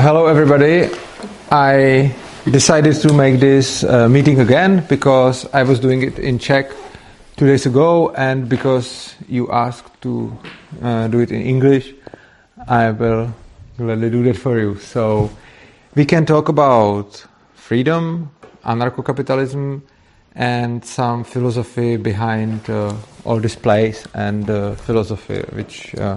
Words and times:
Hello, 0.00 0.28
everybody. 0.28 0.88
I 1.50 2.16
decided 2.50 2.94
to 3.02 3.12
make 3.12 3.38
this 3.38 3.84
uh, 3.84 4.08
meeting 4.08 4.40
again 4.40 4.82
because 4.88 5.46
I 5.52 5.62
was 5.62 5.78
doing 5.78 6.00
it 6.00 6.18
in 6.18 6.38
Czech 6.38 6.72
two 7.36 7.46
days 7.46 7.66
ago, 7.66 8.08
and 8.16 8.48
because 8.48 9.14
you 9.28 9.52
asked 9.52 10.00
to 10.00 10.32
uh, 10.82 11.08
do 11.08 11.18
it 11.18 11.30
in 11.30 11.42
English, 11.42 11.92
I 12.66 12.92
will 12.92 13.34
gladly 13.76 14.08
do 14.08 14.22
that 14.24 14.38
for 14.38 14.58
you. 14.58 14.78
So 14.78 15.28
we 15.94 16.06
can 16.06 16.24
talk 16.24 16.48
about 16.48 17.22
freedom, 17.52 18.30
anarcho-capitalism, 18.64 19.82
and 20.34 20.82
some 20.82 21.24
philosophy 21.24 21.98
behind 21.98 22.70
uh, 22.70 22.94
all 23.26 23.38
this 23.38 23.54
place 23.54 24.06
and 24.14 24.46
the 24.46 24.76
philosophy 24.86 25.42
which 25.52 25.94
uh, 25.96 26.16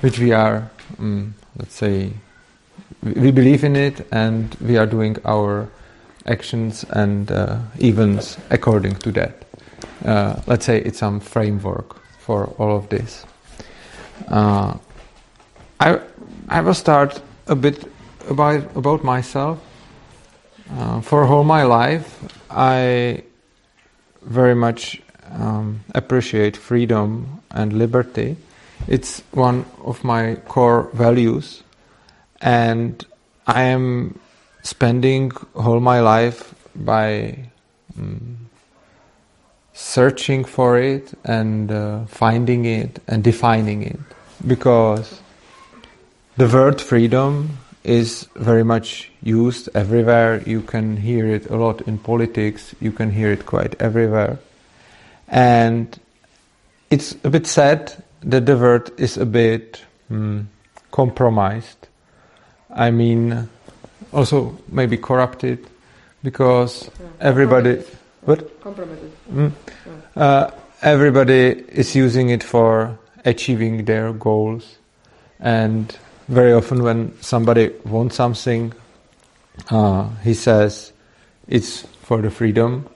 which 0.00 0.20
we 0.20 0.30
are, 0.30 0.70
um, 1.00 1.34
let's 1.58 1.74
say 1.74 2.12
we 3.02 3.30
believe 3.30 3.64
in 3.64 3.76
it 3.76 4.06
and 4.12 4.54
we 4.60 4.76
are 4.76 4.86
doing 4.86 5.16
our 5.24 5.68
actions 6.26 6.84
and 6.90 7.30
uh, 7.32 7.58
events 7.78 8.36
according 8.50 8.94
to 8.96 9.12
that. 9.12 9.44
Uh, 10.04 10.40
let's 10.46 10.66
say 10.66 10.78
it's 10.78 10.98
some 10.98 11.20
framework 11.20 11.96
for 12.18 12.46
all 12.58 12.76
of 12.76 12.88
this. 12.88 13.24
Uh, 14.28 14.76
I 15.78 16.00
I 16.48 16.60
will 16.60 16.74
start 16.74 17.22
a 17.46 17.54
bit 17.54 17.84
about 18.28 18.76
about 18.76 19.02
myself. 19.04 19.58
Uh, 20.70 21.00
for 21.00 21.24
all 21.24 21.42
my 21.42 21.64
life, 21.64 22.22
I 22.50 23.24
very 24.22 24.54
much 24.54 25.02
um, 25.32 25.80
appreciate 25.94 26.56
freedom 26.56 27.40
and 27.50 27.72
liberty. 27.72 28.36
It's 28.86 29.22
one 29.32 29.64
of 29.84 30.04
my 30.04 30.36
core 30.46 30.88
values 30.92 31.62
and 32.40 33.04
I 33.46 33.62
am 33.62 34.18
spending 34.62 35.32
all 35.54 35.80
my 35.80 36.00
life 36.00 36.54
by 36.74 37.50
um, 37.98 38.50
searching 39.72 40.44
for 40.44 40.78
it 40.78 41.12
and 41.24 41.70
uh, 41.70 42.04
finding 42.06 42.64
it 42.64 43.00
and 43.06 43.24
defining 43.24 43.82
it 43.82 43.98
because 44.46 45.20
the 46.36 46.46
word 46.48 46.80
freedom 46.80 47.58
is 47.82 48.28
very 48.36 48.62
much 48.62 49.10
used 49.22 49.68
everywhere. 49.74 50.42
You 50.46 50.60
can 50.60 50.96
hear 50.96 51.26
it 51.26 51.50
a 51.50 51.56
lot 51.56 51.82
in 51.82 51.98
politics, 51.98 52.74
you 52.80 52.92
can 52.92 53.10
hear 53.10 53.32
it 53.32 53.46
quite 53.46 53.74
everywhere. 53.80 54.38
And 55.28 55.98
it's 56.90 57.16
a 57.24 57.30
bit 57.30 57.46
sad 57.46 58.02
that 58.22 58.46
the 58.46 58.56
word 58.56 58.90
is 58.98 59.16
a 59.16 59.26
bit 59.26 59.82
um, 60.10 60.50
compromised 60.90 61.88
I 62.74 62.90
mean, 62.90 63.48
also 64.12 64.58
maybe 64.68 64.96
corrupted 64.96 65.66
because 66.22 66.90
yeah. 67.00 67.06
everybody. 67.20 67.82
What? 68.22 68.60
Compromised. 68.60 69.02
Mm, 69.32 69.52
uh, 70.16 70.50
everybody 70.82 71.50
is 71.68 71.94
using 71.94 72.30
it 72.30 72.42
for 72.42 72.98
achieving 73.24 73.84
their 73.84 74.12
goals, 74.12 74.78
and 75.38 75.96
very 76.28 76.52
often 76.52 76.82
when 76.82 77.20
somebody 77.22 77.70
wants 77.84 78.16
something, 78.16 78.72
uh, 79.70 80.08
he 80.22 80.34
says 80.34 80.92
it's 81.48 81.82
for 82.02 82.20
the 82.22 82.30
freedom, 82.30 82.88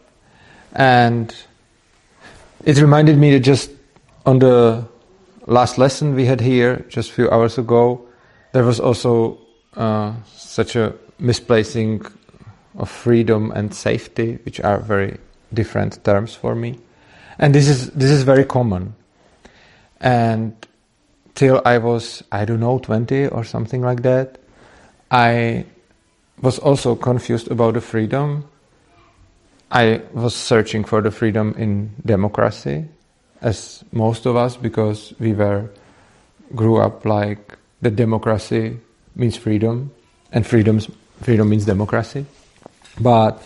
and 0.73 1.35
it 2.65 2.79
reminded 2.81 3.19
me 3.19 3.31
that 3.33 3.41
just 3.41 3.71
on 4.27 4.39
the 4.39 4.85
last 5.47 5.79
lesson 5.79 6.15
we 6.15 6.25
had 6.25 6.41
here 6.41 6.85
just 6.89 7.11
a 7.11 7.13
few 7.13 7.31
hours 7.31 7.59
ago, 7.59 8.07
there 8.53 8.65
was 8.65 8.81
also 8.81 9.39
such 10.37 10.77
a 10.77 10.95
misplacing 11.19 12.05
of 12.77 12.91
freedom 12.91 13.53
and 13.53 13.75
safety, 13.75 14.39
which 14.45 14.61
are 14.61 14.79
very 14.79 15.19
different 15.53 16.03
terms 16.05 16.35
for 16.35 16.55
me. 16.55 16.79
And 17.39 17.55
this 17.55 17.69
is 17.69 17.91
this 17.91 18.11
is 18.11 18.23
very 18.23 18.45
common. 18.45 18.95
And 20.01 20.55
till 21.35 21.63
I 21.65 21.79
was 21.79 22.23
I 22.31 22.45
don't 22.45 22.61
know 22.61 22.79
twenty 22.79 23.27
or 23.27 23.45
something 23.45 23.83
like 23.83 24.03
that, 24.03 24.39
I 25.11 25.67
was 26.41 26.59
also 26.59 26.95
confused 26.95 27.51
about 27.51 27.75
the 27.75 27.81
freedom. 27.81 28.49
I 29.71 30.03
was 30.13 30.35
searching 30.35 30.85
for 30.85 31.01
the 31.01 31.11
freedom 31.11 31.55
in 31.59 31.95
democracy, 32.05 32.85
as 33.41 33.83
most 33.91 34.27
of 34.27 34.37
us, 34.37 34.57
because 34.57 35.15
we 35.19 35.33
were 35.33 35.71
grew 36.55 36.77
up 36.77 37.05
like 37.05 37.57
the 37.83 37.91
democracy 37.91 38.79
means 39.15 39.37
freedom, 39.37 39.93
and 40.33 40.47
freedoms, 40.47 40.91
freedom 41.23 41.49
means 41.49 41.65
democracy. 41.65 42.27
But 43.01 43.43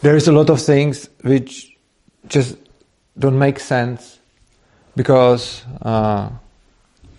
there 0.00 0.16
is 0.16 0.28
a 0.28 0.32
lot 0.32 0.50
of 0.50 0.60
things 0.60 1.08
which 1.22 1.76
just 2.28 2.56
don't 3.18 3.38
make 3.38 3.58
sense 3.60 4.18
because 4.96 5.62
uh, 5.82 6.30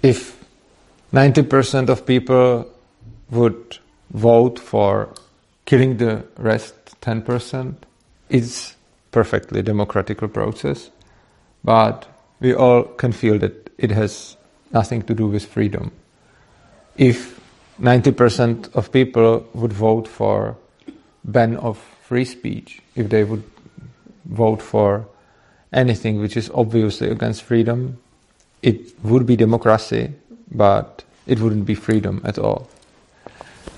if 0.01 0.43
90% 1.13 1.89
of 1.89 2.05
people 2.05 2.67
would 3.31 3.77
vote 4.11 4.59
for 4.59 5.13
killing 5.65 5.97
the 5.97 6.23
rest 6.37 6.75
10%, 7.01 7.75
it's 8.29 8.75
perfectly 9.11 9.61
democratic 9.61 10.17
process. 10.33 10.89
But 11.63 12.07
we 12.39 12.53
all 12.53 12.83
can 12.83 13.11
feel 13.11 13.39
that 13.39 13.71
it 13.77 13.91
has 13.91 14.35
nothing 14.71 15.03
to 15.03 15.13
do 15.13 15.27
with 15.27 15.45
freedom. 15.45 15.91
If 16.97 17.39
90% 17.81 18.73
of 18.75 18.91
people 18.91 19.45
would 19.53 19.73
vote 19.73 20.07
for 20.07 20.55
ban 21.23 21.57
of 21.57 21.77
free 22.03 22.25
speech 22.25 22.81
if 22.95 23.09
they 23.09 23.23
would 23.23 23.43
vote 24.25 24.61
for 24.61 25.05
anything 25.71 26.19
which 26.19 26.37
is 26.37 26.51
obviously 26.53 27.09
against 27.09 27.43
freedom. 27.43 27.97
It 28.61 29.03
would 29.03 29.25
be 29.25 29.35
democracy 29.35 30.13
but 30.51 31.03
it 31.25 31.39
wouldn't 31.39 31.65
be 31.65 31.75
freedom 31.75 32.21
at 32.23 32.37
all. 32.37 32.69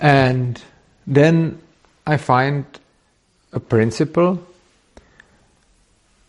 And 0.01 0.61
then 1.07 1.59
i 2.07 2.17
find 2.17 2.65
a 3.53 3.59
principle. 3.59 4.45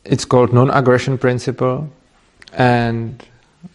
It's 0.05 0.25
called 0.25 0.53
non-aggression 0.53 1.19
principle. 1.19 1.91
And 2.53 3.23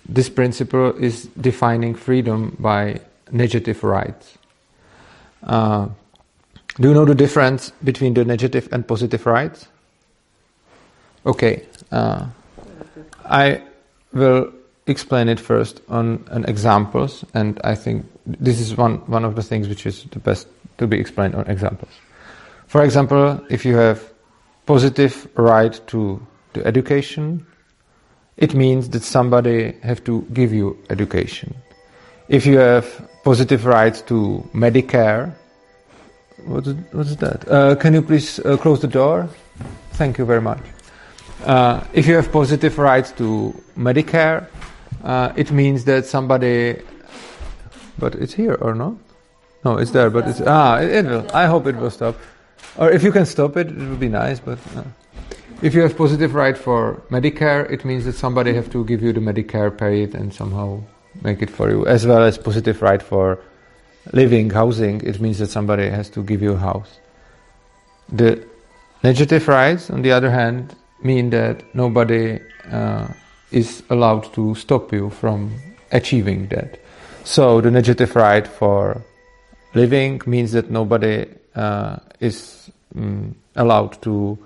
this 0.08 0.30
principle 0.30 0.96
is 0.96 1.26
defining 1.40 1.94
freedom 1.96 2.56
by 2.58 3.02
negative 3.32 3.84
rights. 3.84 4.38
Uh, 5.44 5.90
do 6.80 6.88
you 6.90 6.94
know 6.94 7.06
the 7.06 7.16
difference 7.16 7.72
between 7.84 8.14
the 8.14 8.24
negative 8.24 8.70
and 8.72 8.88
positive 8.88 9.26
rights? 9.26 9.68
Okay, 11.26 11.66
uh, 11.92 12.26
I 13.26 13.62
will 14.14 14.52
explain 14.88 15.30
it 15.30 15.40
first 15.40 15.82
on 15.90 16.24
an 16.32 16.46
examples, 16.46 17.26
and 17.34 17.60
I 17.64 17.76
think 17.76 18.06
this 18.26 18.60
is 18.60 18.76
one 18.78 18.98
one 19.08 19.26
of 19.26 19.36
the 19.36 19.44
things 19.44 19.68
which 19.68 19.86
is 19.86 20.04
the 20.12 20.20
best 20.20 20.48
to 20.78 20.88
be 20.88 21.00
explained 21.00 21.36
on 21.36 21.46
examples. 21.48 21.92
For 22.68 22.84
example, 22.84 23.40
if 23.50 23.66
you 23.66 23.76
have 23.76 24.02
positive 24.66 25.28
right 25.36 25.80
to, 25.88 26.26
to 26.54 26.66
education, 26.66 27.46
it 28.38 28.56
means 28.56 28.90
that 28.90 29.04
somebody 29.04 29.74
have 29.84 30.04
to 30.06 30.22
give 30.34 30.54
you 30.54 30.78
education. 30.90 31.54
If 32.30 32.46
you 32.46 32.58
have 32.58 32.86
positive 33.24 33.66
rights 33.66 34.02
to 34.04 34.48
Medicare. 34.54 35.34
What 36.46 36.68
is, 36.68 36.76
what 36.92 37.06
is 37.06 37.18
that? 37.18 37.48
Uh, 37.48 37.76
can 37.76 37.94
you 37.94 38.02
please 38.02 38.40
uh, 38.40 38.58
close 38.58 38.82
the 38.82 38.88
door? 38.88 39.30
Thank 39.94 40.18
you 40.18 40.26
very 40.26 40.42
much. 40.42 40.62
Uh, 41.46 41.84
if 41.94 42.08
you 42.08 42.16
have 42.16 42.32
positive 42.32 42.78
rights 42.78 43.12
to 43.14 43.54
Medicare, 43.78 44.48
uh, 45.04 45.34
it 45.36 45.52
means 45.52 45.86
that 45.86 46.06
somebody. 46.06 46.82
But 47.98 48.16
it's 48.16 48.34
here 48.34 48.56
or 48.56 48.74
not? 48.74 48.96
No, 49.64 49.78
it's 49.78 49.92
there, 49.92 50.10
but 50.10 50.28
it's 50.28 50.42
ah, 50.46 50.80
it, 50.80 50.90
it 50.90 51.06
will. 51.06 51.28
I 51.34 51.46
hope 51.46 51.68
it 51.68 51.76
will 51.76 51.92
stop. 51.92 52.16
Or 52.78 52.90
if 52.90 53.04
you 53.04 53.12
can 53.12 53.26
stop 53.26 53.58
it, 53.58 53.68
it 53.68 53.78
would 53.78 54.00
be 54.00 54.10
nice. 54.10 54.40
But 54.40 54.58
uh, 54.76 54.84
if 55.62 55.76
you 55.76 55.82
have 55.82 55.96
positive 55.96 56.34
right 56.34 56.58
for 56.58 57.02
Medicare, 57.12 57.70
it 57.70 57.86
means 57.86 58.06
that 58.06 58.14
somebody 58.14 58.54
have 58.54 58.72
to 58.72 58.84
give 58.86 59.04
you 59.04 59.14
the 59.14 59.20
Medicare 59.20 59.76
paid 59.76 60.16
and 60.16 60.34
somehow 60.34 60.82
make 61.22 61.42
it 61.42 61.50
for 61.50 61.70
you, 61.70 61.86
as 61.86 62.06
well 62.06 62.24
as 62.24 62.38
positive 62.38 62.82
right 62.82 63.02
for 63.02 63.40
living, 64.14 64.50
housing. 64.50 65.02
It 65.02 65.20
means 65.20 65.40
that 65.40 65.48
somebody 65.48 65.90
has 65.90 66.10
to 66.12 66.24
give 66.24 66.42
you 66.42 66.54
a 66.54 66.58
house. 66.58 67.00
The 68.12 68.44
negative 69.04 69.48
rights, 69.48 69.90
on 69.90 70.02
the 70.02 70.12
other 70.12 70.30
hand, 70.30 70.76
mean 71.04 71.30
that 71.32 71.64
nobody 71.74 72.40
uh, 72.72 73.08
is 73.52 73.84
allowed 73.90 74.34
to 74.34 74.56
stop 74.56 74.92
you 74.94 75.10
from 75.10 75.52
achieving 75.92 76.48
that. 76.48 76.80
So 77.24 77.62
the 77.62 77.72
negative 77.72 78.16
right 78.16 78.48
for 78.48 79.02
living 79.74 80.22
means 80.26 80.52
that 80.54 80.70
nobody 80.70 81.26
uh, 81.56 81.98
is 82.20 82.72
um, 82.96 83.36
allowed 83.56 84.02
to 84.02 84.38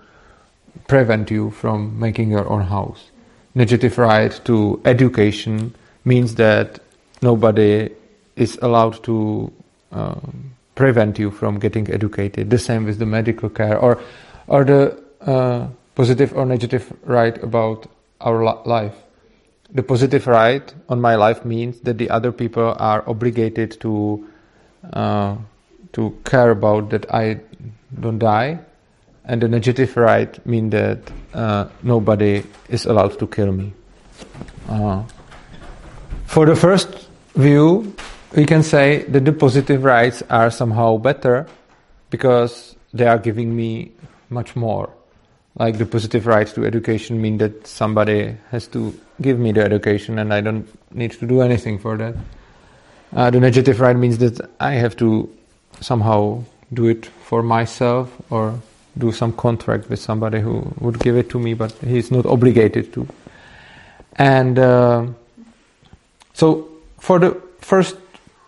prevent 0.87 1.31
you 1.31 1.51
from 1.51 1.97
making 1.99 2.29
your 2.31 2.47
own 2.49 2.63
house. 2.63 3.11
Negative 3.53 3.97
right 3.97 4.39
to 4.45 4.81
education 4.85 5.73
means 6.05 6.35
that 6.35 6.79
nobody 7.21 7.89
is 8.35 8.57
allowed 8.61 9.03
to 9.03 9.51
um, 9.91 10.55
prevent 10.75 11.17
you 11.17 11.31
from 11.31 11.59
getting 11.59 11.89
educated. 11.91 12.49
The 12.49 12.59
same 12.59 12.85
with 12.85 12.99
the 12.99 13.05
medical 13.05 13.49
care 13.49 13.77
or 13.77 14.01
or 14.47 14.63
the 14.63 15.03
uh, 15.21 15.67
positive 15.95 16.35
or 16.35 16.45
negative 16.45 16.93
right 17.03 17.41
about 17.41 17.87
our 18.21 18.43
life. 18.65 18.93
The 19.73 19.83
positive 19.83 20.27
right 20.27 20.73
on 20.87 21.01
my 21.01 21.15
life 21.15 21.43
means 21.43 21.79
that 21.81 21.97
the 21.97 22.09
other 22.09 22.31
people 22.31 22.75
are 22.77 23.03
obligated 23.09 23.79
to 23.81 24.27
uh, 24.93 25.35
to 25.93 26.15
care 26.23 26.51
about 26.51 26.89
that 26.91 27.11
I 27.11 27.39
don't 27.99 28.19
die, 28.19 28.59
and 29.23 29.41
the 29.41 29.47
negative 29.47 29.97
right 29.97 30.45
mean 30.45 30.69
that 30.69 30.99
uh, 31.33 31.67
nobody 31.81 32.43
is 32.69 32.85
allowed 32.85 33.17
to 33.19 33.27
kill 33.27 33.51
me. 33.51 33.73
Uh, 34.69 35.03
for 36.25 36.45
the 36.45 36.55
first 36.55 37.07
view, 37.35 37.95
we 38.35 38.45
can 38.45 38.63
say 38.63 39.03
that 39.03 39.25
the 39.25 39.31
positive 39.31 39.83
rights 39.83 40.23
are 40.29 40.51
somehow 40.51 40.97
better 40.97 41.47
because 42.09 42.75
they 42.93 43.07
are 43.07 43.17
giving 43.17 43.55
me 43.55 43.91
much 44.29 44.55
more. 44.55 44.89
Like 45.57 45.77
the 45.77 45.85
positive 45.85 46.27
rights 46.27 46.51
to 46.53 46.65
education 46.65 47.21
mean 47.21 47.37
that 47.37 47.65
somebody 47.65 48.35
has 48.51 48.67
to 48.69 48.93
give 49.21 49.39
me 49.39 49.53
the 49.53 49.63
education 49.63 50.19
and 50.19 50.33
I 50.33 50.41
don't 50.41 50.67
need 50.93 51.11
to 51.11 51.25
do 51.25 51.41
anything 51.41 51.79
for 51.79 51.95
that. 51.97 52.15
Uh, 53.15 53.29
the 53.29 53.39
negative 53.39 53.79
right 53.79 53.95
means 53.95 54.17
that 54.17 54.49
I 54.59 54.73
have 54.73 54.97
to 54.97 55.29
somehow 55.79 56.43
do 56.73 56.87
it 56.87 57.05
for 57.05 57.41
myself 57.41 58.11
or 58.29 58.59
do 58.97 59.11
some 59.11 59.31
contract 59.33 59.89
with 59.89 59.99
somebody 59.99 60.39
who 60.41 60.73
would 60.79 60.99
give 60.99 61.15
it 61.15 61.29
to 61.29 61.39
me, 61.39 61.53
but 61.53 61.71
he's 61.73 62.11
not 62.11 62.25
obligated 62.25 62.93
to. 62.93 63.07
And 64.17 64.59
uh, 64.59 65.07
so, 66.35 66.67
for 66.99 67.17
the 67.17 67.41
first 67.59 67.95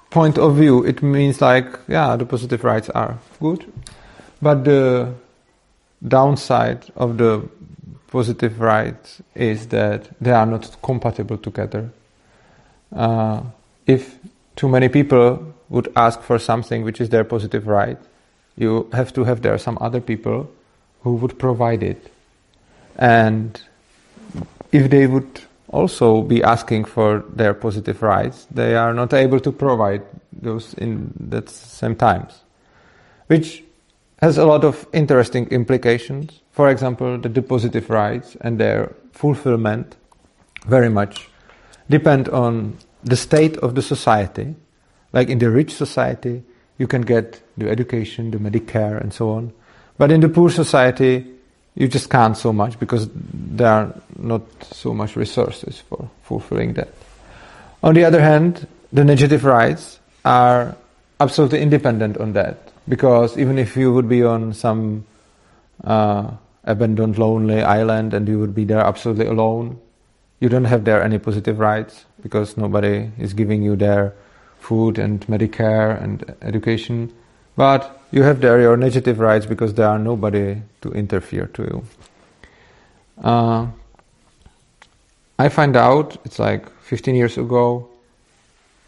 point 0.10 0.38
of 0.38 0.57
view, 0.57 0.84
it 0.84 1.01
means 1.01 1.39
like, 1.39 1.68
yeah, 1.88 2.18
the 2.18 2.25
positive 2.25 2.66
rights 2.66 2.89
are 2.89 3.18
good, 3.39 3.66
but 4.42 4.66
the 4.66 5.13
downside 6.06 6.92
of 6.98 7.18
the 7.18 7.48
positive 8.07 8.60
rights 8.60 9.22
is 9.36 9.68
that 9.68 10.10
they 10.19 10.31
are 10.31 10.45
not 10.45 10.75
compatible 10.81 11.38
together. 11.38 11.89
Uh, 12.94 13.44
if 13.86 14.18
too 14.57 14.68
many 14.68 14.90
people 14.90 15.56
would 15.69 15.90
ask 15.95 16.22
for 16.22 16.38
something 16.38 16.83
which 16.83 17.00
is 17.00 17.07
their 17.07 17.24
positive 17.24 17.68
right, 17.68 17.98
you 18.57 18.90
have 18.92 19.13
to 19.13 19.24
have 19.24 19.42
there 19.44 19.57
some 19.57 19.78
other 19.80 20.01
people 20.01 20.51
who 21.04 21.13
would 21.16 21.40
provide 21.40 21.83
it. 21.83 22.12
And 22.98 23.62
if 24.74 24.90
they 24.90 25.07
would 25.07 25.47
also 25.69 26.22
be 26.22 26.44
asking 26.44 26.86
for 26.86 27.24
their 27.34 27.54
positive 27.54 28.02
rights, 28.02 28.48
they 28.52 28.75
are 28.75 28.94
not 28.94 29.14
able 29.14 29.40
to 29.40 29.52
provide 29.52 30.02
those 30.31 30.74
in 30.75 31.14
that 31.19 31.50
same 31.50 31.96
times, 31.96 32.42
which 33.28 33.64
has 34.22 34.38
a 34.38 34.46
lot 34.46 34.64
of 34.64 34.88
interesting 34.94 35.48
implications. 35.50 36.42
For 36.52 36.69
example, 36.69 37.18
the 37.18 37.42
positive 37.42 37.90
rights 37.90 38.36
and 38.42 38.60
their 38.60 38.96
fulfillment 39.12 39.96
very 40.66 40.90
much 40.90 41.30
depend 41.90 42.30
on 42.30 42.78
the 43.04 43.16
state 43.16 43.58
of 43.58 43.75
the 43.75 43.81
society. 43.81 44.56
Like 45.14 45.30
in 45.30 45.40
the 45.40 45.50
rich 45.50 45.74
society, 45.74 46.44
you 46.78 46.88
can 46.88 47.02
get 47.02 47.42
the 47.58 47.69
education, 47.69 48.31
the 48.31 48.38
Medicare, 48.38 49.00
and 49.00 49.14
so 49.14 49.31
on. 49.31 49.54
But 49.98 50.12
in 50.12 50.22
the 50.22 50.30
poor 50.30 50.50
society, 50.50 51.25
you 51.78 51.88
just 51.88 52.10
can't 52.10 52.36
so 52.36 52.52
much 52.52 52.80
because 52.80 53.08
there 53.14 53.72
are 53.72 53.94
not 54.18 54.42
so 54.64 54.94
much 54.94 55.16
resources 55.16 55.84
for 55.88 56.10
fulfilling 56.24 56.74
that. 56.74 56.90
On 57.84 57.94
the 57.94 58.04
other 58.04 58.20
hand, 58.20 58.68
the 58.92 59.04
negative 59.04 59.46
rights 59.46 60.00
are 60.26 60.76
absolutely 61.20 61.62
independent 61.62 62.18
on 62.18 62.34
that 62.34 62.58
because 62.90 63.38
even 63.38 63.60
if 63.60 63.78
you 63.78 63.94
would 63.94 64.10
be 64.10 64.24
on 64.24 64.54
some 64.54 65.06
uh, 65.84 66.32
abandoned, 66.64 67.20
lonely 67.20 67.62
island 67.62 68.14
and 68.14 68.28
you 68.28 68.40
would 68.40 68.56
be 68.56 68.66
there 68.66 68.80
absolutely 68.80 69.28
alone, 69.28 69.80
you 70.40 70.50
don't 70.50 70.66
have 70.66 70.84
there 70.84 71.04
any 71.04 71.20
positive 71.20 71.60
rights 71.60 72.06
because 72.24 72.58
nobody 72.58 73.12
is 73.20 73.34
giving 73.34 73.62
you 73.62 73.76
there 73.76 74.16
food 74.60 74.98
and 74.98 75.22
Medicare 75.28 76.02
and 76.02 76.36
education. 76.42 77.14
But 77.57 78.00
you 78.12 78.24
have 78.24 78.39
there 78.39 78.62
your 78.62 78.77
negative 78.77 79.19
rights 79.19 79.45
because 79.45 79.74
there 79.74 79.88
are 79.88 80.00
nobody 80.00 80.62
to 80.81 80.92
interfere 80.92 81.48
to 81.48 81.63
you. 81.63 81.83
Uh, 83.21 83.68
I 85.39 85.50
find 85.50 85.75
out, 85.75 86.18
it's 86.24 86.39
like 86.39 86.69
15 86.81 87.15
years 87.15 87.38
ago, 87.38 87.89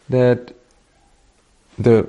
that 0.08 0.54
the 1.78 2.08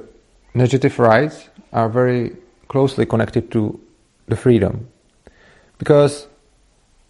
negative 0.54 0.98
rights 0.98 1.48
are 1.72 1.88
very 1.88 2.36
closely 2.68 3.06
connected 3.06 3.50
to 3.52 3.80
the 4.28 4.36
freedom. 4.36 4.86
Because 5.78 6.26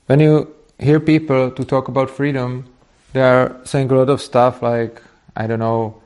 when 0.06 0.20
you 0.20 0.54
hear 0.78 1.00
people 1.00 1.50
to 1.50 1.64
talk 1.64 1.88
about 1.88 2.08
freedom, 2.08 2.66
they 3.12 3.22
are 3.22 3.56
saying 3.64 3.90
a 3.90 3.94
lot 3.94 4.10
of 4.10 4.20
stuff 4.20 4.62
like, 4.62 5.02
I 5.36 5.48
don't 5.48 5.58
know, 5.58 6.00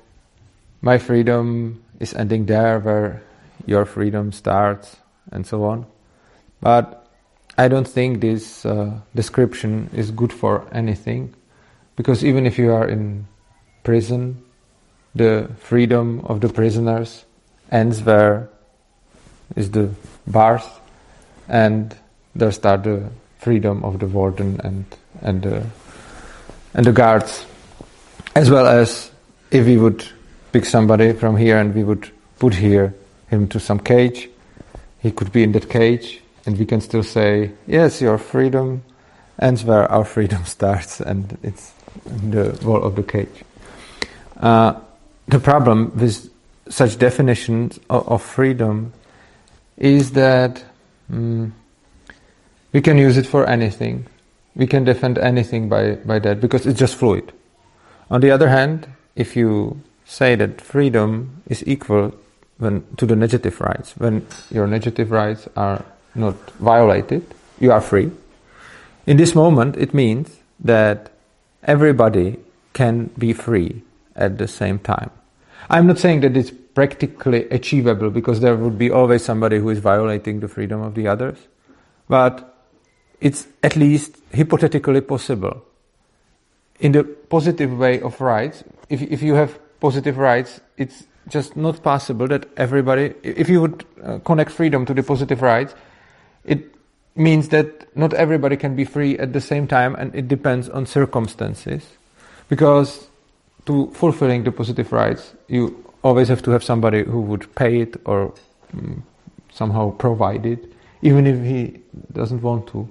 my 0.81 0.97
freedom 0.99 1.83
is 2.01 2.15
ending 2.15 2.47
there 2.47 2.81
where 2.81 3.23
your 3.67 3.85
freedom 3.85 4.33
starts, 4.33 4.97
and 5.33 5.47
so 5.47 5.65
on. 5.65 5.87
But 6.61 7.07
I 7.57 7.69
don't 7.69 7.87
think 7.87 8.21
this 8.21 8.67
uh, 8.67 8.99
description 9.15 9.91
is 9.93 10.11
good 10.11 10.33
for 10.33 10.67
anything, 10.73 11.35
because 11.97 12.25
even 12.25 12.47
if 12.47 12.59
you 12.59 12.73
are 12.73 12.89
in 12.89 13.27
prison, 13.83 14.43
the 15.15 15.51
freedom 15.59 16.21
of 16.25 16.41
the 16.41 16.49
prisoners 16.49 17.25
ends 17.71 18.03
where 18.03 18.49
is 19.57 19.71
the 19.71 19.91
bars, 20.27 20.65
and 21.49 21.95
there 22.35 22.51
start 22.51 22.83
the 22.85 23.11
freedom 23.39 23.85
of 23.85 23.99
the 23.99 24.07
warden 24.07 24.61
and 24.65 24.85
and 25.23 25.43
the 25.43 25.63
and 26.75 26.87
the 26.87 26.93
guards, 26.93 27.47
as 28.35 28.51
well 28.51 28.67
as 28.67 29.11
if 29.51 29.67
we 29.67 29.77
would 29.77 30.05
pick 30.51 30.65
somebody 30.65 31.13
from 31.13 31.37
here 31.37 31.59
and 31.59 31.75
we 31.75 31.85
would 31.85 32.11
put 32.39 32.55
here 32.55 32.95
him 33.29 33.49
to 33.49 33.61
some 33.61 33.79
cage, 33.79 34.29
he 35.01 35.11
could 35.11 35.33
be 35.33 35.43
in 35.43 35.53
that 35.53 35.69
cage, 35.69 36.21
and 36.47 36.59
we 36.59 36.67
can 36.67 36.81
still 36.81 37.03
say, 37.03 37.53
yes, 37.67 38.01
your 38.01 38.19
freedom 38.19 38.83
ends 39.41 39.65
where 39.65 39.91
our 39.91 40.05
freedom 40.05 40.45
starts, 40.57 41.01
and 41.01 41.39
it's 41.43 41.73
the 42.07 42.59
wall 42.65 42.83
of 42.83 42.97
the 42.97 43.03
cage. 43.03 43.45
Uh, 44.37 44.75
the 45.29 45.39
problem 45.39 45.93
with 45.97 46.31
such 46.69 46.99
definitions 46.99 47.79
of, 47.91 48.09
of 48.09 48.23
freedom 48.23 48.93
is 49.77 50.13
that 50.13 50.65
um, 51.11 51.55
we 52.73 52.81
can 52.81 52.99
use 52.99 53.17
it 53.17 53.27
for 53.27 53.47
anything. 53.47 54.07
We 54.55 54.67
can 54.67 54.85
defend 54.85 55.19
anything 55.19 55.69
by, 55.69 55.97
by 55.97 56.19
that 56.21 56.41
because 56.41 56.67
it's 56.67 56.79
just 56.79 56.97
fluid. 56.97 57.33
On 58.11 58.21
the 58.21 58.31
other 58.31 58.49
hand, 58.49 58.87
if 59.17 59.37
you 59.37 59.81
say 60.05 60.35
that 60.37 60.61
freedom 60.61 61.43
is 61.47 61.67
equal 61.67 62.15
when, 62.59 62.85
to 62.97 63.07
the 63.07 63.17
negative 63.17 63.61
rights, 63.61 63.97
when 63.97 64.27
your 64.51 64.67
negative 64.67 65.11
rights 65.11 65.49
are 65.57 65.85
not 66.15 66.37
violated, 66.53 67.27
you 67.59 67.73
are 67.73 67.81
free. 67.81 68.11
In 69.07 69.17
this 69.17 69.35
moment, 69.35 69.77
it 69.77 69.93
means 69.93 70.41
that 70.61 71.11
everybody 71.63 72.39
can 72.73 73.11
be 73.19 73.33
free 73.33 73.83
at 74.17 74.39
the 74.39 74.49
same 74.49 74.79
time. 74.79 75.11
I'm 75.69 75.87
not 75.87 75.99
saying 75.99 76.21
that 76.21 76.37
it's 76.37 76.51
practically 76.51 77.49
achievable 77.51 78.11
because 78.11 78.41
there 78.41 78.57
would 78.57 78.79
be 78.79 78.91
always 78.91 79.25
somebody 79.25 79.59
who 79.59 79.71
is 79.71 79.79
violating 79.79 80.41
the 80.41 80.49
freedom 80.49 80.83
of 80.83 80.95
the 80.95 81.07
others, 81.09 81.39
but 82.09 82.55
it's 83.21 83.47
at 83.63 83.77
least 83.77 84.17
hypothetically 84.35 85.01
possible. 85.01 85.65
In 86.81 86.93
the 86.93 87.05
positive 87.05 87.79
way 87.79 88.01
of 88.01 88.21
rights, 88.21 88.65
if, 88.89 89.01
if 89.03 89.23
you 89.23 89.35
have 89.35 89.59
positive 89.81 90.19
rights, 90.19 90.61
it's 90.77 91.05
just 91.29 91.57
not 91.57 91.83
possible 91.83 92.29
that 92.29 92.47
everybody, 92.57 93.15
if 93.23 93.49
you 93.49 93.61
would 93.61 93.85
uh, 94.03 94.19
connect 94.19 94.51
freedom 94.51 94.85
to 94.87 94.95
the 94.95 95.03
positive 95.03 95.43
rights, 95.43 95.75
it 96.45 96.75
means 97.17 97.49
that 97.51 97.97
not 97.97 98.13
everybody 98.13 98.57
can 98.57 98.75
be 98.75 98.85
free 98.85 99.17
at 99.19 99.33
the 99.33 99.41
same 99.41 99.67
time 99.67 99.95
and 99.95 100.15
it 100.15 100.29
depends 100.29 100.69
on 100.69 100.87
circumstances. 100.87 101.87
Because 102.49 103.09
to 103.67 103.91
fulfilling 103.93 104.45
the 104.45 104.53
positive 104.53 104.93
rights, 104.93 105.35
you 105.49 105.85
always 106.03 106.29
have 106.29 106.43
to 106.43 106.51
have 106.51 106.63
somebody 106.63 107.03
who 107.05 107.21
would 107.23 107.55
pay 107.55 107.81
it 107.81 107.97
or 108.05 108.35
um, 108.75 109.03
somehow 109.53 109.91
provide 109.93 110.45
it, 110.45 110.73
even 111.03 111.27
if 111.27 111.43
he 111.43 111.81
doesn't 112.13 112.43
want 112.43 112.67
to. 112.69 112.89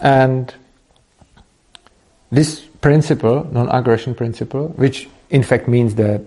And 0.00 0.54
this 2.30 2.60
principle, 2.60 3.44
non-aggression 3.50 4.14
principle, 4.14 4.68
which 4.76 5.08
in 5.30 5.42
fact 5.42 5.66
means 5.66 5.94
that 5.96 6.22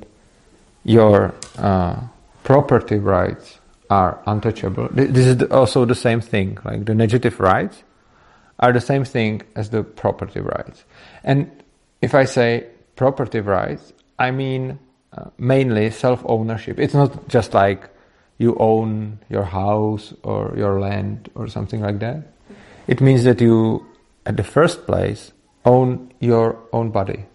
your 0.90 1.36
uh, 1.60 2.02
property 2.44 2.98
rights 2.98 3.60
are 3.92 4.20
untouchable. 4.26 4.88
This 4.92 5.28
is 5.28 5.44
also 5.52 5.86
the 5.86 5.94
same 5.94 6.20
thing, 6.20 6.58
like 6.66 6.86
the 6.86 6.96
negative 6.96 7.40
rights 7.40 7.84
are 8.58 8.74
the 8.74 8.82
same 8.82 9.06
thing 9.06 9.44
as 9.56 9.70
the 9.70 9.84
property 9.84 10.40
rights. 10.40 10.84
And 11.24 11.52
if 12.02 12.16
I 12.16 12.26
say 12.26 12.66
property 12.96 13.40
rights, 13.40 13.94
I 14.18 14.32
mean 14.32 14.80
uh, 15.14 15.26
mainly 15.38 15.92
self 15.92 16.24
ownership. 16.26 16.80
It's 16.80 16.96
not 16.96 17.28
just 17.28 17.54
like 17.54 17.88
you 18.40 18.56
own 18.60 19.20
your 19.30 19.44
house 19.44 20.12
or 20.24 20.56
your 20.58 20.80
land 20.80 21.30
or 21.36 21.48
something 21.48 21.82
like 21.82 22.00
that. 22.00 22.24
It 22.88 23.00
means 23.00 23.26
that 23.26 23.40
you, 23.40 23.86
at 24.26 24.38
the 24.38 24.44
first 24.44 24.88
place, 24.88 25.34
own 25.66 26.12
your 26.20 26.58
own 26.74 26.90
body. 26.90 27.26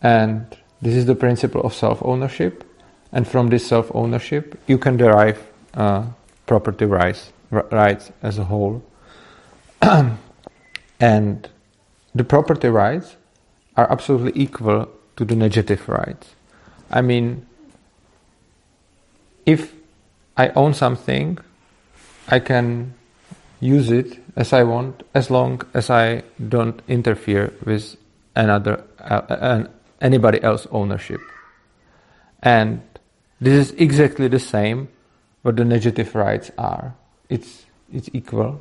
And 0.00 0.56
this 0.84 0.94
is 0.94 1.06
the 1.06 1.14
principle 1.14 1.62
of 1.62 1.72
self 1.72 2.02
ownership. 2.02 2.62
And 3.10 3.26
from 3.26 3.48
this 3.48 3.66
self 3.66 3.90
ownership, 3.94 4.60
you 4.66 4.76
can 4.76 4.96
derive 4.98 5.42
uh, 5.72 6.06
property 6.46 6.84
rights, 6.84 7.32
rights 7.50 8.12
as 8.22 8.38
a 8.38 8.44
whole. 8.44 8.82
and 11.00 11.48
the 12.14 12.24
property 12.24 12.68
rights 12.68 13.16
are 13.76 13.90
absolutely 13.90 14.32
equal 14.34 14.88
to 15.16 15.24
the 15.24 15.34
negative 15.34 15.88
rights. 15.88 16.34
I 16.90 17.00
mean, 17.00 17.46
if 19.46 19.72
I 20.36 20.48
own 20.50 20.74
something, 20.74 21.38
I 22.28 22.40
can 22.40 22.94
use 23.60 23.90
it 23.90 24.18
as 24.36 24.52
I 24.52 24.64
want 24.64 25.02
as 25.14 25.30
long 25.30 25.62
as 25.72 25.88
I 25.88 26.24
don't 26.48 26.82
interfere 26.88 27.54
with 27.64 27.96
another 28.36 28.84
uh, 29.00 29.22
uh, 29.28 29.64
anybody 30.04 30.40
else 30.42 30.68
ownership. 30.70 31.20
And 32.42 32.82
this 33.40 33.70
is 33.70 33.74
exactly 33.76 34.28
the 34.28 34.38
same 34.38 34.88
what 35.42 35.56
the 35.56 35.64
negative 35.64 36.14
rights 36.14 36.52
are. 36.56 36.94
It's 37.28 37.66
it's 37.92 38.08
equal. 38.12 38.60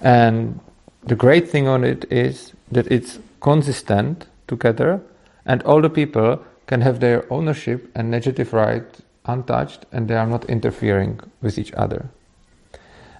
And 0.00 0.60
the 1.04 1.16
great 1.16 1.48
thing 1.48 1.68
on 1.68 1.84
it 1.84 2.10
is 2.10 2.52
that 2.70 2.86
it's 2.86 3.18
consistent 3.40 4.26
together 4.48 5.00
and 5.46 5.62
all 5.62 5.80
the 5.80 5.90
people 5.90 6.42
can 6.66 6.80
have 6.82 7.00
their 7.00 7.30
ownership 7.32 7.90
and 7.94 8.10
negative 8.10 8.52
right 8.52 8.84
untouched 9.24 9.86
and 9.92 10.08
they 10.08 10.14
are 10.14 10.26
not 10.26 10.44
interfering 10.44 11.20
with 11.42 11.58
each 11.58 11.72
other. 11.72 12.08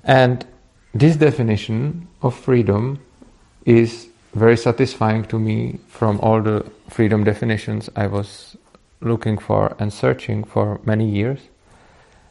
And 0.04 0.47
this 0.95 1.16
definition 1.16 2.09
of 2.23 2.35
freedom 2.35 3.00
is 3.64 4.10
very 4.34 4.56
satisfying 4.56 5.25
to 5.25 5.38
me 5.38 5.78
from 5.88 6.20
all 6.20 6.40
the 6.40 6.64
freedom 6.88 7.25
definitions 7.25 7.90
I 7.96 8.06
was 8.06 8.56
looking 9.00 9.38
for 9.38 9.75
and 9.78 9.92
searching 9.92 10.44
for 10.44 10.80
many 10.84 11.08
years. 11.08 11.40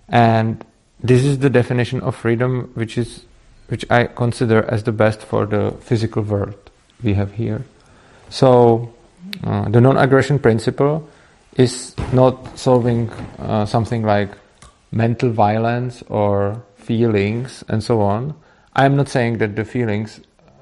And 0.08 0.66
this 1.02 1.24
is 1.24 1.40
the 1.40 1.50
definition 1.50 2.02
of 2.02 2.16
freedom 2.16 2.72
which 2.74 2.98
is 2.98 3.26
which 3.68 3.86
I 3.92 4.06
consider 4.06 4.64
as 4.64 4.84
the 4.84 4.92
best 4.92 5.22
for 5.22 5.46
the 5.46 5.72
physical 5.80 6.24
world 6.24 6.56
we 7.04 7.14
have 7.14 7.34
here. 7.34 7.64
So 8.30 8.92
uh, 9.44 9.70
the 9.70 9.80
non-aggression 9.80 10.40
principle 10.40 11.08
is 11.56 11.96
not 12.12 12.58
solving 12.58 13.12
uh, 13.38 13.66
something 13.66 14.02
like 14.02 14.32
mental 14.92 15.30
violence 15.30 16.04
or 16.08 16.64
feelings 16.78 17.64
and 17.68 17.84
so 17.84 18.02
on. 18.02 18.34
I'm 18.74 18.96
not 18.96 19.08
saying 19.08 19.38
that 19.38 19.56
the 19.56 19.66
feelings 19.66 20.20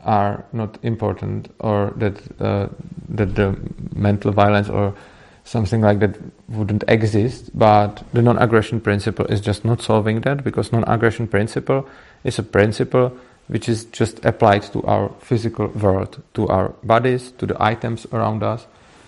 are 0.08 0.44
not 0.54 0.80
important 0.84 1.54
or 1.60 1.94
that 1.98 2.42
uh, 2.42 2.68
that 3.10 3.36
the 3.36 3.56
mental 3.94 4.32
violence 4.32 4.70
or 4.70 4.96
something 5.44 5.82
like 5.82 6.00
that 6.00 6.18
wouldn't 6.50 6.84
exist, 6.88 7.58
but 7.58 8.04
the 8.14 8.22
non-aggression 8.22 8.82
principle 8.82 9.26
is 9.26 9.40
just 9.40 9.64
not 9.64 9.82
solving 9.82 10.22
that 10.22 10.44
because 10.44 10.72
non-aggression 10.72 11.28
principle 11.28 11.88
is 12.24 12.40
a 12.40 12.44
principle 12.44 13.18
which 13.48 13.70
is 13.70 13.86
just 13.86 14.26
applied 14.26 14.64
to 14.64 14.84
our 14.84 15.10
physical 15.20 15.68
world, 15.68 16.22
to 16.34 16.48
our 16.50 16.70
bodies, 16.84 17.32
to 17.38 17.46
the 17.46 17.56
items 17.64 18.06
around 18.12 18.44
us, 18.44 18.66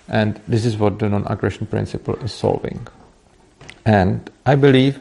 and 0.07 0.39
this 0.47 0.65
is 0.65 0.77
what 0.77 0.97
the 0.99 1.09
non-aggression 1.09 1.67
principle 1.67 2.15
is 2.23 2.31
solving. 2.31 2.87
And 3.85 4.29
I 4.45 4.55
believe 4.55 4.99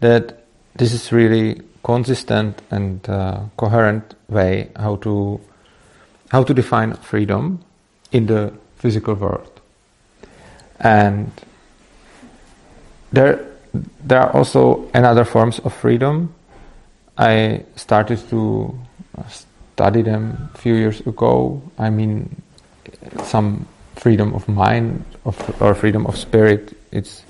that 0.00 0.44
this 0.76 0.92
is 0.92 1.10
really 1.10 1.60
consistent 1.82 2.60
and 2.70 3.08
uh, 3.08 3.40
coherent 3.56 4.14
way 4.28 4.70
how 4.76 4.96
to 4.96 5.40
how 6.30 6.42
to 6.42 6.52
define 6.54 6.92
freedom 6.94 7.60
in 8.12 8.26
the 8.26 8.52
physical 8.76 9.14
world. 9.14 9.60
And 10.80 11.30
there 13.12 13.44
there 14.04 14.20
are 14.20 14.34
also 14.34 14.88
another 14.94 15.24
forms 15.24 15.58
of 15.60 15.74
freedom. 15.74 16.34
I 17.16 17.64
started 17.76 18.18
to 18.30 18.78
study 19.28 20.02
them 20.02 20.50
a 20.54 20.58
few 20.58 20.74
years 20.74 21.00
ago. 21.00 21.62
I 21.78 21.90
mean, 21.90 22.42
some 23.24 23.66
freedom 23.96 24.34
of 24.34 24.48
mind 24.48 25.04
of, 25.24 25.62
or 25.62 25.74
freedom 25.74 26.06
of 26.06 26.16
spirit. 26.16 26.76
It's 26.92 27.22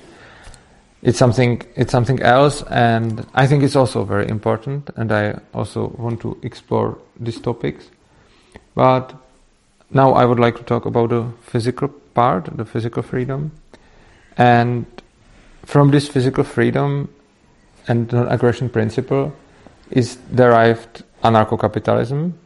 it's 1.02 1.19
something 1.19 1.62
it's 1.76 1.93
something 1.93 2.21
else 2.23 2.62
and 2.71 3.25
i 3.35 3.47
think 3.47 3.62
it's 3.62 3.76
also 3.76 4.05
very 4.05 4.28
important 4.28 4.90
and 4.97 5.12
i 5.12 5.38
also 5.55 5.88
want 5.99 6.21
to 6.21 6.37
explore 6.43 6.99
these 7.21 7.40
topics. 7.40 7.90
But 8.75 9.14
now 9.90 10.12
i 10.12 10.25
would 10.25 10.40
like 10.40 10.57
to 10.57 10.62
talk 10.62 10.87
about 10.87 11.11
the 11.11 11.25
physical 11.43 11.88
part 12.14 12.57
the 12.57 12.64
physical 12.64 13.02
freedom. 13.02 13.52
And 14.37 14.87
from 15.64 15.90
this 15.90 16.09
physical 16.09 16.45
freedom 16.45 17.09
and 17.88 18.12
non-aggression 18.12 18.69
principle 18.71 19.33
is 19.90 20.17
derived 20.35 21.02
anarcho-capitalism. 21.25 22.38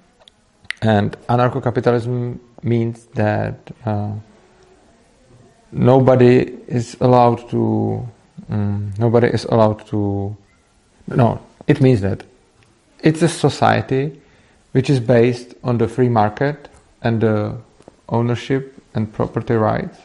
And 0.81 1.17
anarcho-capitalism 1.29 2.41
means 2.63 3.07
that 3.15 3.57
uh, 3.85 4.13
nobody 5.71 6.57
is 6.67 6.97
allowed 7.01 7.49
to 7.51 8.09
Mm, 8.53 8.99
nobody 8.99 9.29
is 9.29 9.45
allowed 9.47 9.87
to. 9.87 10.37
No, 11.07 11.41
it 11.67 11.81
means 11.81 12.03
that 12.03 12.23
it's 13.01 13.23
a 13.23 13.29
society 13.29 14.21
which 14.73 14.91
is 14.91 15.01
based 15.01 15.55
on 15.65 15.79
the 15.79 15.89
free 15.89 16.09
market 16.09 16.69
and 17.01 17.21
the 17.21 17.57
ownership 18.11 18.77
and 18.95 19.11
property 19.11 19.55
rights, 19.55 19.99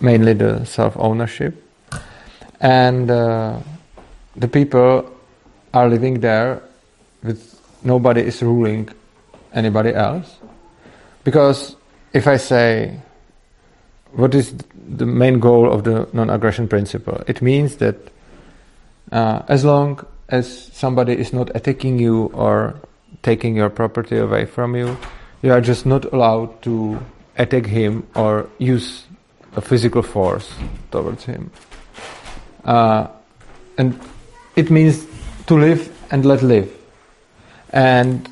mainly 0.00 0.32
the 0.32 0.64
self 0.64 0.96
ownership. 0.98 1.54
And 2.60 3.08
uh, 3.08 3.60
the 4.34 4.48
people 4.48 5.08
are 5.72 5.88
living 5.88 6.18
there 6.18 6.60
with 7.22 7.60
nobody 7.84 8.22
is 8.22 8.42
ruling 8.42 8.88
anybody 9.54 9.94
else. 9.94 10.36
Because 11.22 11.76
if 12.12 12.26
I 12.26 12.38
say 12.38 13.00
what 14.12 14.34
is 14.34 14.54
the 14.74 15.06
main 15.06 15.38
goal 15.38 15.72
of 15.72 15.84
the 15.84 16.08
non-aggression 16.12 16.68
principle? 16.68 17.22
It 17.26 17.42
means 17.42 17.76
that 17.76 17.96
uh, 19.12 19.42
as 19.48 19.64
long 19.64 20.04
as 20.28 20.70
somebody 20.72 21.12
is 21.14 21.32
not 21.32 21.54
attacking 21.54 21.98
you 21.98 22.26
or 22.34 22.74
taking 23.22 23.56
your 23.56 23.70
property 23.70 24.18
away 24.18 24.44
from 24.44 24.76
you, 24.76 24.96
you 25.42 25.52
are 25.52 25.60
just 25.60 25.86
not 25.86 26.04
allowed 26.12 26.62
to 26.62 26.98
attack 27.36 27.66
him 27.66 28.06
or 28.14 28.48
use 28.58 29.04
a 29.56 29.60
physical 29.60 30.02
force 30.02 30.52
towards 30.90 31.24
him. 31.24 31.50
Uh, 32.64 33.06
and 33.78 33.98
it 34.56 34.70
means 34.70 35.06
to 35.46 35.54
live 35.54 35.90
and 36.10 36.24
let 36.26 36.42
live. 36.42 36.70
And 37.70 38.28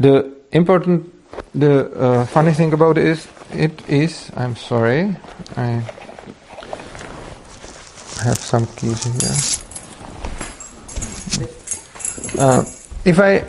the 0.00 0.34
important 0.52 1.11
the 1.54 1.90
uh, 1.92 2.26
funny 2.26 2.52
thing 2.52 2.72
about 2.72 2.98
it 2.98 3.04
is, 3.04 3.28
it 3.52 3.88
is. 3.88 4.30
I'm 4.36 4.56
sorry, 4.56 5.14
I 5.56 5.84
have 8.24 8.38
some 8.38 8.66
keys 8.76 9.04
here. 9.04 9.62
Uh, 12.38 12.64
if 13.04 13.18
I 13.20 13.44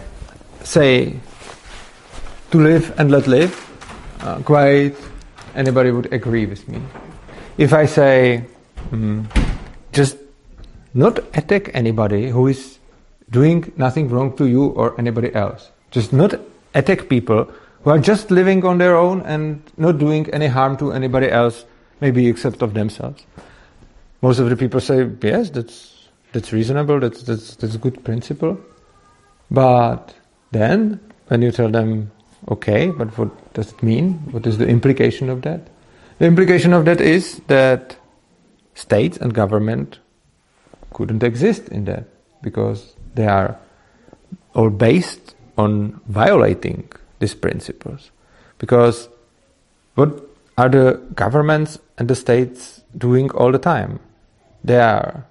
say 0.64 1.16
to 2.52 2.58
live 2.58 2.94
and 3.00 3.12
let 3.12 3.28
live, 3.28 3.56
uh, 4.22 4.40
quite 4.40 4.96
anybody 5.56 5.92
would 5.92 6.12
agree 6.12 6.46
with 6.46 6.68
me. 6.68 6.82
If 7.58 7.74
I 7.74 7.86
say 7.86 8.46
mm, 8.92 9.26
just 9.92 10.18
not 10.94 11.20
attack 11.34 11.72
anybody 11.74 12.30
who 12.30 12.48
is 12.48 12.80
doing 13.30 13.72
nothing 13.78 14.10
wrong 14.10 14.36
to 14.38 14.48
you 14.48 14.66
or 14.66 15.00
anybody 15.00 15.34
else, 15.34 15.70
just 15.92 16.12
not 16.14 16.34
attack 16.74 17.10
people 17.10 17.48
who 17.84 17.90
are 17.90 18.00
just 18.00 18.32
living 18.32 18.66
on 18.66 18.78
their 18.78 18.96
own 18.96 19.22
and 19.22 19.62
not 19.78 19.98
doing 19.98 20.30
any 20.32 20.48
harm 20.48 20.78
to 20.78 20.92
anybody 20.94 21.30
else, 21.30 21.66
maybe 22.00 22.28
except 22.28 22.62
of 22.62 22.74
themselves. 22.74 23.25
Most 24.22 24.40
of 24.40 24.50
the 24.50 24.56
people 24.56 24.80
say, 24.80 25.10
yes, 25.22 25.50
that's, 25.50 26.08
that's 26.32 26.54
reasonable, 26.54 27.00
that's, 27.00 27.24
that's, 27.24 27.56
that's 27.56 27.75
a 27.75 27.78
good 27.78 28.04
principle. 28.06 28.58
But 29.52 30.16
then, 30.52 31.00
when 31.28 31.42
you 31.42 31.52
tell 31.52 31.70
them, 31.70 32.12
okay, 32.50 32.90
but 32.90 33.18
what 33.18 33.54
does 33.54 33.74
it 33.74 33.84
mean? 33.84 34.13
What 34.32 34.48
is 34.48 34.58
the 34.58 34.68
implication 34.68 35.30
of 35.30 35.42
that? 35.42 35.68
The 36.20 36.25
implication 36.25 36.72
of 36.74 36.86
that 36.86 37.02
is 37.02 37.42
that 37.48 37.98
states 38.75 39.18
and 39.18 39.34
government 39.34 40.00
couldn't 40.94 41.24
exist 41.24 41.68
in 41.68 41.86
that 41.86 42.06
because 42.42 42.96
they 43.16 43.28
are 43.28 43.60
all 44.54 44.70
based 44.70 45.36
on 45.58 46.00
violating 46.08 46.90
these 47.24 47.36
principles. 47.48 48.12
Because 48.63 48.98
what 49.96 50.12
are 50.58 50.70
the 50.77 50.88
governments 51.24 51.80
and 51.98 52.06
the 52.12 52.15
states 52.15 52.84
doing 53.06 53.32
all 53.32 53.51
the 53.51 53.63
time? 53.74 54.00
They 54.63 54.80
are, 54.80 55.25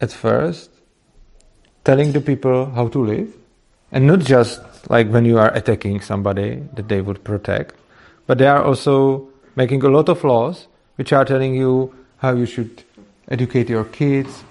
at 0.00 0.12
first, 0.12 0.70
telling 1.84 2.12
the 2.12 2.20
people 2.20 2.58
how 2.76 2.88
to 2.88 3.00
live, 3.12 3.30
and 3.92 4.06
not 4.06 4.20
just 4.34 4.60
like 4.94 5.08
when 5.14 5.24
you 5.24 5.38
are 5.38 5.52
attacking 5.60 6.00
somebody 6.00 6.50
that 6.76 6.88
they 6.88 7.00
would 7.00 7.20
protect, 7.24 7.74
but 8.26 8.38
they 8.38 8.46
are 8.46 8.62
also 8.64 9.28
making 9.56 9.84
a 9.84 9.88
lot 9.88 10.08
of 10.08 10.24
laws 10.24 10.66
which 10.96 11.12
are 11.12 11.24
telling 11.24 11.54
you 11.54 11.92
how 12.24 12.32
you 12.40 12.46
should 12.46 12.82
educate 13.28 13.68
your 13.68 13.84
kids, 13.84 14.42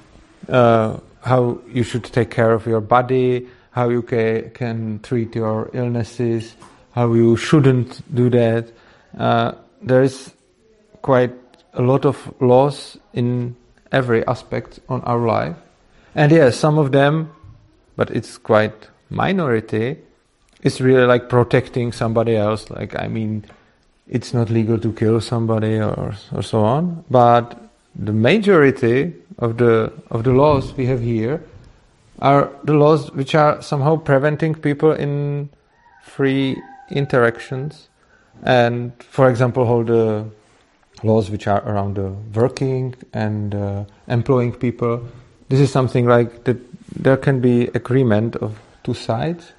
uh, 0.50 0.98
how 1.22 1.58
you 1.68 1.84
should 1.84 2.04
take 2.04 2.30
care 2.30 2.54
of 2.54 2.66
your 2.68 2.82
body, 2.82 3.48
how 3.72 3.90
you 3.90 4.02
ca- 4.02 4.50
can 4.54 5.00
treat 5.02 5.36
your 5.36 5.70
illnesses, 5.74 6.56
how 6.94 7.14
you 7.14 7.36
shouldn't 7.36 8.02
do 8.16 8.30
that. 8.30 8.72
Uh, 9.18 9.54
there 9.82 10.04
is 10.04 10.32
quite 11.02 11.34
a 11.74 11.82
lot 11.82 12.06
of 12.06 12.34
laws 12.40 12.98
in 13.14 13.56
every 13.92 14.26
aspect 14.28 14.80
on 14.90 15.02
our 15.02 15.20
life. 15.20 15.56
And 16.16 16.32
yes, 16.32 16.58
some 16.58 16.78
of 16.78 16.92
them, 16.92 17.32
but 17.96 18.10
it's 18.12 18.38
quite 18.38 18.88
minority, 19.10 19.98
is 20.62 20.80
really 20.80 21.06
like 21.06 21.30
protecting 21.30 21.92
somebody 21.92 22.36
else. 22.36 22.70
Like, 22.70 22.98
I 22.98 23.08
mean, 23.08 23.46
it's 24.08 24.34
not 24.34 24.50
legal 24.50 24.78
to 24.80 24.94
kill 24.94 25.20
somebody 25.20 25.80
or, 25.80 26.16
or 26.32 26.42
so 26.42 26.64
on. 26.64 27.04
But 27.10 27.60
the 27.96 28.14
majority 28.14 29.14
of 29.40 29.58
the, 29.58 29.92
of 30.12 30.24
the 30.24 30.32
laws 30.32 30.74
we 30.74 30.86
have 30.86 31.02
here 31.02 31.44
are 32.20 32.52
the 32.64 32.74
laws 32.74 33.12
which 33.12 33.34
are 33.36 33.62
somehow 33.62 33.98
preventing 33.98 34.54
people 34.54 34.92
in 34.92 35.50
free 36.04 36.56
interactions. 36.94 37.90
And, 38.44 38.92
for 39.04 39.30
example, 39.30 39.64
all 39.64 39.84
the 39.84 40.26
laws 41.04 41.30
which 41.30 41.48
are 41.48 41.62
around 41.68 41.96
the 41.96 42.10
working 42.40 42.96
and 43.14 43.54
uh, 43.54 43.84
employing 44.08 44.54
people. 44.54 45.06
This 45.50 45.60
is 45.60 45.72
something 45.72 46.06
like 46.06 46.46
that. 46.46 46.58
There 46.96 47.18
can 47.18 47.42
be 47.42 47.68
agreement 47.74 48.36
of 48.36 48.60
two 48.84 48.94
sides, 48.94 49.54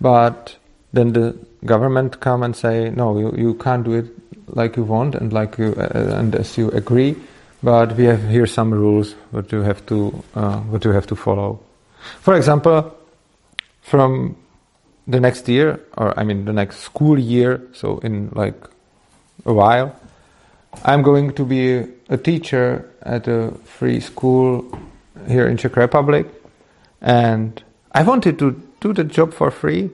but 0.00 0.56
then 0.92 1.12
the 1.12 1.36
government 1.64 2.20
come 2.20 2.42
and 2.42 2.54
say, 2.54 2.90
no, 2.90 3.18
you, 3.18 3.34
you 3.36 3.54
can't 3.54 3.84
do 3.84 3.94
it 3.94 4.06
like 4.48 4.76
you 4.76 4.84
want 4.84 5.14
and 5.14 5.32
like 5.32 5.58
you 5.58 5.74
uh, 5.78 6.18
and 6.18 6.34
as 6.34 6.56
you 6.56 6.70
agree. 6.70 7.16
But 7.62 7.96
we 7.96 8.04
have 8.04 8.28
here 8.28 8.46
some 8.46 8.72
rules 8.72 9.14
what 9.30 9.50
you 9.50 9.62
have 9.62 9.84
to 9.86 10.22
uh, 10.34 10.58
what 10.60 10.84
you 10.84 10.92
have 10.92 11.06
to 11.08 11.16
follow. 11.16 11.60
For 12.20 12.34
example, 12.34 12.94
from 13.82 14.36
the 15.06 15.20
next 15.20 15.48
year, 15.48 15.80
or 15.96 16.18
I 16.18 16.24
mean 16.24 16.44
the 16.44 16.52
next 16.52 16.80
school 16.80 17.18
year, 17.18 17.60
so 17.72 17.98
in 17.98 18.30
like 18.34 18.60
a 19.44 19.52
while, 19.52 19.94
I'm 20.84 21.02
going 21.02 21.32
to 21.34 21.44
be 21.44 21.84
a 22.08 22.16
teacher 22.16 22.90
at 23.02 23.28
a 23.28 23.52
free 23.64 24.00
school 24.00 24.64
here 25.28 25.46
in 25.46 25.56
Czech 25.56 25.76
Republic, 25.76 26.26
and 27.00 27.62
I 27.92 28.02
wanted 28.02 28.38
to 28.40 28.60
do 28.80 28.92
the 28.92 29.04
job 29.04 29.32
for 29.32 29.50
free 29.50 29.90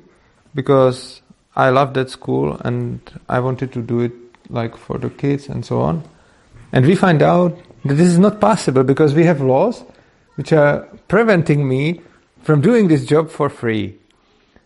because 0.54 1.23
I 1.54 1.71
love 1.71 1.95
that 1.95 2.11
school 2.11 2.59
and 2.64 3.00
I 3.28 3.40
wanted 3.40 3.73
to 3.73 3.83
do 3.83 4.00
it 4.00 4.12
like 4.49 4.76
for 4.76 4.99
the 4.99 5.11
kids 5.11 5.49
and 5.49 5.64
so 5.64 5.81
on. 5.81 6.02
And 6.73 6.87
we 6.87 6.95
find 6.95 7.23
out 7.23 7.59
that 7.85 7.95
this 7.95 8.09
is 8.09 8.19
not 8.19 8.40
possible 8.40 8.83
because 8.83 9.14
we 9.14 9.25
have 9.25 9.40
laws 9.40 9.85
which 10.37 10.52
are 10.52 10.88
preventing 11.09 11.69
me 11.69 12.00
from 12.42 12.61
doing 12.61 12.88
this 12.88 13.04
job 13.04 13.31
for 13.31 13.49
free. 13.49 13.99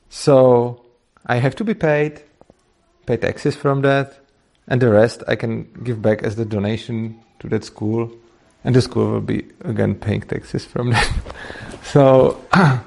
So 0.09 0.85
I 1.27 1.37
have 1.37 1.55
to 1.57 1.65
be 1.65 1.75
paid, 1.75 2.23
pay 3.07 3.17
taxes 3.17 3.57
from 3.57 3.83
that, 3.83 4.19
and 4.69 4.81
the 4.81 4.91
rest 4.91 5.23
I 5.29 5.37
can 5.37 5.65
give 5.85 6.03
back 6.03 6.23
as 6.23 6.37
the 6.37 6.45
donation 6.45 7.21
to 7.41 7.49
that 7.49 7.65
school, 7.65 8.11
and 8.65 8.75
the 8.75 8.83
school 8.83 9.11
will 9.13 9.21
be 9.21 9.47
again 9.65 9.95
paying 9.95 10.23
taxes 10.23 10.65
from 10.65 10.91
that. 10.95 11.13
so 11.83 12.41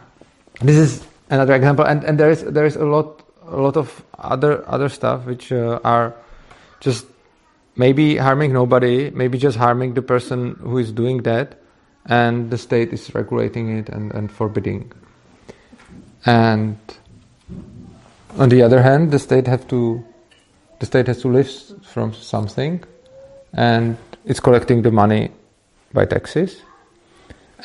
this 0.62 0.78
is 0.78 1.06
another 1.30 1.56
example, 1.56 1.86
and, 1.86 2.04
and 2.04 2.20
there 2.20 2.30
is 2.30 2.44
there 2.44 2.66
is 2.66 2.76
a 2.76 2.86
lot 2.86 3.24
a 3.48 3.58
lot 3.58 3.78
of 3.78 4.04
other 4.18 4.68
other 4.70 4.90
stuff 4.90 5.26
which 5.26 5.52
uh, 5.52 5.80
are 5.84 6.14
just 6.80 7.06
maybe 7.76 8.18
harming 8.18 8.54
nobody, 8.54 9.10
maybe 9.12 9.38
just 9.38 9.58
harming 9.58 9.94
the 9.94 10.02
person 10.02 10.56
who 10.62 10.78
is 10.78 10.92
doing 10.92 11.24
that, 11.24 11.60
and 12.06 12.52
the 12.52 12.58
state 12.58 12.92
is 12.92 13.14
regulating 13.16 13.78
it 13.78 13.90
and, 13.90 14.12
and 14.14 14.32
forbidding. 14.32 14.92
And 16.26 16.78
on 18.38 18.50
the 18.50 18.62
other 18.62 18.82
hand, 18.82 19.12
the 19.12 19.20
state 19.20 19.48
have 19.48 19.68
to 19.70 20.04
the 20.80 20.86
state 20.86 21.08
has 21.08 21.22
to 21.22 21.28
live 21.28 21.52
from 21.84 22.14
something, 22.14 22.82
and 23.54 23.98
it's 24.26 24.40
collecting 24.40 24.82
the 24.82 24.92
money 24.92 25.30
by 25.94 26.06
taxes, 26.06 26.62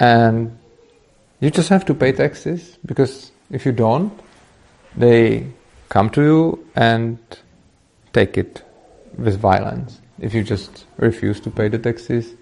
and 0.01 0.59
you 1.41 1.51
just 1.51 1.69
have 1.69 1.85
to 1.85 1.95
pay 1.95 2.11
taxes 2.11 2.79
because 2.85 3.31
if 3.51 3.65
you 3.67 3.73
don't, 3.73 4.13
they 4.97 5.47
come 5.89 6.11
to 6.11 6.23
you 6.23 6.67
and 6.75 7.19
take 8.13 8.37
it 8.39 8.63
with 9.17 9.39
violence. 9.39 10.01
If 10.19 10.35
you 10.35 10.43
just 10.43 10.87
refuse 10.97 11.41
to 11.41 11.51
pay 11.51 11.69
the 11.69 11.79
taxes, 11.79 12.35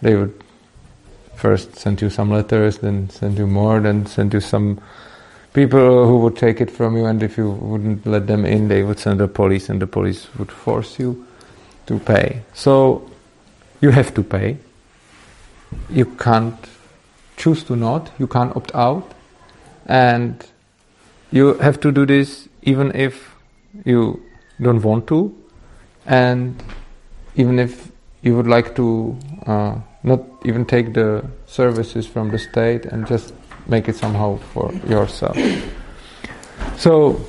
they 0.00 0.16
would 0.16 0.42
first 1.36 1.76
send 1.76 2.00
you 2.00 2.10
some 2.10 2.30
letters, 2.30 2.78
then 2.78 3.10
send 3.10 3.38
you 3.38 3.46
more, 3.46 3.80
then 3.80 4.06
send 4.06 4.32
you 4.32 4.40
some 4.40 4.80
people 5.54 6.06
who 6.06 6.18
would 6.18 6.36
take 6.36 6.60
it 6.60 6.70
from 6.70 6.96
you, 6.96 7.06
and 7.06 7.22
if 7.22 7.38
you 7.38 7.50
wouldn't 7.50 8.06
let 8.06 8.26
them 8.26 8.44
in, 8.44 8.68
they 8.68 8.82
would 8.82 8.98
send 8.98 9.20
the 9.20 9.28
police, 9.28 9.70
and 9.70 9.80
the 9.80 9.86
police 9.86 10.26
would 10.36 10.52
force 10.52 10.98
you 10.98 11.26
to 11.86 11.98
pay. 11.98 12.42
So 12.52 13.08
you 13.80 13.90
have 13.90 14.12
to 14.14 14.22
pay. 14.22 14.58
You 15.88 16.04
can't 16.04 16.58
choose 17.36 17.62
to 17.64 17.76
not. 17.76 18.10
You 18.18 18.26
can't 18.26 18.54
opt 18.56 18.74
out, 18.74 19.12
and 19.86 20.44
you 21.30 21.54
have 21.54 21.80
to 21.80 21.92
do 21.92 22.04
this 22.04 22.48
even 22.62 22.94
if 22.94 23.34
you 23.84 24.22
don't 24.60 24.82
want 24.82 25.06
to, 25.08 25.34
and 26.06 26.62
even 27.36 27.58
if 27.58 27.90
you 28.22 28.36
would 28.36 28.46
like 28.46 28.74
to 28.76 29.16
uh, 29.46 29.76
not 30.02 30.20
even 30.44 30.64
take 30.64 30.94
the 30.94 31.24
services 31.46 32.06
from 32.06 32.30
the 32.30 32.38
state 32.38 32.86
and 32.86 33.06
just 33.06 33.34
make 33.66 33.88
it 33.88 33.96
somehow 33.96 34.36
for 34.52 34.72
yourself. 34.88 35.36
So, 36.76 37.20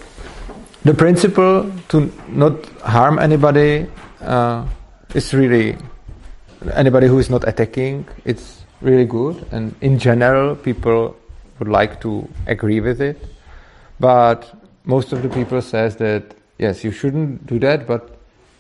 the 0.84 0.94
principle 0.94 1.72
to 1.90 2.12
not 2.30 2.66
harm 2.82 3.20
anybody 3.20 3.88
uh, 4.22 4.66
is 5.14 5.34
really 5.34 5.78
anybody 6.74 7.08
who 7.08 7.20
is 7.20 7.30
not 7.30 7.48
attacking. 7.48 8.08
It's 8.26 8.64
really 8.82 9.06
good, 9.06 9.46
and 9.52 9.76
in 9.82 10.00
general, 10.00 10.56
people 10.56 11.16
would 11.60 11.70
like 11.70 12.02
to 12.02 12.28
agree 12.48 12.82
with 12.82 13.02
it. 13.02 13.18
But 14.00 14.52
most 14.84 15.14
of 15.14 15.24
the 15.24 15.30
people 15.30 15.62
says 15.62 15.96
that 15.98 16.36
yes, 16.58 16.84
you 16.84 16.92
shouldn't 16.92 17.46
do 17.48 17.60
that, 17.60 17.88
but 17.88 18.18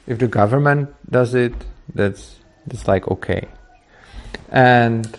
if 0.07 0.19
the 0.19 0.27
government 0.27 0.93
does 1.09 1.33
it, 1.33 1.53
that's 1.93 2.35
that's 2.67 2.87
like 2.87 3.07
okay. 3.07 3.47
And 4.49 5.17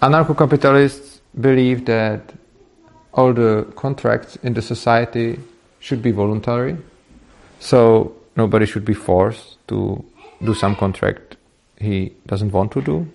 anarcho-capitalists 0.00 1.20
believe 1.40 1.84
that 1.86 2.32
all 3.12 3.32
the 3.32 3.66
contracts 3.76 4.36
in 4.42 4.54
the 4.54 4.62
society 4.62 5.38
should 5.80 6.02
be 6.02 6.12
voluntary. 6.12 6.76
So 7.60 8.14
nobody 8.36 8.66
should 8.66 8.84
be 8.84 8.94
forced 8.94 9.56
to 9.68 10.04
do 10.44 10.54
some 10.54 10.76
contract 10.76 11.36
he 11.78 12.12
doesn't 12.26 12.52
want 12.52 12.72
to 12.72 12.80
do. 12.80 13.08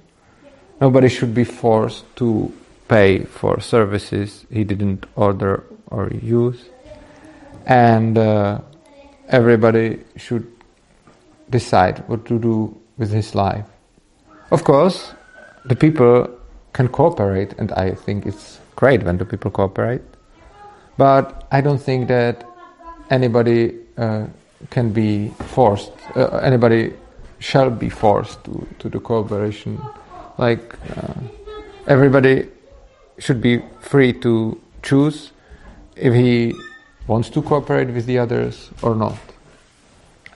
Nobody 0.82 1.10
should 1.10 1.34
be 1.34 1.44
forced 1.44 2.04
to 2.18 2.52
pay 2.88 3.24
for 3.24 3.60
services 3.62 4.46
he 4.52 4.64
didn't 4.64 5.06
order 5.16 5.64
or 5.88 6.10
use. 6.10 6.66
And 7.66 8.18
uh, 8.18 8.60
everybody 9.30 10.00
should 10.18 10.46
decide 11.50 12.04
what 12.08 12.26
to 12.26 12.40
do 12.40 12.78
with 12.98 13.12
his 13.12 13.36
life. 13.36 13.66
Of 14.52 14.64
course, 14.64 15.14
the 15.66 15.76
people 15.76 16.30
can 16.74 16.88
cooperate, 16.88 17.54
and 17.58 17.72
I 17.72 17.92
think 17.92 18.26
it's 18.26 18.60
great 18.76 19.04
when 19.04 19.18
the 19.18 19.26
people 19.26 19.52
cooperate. 19.52 20.02
But 20.98 21.48
I 21.52 21.62
don't 21.62 21.82
think 21.82 22.08
that 22.08 22.46
anybody 23.10 23.76
uh, 23.98 24.26
can 24.70 24.92
be 24.92 25.30
forced, 25.56 25.92
uh, 26.16 26.38
anybody 26.38 26.94
shall 27.40 27.70
be 27.70 27.90
forced 27.90 28.44
to, 28.46 28.68
to 28.80 28.90
the 28.90 29.00
cooperation. 29.00 29.80
Like 30.38 30.76
uh, 30.98 31.14
everybody 31.88 32.50
should 33.20 33.42
be 33.42 33.62
free 33.82 34.14
to 34.22 34.60
choose 34.82 35.32
if 35.96 36.14
he 36.14 36.54
wants 37.08 37.30
to 37.30 37.42
cooperate 37.42 37.90
with 37.90 38.06
the 38.06 38.18
others 38.18 38.70
or 38.82 38.96
not. 38.96 39.18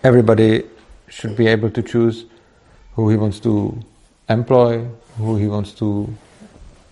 Everybody 0.03 0.63
should 1.09 1.35
be 1.35 1.47
able 1.47 1.71
to 1.71 1.81
choose 1.81 2.25
who 2.95 3.09
he 3.09 3.15
wants 3.15 3.39
to 3.39 3.79
employ, 4.29 4.85
who 5.17 5.37
he 5.37 5.47
wants 5.47 5.71
to 5.71 6.13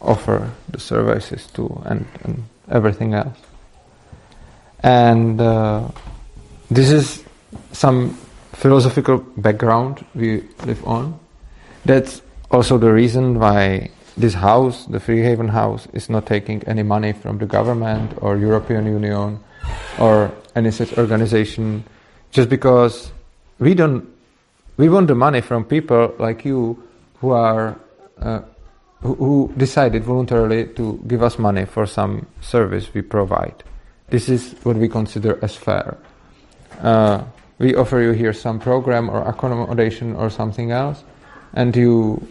offer 0.06 0.52
the 0.70 0.80
services 0.80 1.48
to, 1.54 1.82
and, 1.86 2.06
and 2.24 2.44
everything 2.70 3.14
else. 3.14 3.38
And 4.80 5.42
uh, 5.42 5.88
this 6.70 6.92
is 6.92 7.24
some 7.72 8.18
philosophical 8.54 9.18
background 9.38 10.06
we 10.16 10.44
live 10.66 10.86
on. 10.86 11.20
That's 11.86 12.22
also 12.52 12.78
the 12.78 12.92
reason 12.92 13.40
why 13.40 13.92
this 14.18 14.34
house, 14.34 14.86
the 14.86 15.00
Free 15.00 15.22
Haven 15.22 15.50
House, 15.50 15.88
is 15.94 16.10
not 16.10 16.26
taking 16.26 16.64
any 16.64 16.84
money 16.84 17.14
from 17.14 17.38
the 17.38 17.46
government 17.46 18.14
or 18.22 18.38
European 18.38 18.86
Union 18.86 19.40
or 20.00 20.32
any 20.56 20.72
such 20.72 20.98
organization, 20.98 21.84
just 22.32 22.50
because 22.50 23.12
we 23.60 23.74
don't. 23.74 24.08
We 24.78 24.90
want 24.90 25.08
the 25.08 25.16
money 25.16 25.42
from 25.42 25.64
people 25.64 26.14
like 26.20 26.46
you 26.46 26.82
who 27.20 27.32
are 27.32 27.80
uh, 28.22 28.42
who, 29.02 29.54
decided 29.58 30.04
voluntarily 30.04 30.66
to 30.66 31.00
give 31.08 31.22
us 31.22 31.38
money 31.38 31.66
for 31.66 31.86
some 31.86 32.26
service 32.42 32.94
we 32.94 33.02
provide. 33.02 33.64
This 34.10 34.30
is 34.30 34.56
what 34.64 34.78
we 34.78 34.88
consider 34.88 35.40
as 35.42 35.56
fair. 35.56 35.98
Uh, 36.82 37.24
we 37.60 37.76
offer 37.76 38.02
you 38.02 38.12
here 38.12 38.34
some 38.34 38.60
program 38.60 39.10
or 39.10 39.22
accommodation 39.28 40.16
or 40.16 40.30
something 40.30 40.72
else, 40.72 41.04
and 41.54 41.76
you 41.76 42.28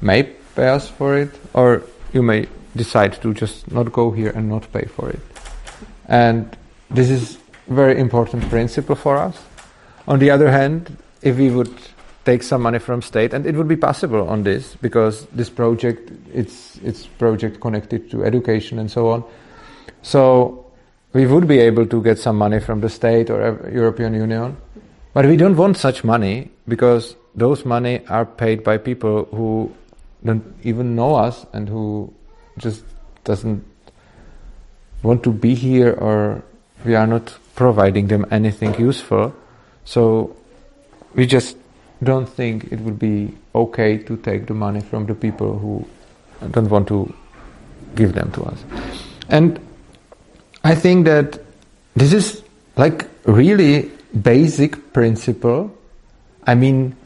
may 0.00 0.22
pay 0.54 0.68
us 0.68 0.88
for 0.88 1.18
it, 1.18 1.30
or 1.52 1.82
you 2.12 2.22
may 2.22 2.46
decide 2.76 3.20
to 3.22 3.34
just 3.34 3.70
not 3.70 3.92
go 3.92 4.10
here 4.10 4.30
and 4.30 4.48
not 4.48 4.72
pay 4.72 4.84
for 4.84 5.10
it. 5.10 5.20
And 6.08 6.56
this 6.90 7.10
is 7.10 7.38
very 7.68 7.98
important 7.98 8.48
principle 8.50 8.96
for 8.96 9.16
us. 9.16 9.40
On 10.06 10.18
the 10.18 10.30
other 10.30 10.50
hand, 10.50 10.96
if 11.22 11.38
we 11.38 11.50
would 11.50 11.74
take 12.24 12.42
some 12.42 12.62
money 12.62 12.78
from 12.78 13.02
state, 13.02 13.34
and 13.34 13.46
it 13.46 13.54
would 13.54 13.68
be 13.68 13.76
possible 13.76 14.28
on 14.28 14.42
this 14.42 14.76
because 14.80 15.26
this 15.26 15.50
project, 15.50 16.10
it's 16.32 16.78
it's 16.82 17.06
project 17.06 17.60
connected 17.60 18.10
to 18.10 18.24
education 18.24 18.78
and 18.78 18.90
so 18.90 19.08
on. 19.10 19.24
So 20.02 20.64
we 21.12 21.26
would 21.26 21.46
be 21.46 21.58
able 21.58 21.86
to 21.86 22.02
get 22.02 22.18
some 22.18 22.36
money 22.36 22.60
from 22.60 22.80
the 22.80 22.88
state 22.88 23.30
or 23.30 23.70
European 23.72 24.14
Union, 24.14 24.56
but 25.12 25.26
we 25.26 25.36
don't 25.36 25.56
want 25.56 25.76
such 25.76 26.04
money 26.04 26.50
because 26.66 27.16
those 27.34 27.64
money 27.64 28.00
are 28.08 28.24
paid 28.24 28.64
by 28.64 28.78
people 28.78 29.24
who 29.26 29.72
don't 30.24 30.44
even 30.62 30.96
know 30.96 31.14
us 31.14 31.46
and 31.52 31.68
who 31.68 32.12
just 32.58 32.84
doesn't 33.24 33.64
want 35.02 35.22
to 35.22 35.32
be 35.32 35.54
here 35.54 35.92
or 35.92 36.42
we 36.84 36.94
are 36.94 37.06
not 37.06 37.34
providing 37.54 38.08
them 38.08 38.26
anything 38.30 38.74
useful. 38.78 39.34
So 39.84 40.34
we 41.14 41.26
just 41.26 41.56
don't 42.04 42.28
think 42.28 42.72
it 42.72 42.80
would 42.80 42.98
be 42.98 43.34
okay 43.54 43.98
to 43.98 44.16
take 44.18 44.46
the 44.46 44.54
money 44.54 44.80
from 44.80 45.06
the 45.06 45.14
people 45.14 45.58
who 45.58 45.84
don't 46.50 46.70
want 46.70 46.88
to 46.88 47.12
give 47.94 48.12
them 48.12 48.30
to 48.32 48.44
us. 48.44 48.64
And 49.28 49.58
I 50.62 50.74
think 50.74 51.06
that 51.06 51.40
this 51.96 52.12
is 52.12 52.42
like 52.76 53.08
really 53.24 53.90
basic 54.22 54.92
principle. 54.92 55.76
I 56.46 56.54
mean, 56.54 56.96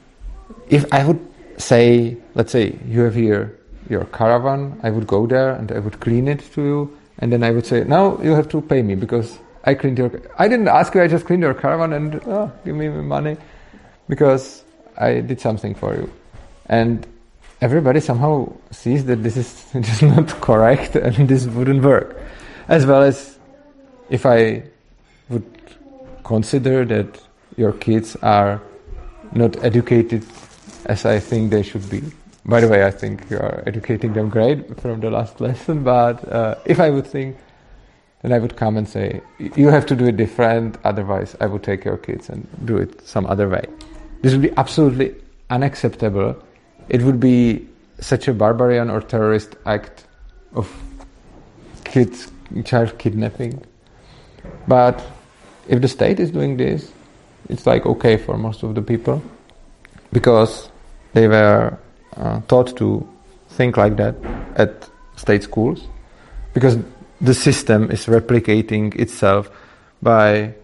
if 0.69 0.93
I 0.93 1.05
would 1.05 1.21
say, 1.57 2.17
let's 2.35 2.53
say 2.53 2.79
you 2.87 3.03
have 3.03 3.15
here 3.15 3.59
your 3.89 4.05
caravan, 4.07 4.79
I 4.83 4.91
would 4.91 5.07
go 5.07 5.27
there 5.27 5.53
and 5.53 5.73
I 5.73 5.79
would 5.79 6.01
clean 6.01 6.29
it 6.29 6.41
to 6.53 6.63
you, 6.63 6.99
and 7.19 7.33
then 7.33 7.43
I 7.43 7.51
would 7.51 7.67
say, 7.67 7.85
now 7.85 8.21
you 8.23 8.33
have 8.33 8.49
to 8.51 8.61
pay 8.61 8.83
me 8.83 8.95
because 8.95 9.39
I 9.65 9.75
cleaned 9.75 9.99
your. 9.99 10.11
I 10.39 10.49
didn't 10.49 10.69
ask 10.69 10.95
you. 10.95 11.03
I 11.03 11.09
just 11.09 11.27
cleaned 11.27 11.43
your 11.43 11.55
caravan 11.55 11.93
and 11.93 12.21
oh, 12.27 12.53
give 12.65 12.77
me 12.77 12.89
money 12.89 13.37
because 14.09 14.65
I 14.99 15.21
did 15.21 15.41
something 15.41 15.75
for 15.75 15.95
you, 15.95 16.11
and 16.67 17.07
everybody 17.61 18.01
somehow 18.01 18.53
sees 18.71 19.05
that 19.07 19.23
this 19.23 19.37
is 19.37 19.67
just 19.81 20.03
not 20.03 20.29
correct 20.41 20.97
and 21.07 21.29
this 21.29 21.47
wouldn't 21.47 21.83
work, 21.83 22.21
as 22.69 22.85
well 22.87 23.03
as 23.03 23.39
if 24.11 24.27
I 24.27 24.65
would 25.29 25.45
consider 26.25 26.85
that 26.85 27.21
your 27.57 27.73
kids 27.73 28.17
are 28.23 28.61
not 29.33 29.63
educated 29.65 30.25
as 30.87 31.05
I 31.05 31.19
think 31.19 31.51
they 31.51 31.63
should 31.63 31.89
be. 31.91 32.03
By 32.45 32.61
the 32.61 32.69
way, 32.69 32.85
I 32.85 32.91
think 32.91 33.29
you 33.31 33.37
are 33.39 33.63
educating 33.67 34.15
them 34.15 34.31
great 34.31 34.81
from 34.81 35.01
the 35.01 35.11
last 35.11 35.41
lesson, 35.47 35.85
but 35.85 36.27
uh, 36.33 36.55
if 36.65 36.81
I 36.81 36.91
would 36.91 37.07
think, 37.07 37.37
then 38.23 38.33
I 38.33 38.39
would 38.39 38.57
come 38.57 38.77
and 38.77 38.89
say, 38.89 39.21
you 39.39 39.69
have 39.69 39.87
to 39.87 39.95
do 39.95 40.07
it 40.07 40.17
different, 40.17 40.77
otherwise 40.85 41.37
I 41.41 41.47
would 41.47 41.63
take 41.63 41.85
your 41.85 41.99
kids 41.99 42.29
and 42.29 42.49
do 42.65 42.77
it 42.79 43.07
some 43.07 43.27
other 43.27 43.49
way. 43.49 43.65
This 44.23 44.33
would 44.33 44.43
be 44.43 44.53
absolutely 44.57 45.15
unacceptable. 45.51 46.37
It 46.89 47.03
would 47.03 47.21
be 47.21 47.67
such 48.01 48.29
a 48.29 48.35
barbarian 48.35 48.91
or 48.91 49.01
terrorist 49.01 49.57
act 49.67 50.07
of 50.53 50.71
kids, 51.85 52.31
child 52.65 52.99
kidnapping. 52.99 53.63
But 54.67 55.05
if 55.69 55.81
the 55.81 55.89
state 55.89 56.21
is 56.21 56.31
doing 56.31 56.57
this, 56.57 56.93
it's 57.49 57.67
like 57.67 57.87
okay 57.87 58.17
for 58.17 58.37
most 58.37 58.63
of 58.63 58.75
the 58.75 58.83
people 58.83 59.23
because 60.13 60.71
they 61.13 61.29
were 61.29 61.79
uh, 62.17 62.41
taught 62.49 62.77
to 62.77 63.07
think 63.51 63.77
like 63.77 63.97
that 63.97 64.15
at 64.57 64.89
state 65.17 65.43
schools 65.43 65.87
because 66.55 66.79
the 67.21 67.35
system 67.35 67.91
is 67.91 68.07
replicating 68.07 68.95
itself 68.99 69.51
by 70.03 70.55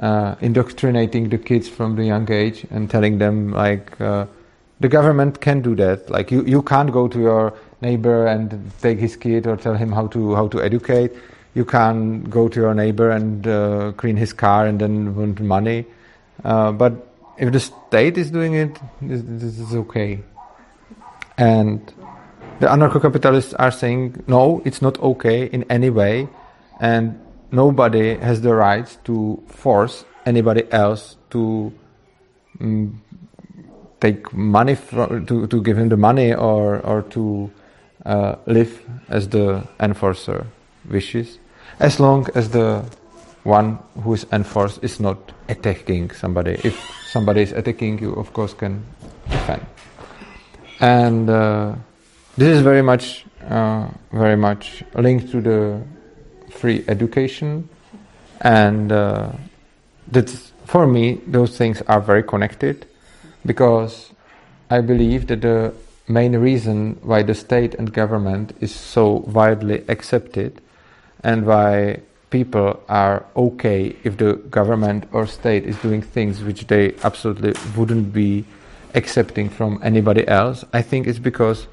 uh, 0.00 0.34
indoctrinating 0.40 1.28
the 1.28 1.38
kids 1.38 1.68
from 1.68 1.96
the 1.96 2.04
young 2.04 2.30
age 2.30 2.66
and 2.70 2.90
telling 2.90 3.18
them 3.18 3.52
like 3.52 4.00
uh, 4.00 4.26
the 4.80 4.88
government 4.88 5.40
can 5.40 5.60
do 5.60 5.74
that. 5.76 6.08
Like 6.10 6.30
you, 6.30 6.44
you 6.44 6.62
can't 6.62 6.92
go 6.92 7.08
to 7.08 7.18
your 7.18 7.54
neighbor 7.80 8.26
and 8.26 8.70
take 8.80 8.98
his 8.98 9.16
kid 9.16 9.46
or 9.46 9.56
tell 9.56 9.74
him 9.74 9.92
how 9.92 10.06
to 10.08 10.34
how 10.34 10.48
to 10.48 10.62
educate. 10.62 11.12
You 11.54 11.64
can't 11.64 12.30
go 12.30 12.48
to 12.48 12.60
your 12.60 12.74
neighbor 12.74 13.10
and 13.10 13.46
uh, 13.46 13.92
clean 13.96 14.16
his 14.16 14.32
car 14.32 14.66
and 14.66 14.80
then 14.80 15.14
want 15.16 15.40
money. 15.40 15.86
Uh, 16.44 16.70
but 16.72 16.92
if 17.38 17.52
the 17.52 17.60
state 17.60 18.18
is 18.18 18.30
doing 18.30 18.54
it, 18.54 18.78
this, 19.00 19.22
this 19.24 19.58
is 19.58 19.74
okay. 19.74 20.20
And 21.36 21.80
the 22.60 22.66
anarcho-capitalists 22.66 23.54
are 23.54 23.70
saying, 23.70 24.24
no, 24.26 24.62
it's 24.64 24.82
not 24.82 24.98
okay 25.00 25.46
in 25.46 25.64
any 25.70 25.90
way, 25.90 26.28
and 26.80 27.20
nobody 27.50 28.16
has 28.16 28.40
the 28.40 28.54
right 28.54 28.96
to 29.04 29.42
force 29.48 30.04
anybody 30.26 30.70
else 30.72 31.16
to 31.30 31.72
um, 32.60 33.02
take 34.00 34.32
money 34.32 34.74
from, 34.74 35.26
to, 35.26 35.46
to 35.46 35.62
give 35.62 35.78
him 35.78 35.88
the 35.88 35.96
money 35.96 36.34
or, 36.34 36.80
or 36.80 37.02
to 37.02 37.50
uh, 38.06 38.36
live 38.46 38.82
as 39.08 39.28
the 39.28 39.66
enforcer 39.80 40.46
wishes, 40.88 41.38
as 41.80 41.98
long 42.00 42.26
as 42.34 42.50
the 42.50 42.84
one 43.44 43.78
who 44.02 44.14
is 44.14 44.26
enforced 44.32 44.82
is 44.82 45.00
not 45.00 45.32
attacking 45.48 46.10
somebody. 46.10 46.60
If 46.64 46.78
somebody 47.10 47.42
is 47.42 47.52
attacking 47.52 47.98
you, 47.98 48.12
of 48.14 48.32
course, 48.32 48.52
can 48.52 48.84
defend. 49.30 49.64
And 50.80 51.30
uh, 51.30 51.74
this 52.36 52.56
is 52.56 52.62
very 52.62 52.82
much, 52.82 53.24
uh, 53.48 53.88
very 54.12 54.36
much 54.36 54.84
linked 54.94 55.30
to 55.32 55.40
the 55.40 55.82
free 56.50 56.84
education, 56.88 57.68
and 58.40 58.92
uh, 58.92 59.32
for 60.68 60.86
me. 60.86 61.20
Those 61.26 61.56
things 61.56 61.82
are 61.88 62.00
very 62.00 62.22
connected 62.22 62.86
because 63.44 64.12
I 64.70 64.82
believe 64.82 65.26
that 65.28 65.40
the 65.40 65.72
main 66.06 66.36
reason 66.36 66.98
why 67.02 67.22
the 67.22 67.34
state 67.34 67.74
and 67.74 67.92
government 67.92 68.54
is 68.60 68.74
so 68.74 69.24
widely 69.38 69.82
accepted 69.88 70.60
and 71.24 71.46
why 71.46 72.00
people 72.30 72.80
are 72.88 73.24
okay 73.34 73.96
if 74.04 74.18
the 74.18 74.34
government 74.50 75.08
or 75.12 75.26
state 75.26 75.64
is 75.64 75.76
doing 75.78 76.02
things 76.02 76.42
which 76.42 76.66
they 76.66 76.94
absolutely 77.02 77.54
wouldn't 77.74 78.12
be 78.12 78.44
accepting 78.94 79.48
from 79.48 79.80
anybody 79.82 80.28
else, 80.28 80.64
I 80.74 80.82
think 80.82 81.06
it's 81.06 81.18
because 81.18 81.66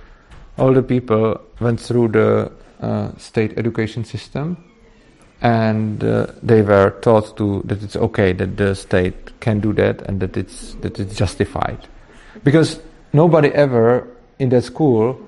all 0.58 0.74
the 0.74 0.84
people 0.84 1.42
went 1.60 1.82
through 1.82 2.10
the 2.10 2.52
uh, 2.82 3.16
state 3.18 3.58
education 3.58 4.04
system 4.04 4.58
and 5.42 6.04
uh, 6.04 6.28
they 6.42 6.62
were 6.62 6.92
taught 7.02 7.36
to 7.38 7.62
that 7.66 7.84
it's 7.84 7.96
okay 7.96 8.34
that 8.34 8.58
the 8.58 8.74
state 8.76 9.40
can 9.40 9.60
do 9.60 9.74
that 9.74 10.02
and 10.04 10.20
that 10.20 10.38
it's 10.38 10.76
that 10.76 11.00
it's 11.00 11.16
justified 11.16 11.88
because 12.44 12.80
nobody 13.14 13.50
ever 13.50 14.08
in 14.40 14.50
that 14.50 14.64
school 14.64 15.20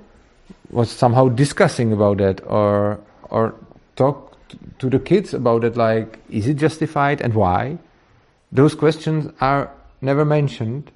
was 0.70 0.90
somehow 0.90 1.28
discussing 1.30 1.94
about 1.94 2.18
that 2.18 2.42
or 2.48 3.00
or 3.30 3.54
talk 3.96 4.28
to 4.80 4.90
the 4.90 5.00
kids 5.00 5.34
about 5.34 5.64
it, 5.64 5.76
like, 5.76 6.20
is 6.30 6.48
it 6.48 6.56
justified 6.56 7.22
and 7.22 7.34
why? 7.34 7.78
Those 8.52 8.76
questions 8.76 9.32
are 9.42 9.72
never 10.02 10.24
mentioned. 10.24 10.92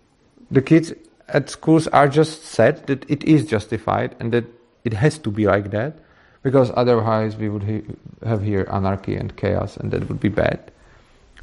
The 0.50 0.62
kids 0.62 0.94
at 1.28 1.50
schools 1.50 1.88
are 1.88 2.08
just 2.08 2.46
said 2.46 2.88
that 2.88 3.10
it 3.10 3.24
is 3.24 3.46
justified 3.46 4.16
and 4.20 4.32
that 4.32 4.46
it 4.84 4.94
has 4.94 5.18
to 5.20 5.32
be 5.32 5.46
like 5.46 5.72
that, 5.72 6.00
because 6.44 6.72
otherwise 6.76 7.36
we 7.36 7.50
would 7.50 7.64
he- 7.64 7.84
have 8.26 8.42
here 8.44 8.68
anarchy 8.72 9.16
and 9.16 9.36
chaos, 9.36 9.78
and 9.78 9.92
that 9.92 10.08
would 10.08 10.20
be 10.20 10.30
bad. 10.30 10.60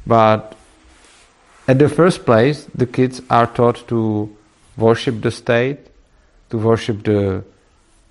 But 0.05 0.55
at 1.67 1.79
the 1.79 1.89
first 1.89 2.25
place, 2.25 2.65
the 2.75 2.85
kids 2.85 3.21
are 3.29 3.47
taught 3.47 3.87
to 3.87 4.35
worship 4.77 5.21
the 5.21 5.31
state, 5.31 5.79
to 6.49 6.57
worship 6.57 7.03
the 7.03 7.43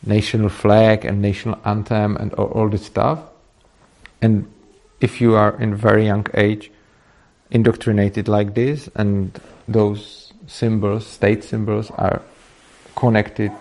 national 0.04 0.48
flag 0.48 1.04
and 1.04 1.20
national 1.20 1.58
anthem 1.64 2.16
and 2.16 2.32
all, 2.34 2.46
all 2.46 2.68
this 2.68 2.86
stuff 2.86 3.20
and 4.20 4.50
if 5.00 5.20
you 5.20 5.34
are 5.34 5.60
in 5.60 5.74
very 5.74 6.06
young 6.06 6.26
age 6.34 6.70
indoctrinated 7.50 8.28
like 8.28 8.54
this 8.54 8.88
and 8.94 9.40
those 9.66 10.32
symbols, 10.46 11.06
state 11.06 11.44
symbols, 11.44 11.90
are 11.92 12.22
connected 12.96 13.52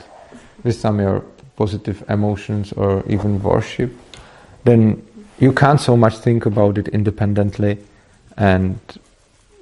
with 0.64 0.76
some 0.76 1.00
of 1.00 1.06
your 1.06 1.26
positive 1.58 2.04
emotions 2.08 2.72
or 2.74 3.04
even 3.08 3.42
worship, 3.44 3.92
then 4.64 5.04
you 5.40 5.52
can't 5.52 5.82
so 5.82 5.98
much 5.98 6.18
think 6.18 6.46
about 6.46 6.78
it 6.78 6.88
independently, 6.88 7.78
and 8.38 8.80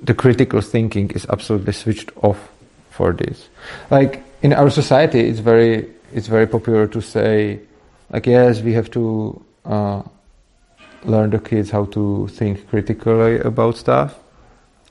the 0.04 0.14
critical 0.14 0.62
thinking 0.62 1.10
is 1.12 1.26
absolutely 1.30 1.74
switched 1.74 2.12
off 2.22 2.50
for 2.92 3.14
this. 3.14 3.50
Like 3.90 4.24
in 4.42 4.54
our 4.54 4.70
society, 4.70 5.22
it's 5.22 5.40
very 5.40 5.90
it's 6.14 6.28
very 6.28 6.48
popular 6.48 6.88
to 6.88 7.02
say, 7.02 7.60
like 8.12 8.26
yes, 8.26 8.62
we 8.62 8.74
have 8.74 8.90
to 8.92 9.42
uh, 9.66 10.02
learn 11.04 11.30
the 11.32 11.40
kids 11.40 11.72
how 11.72 11.86
to 11.86 12.28
think 12.28 12.68
critically 12.70 13.40
about 13.40 13.78
stuff, 13.78 14.20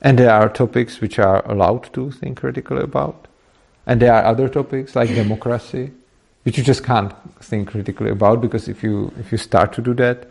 and 0.01 0.19
there 0.19 0.31
are 0.31 0.49
topics 0.49 1.01
which 1.01 1.19
are 1.19 1.43
allowed 1.49 1.91
to 1.93 2.11
think 2.11 2.39
critically 2.39 2.83
about, 2.83 3.27
and 3.85 4.01
there 4.01 4.13
are 4.13 4.25
other 4.25 4.49
topics 4.49 4.95
like 4.95 5.09
democracy, 5.09 5.91
which 6.45 6.59
you 6.59 6.63
just 6.63 6.83
can't 6.83 7.11
think 7.41 7.69
critically 7.69 8.11
about 8.11 8.39
because 8.39 8.69
if 8.69 8.83
you 8.83 9.11
if 9.19 9.31
you 9.31 9.37
start 9.37 9.73
to 9.73 9.81
do 9.81 9.93
that, 9.95 10.27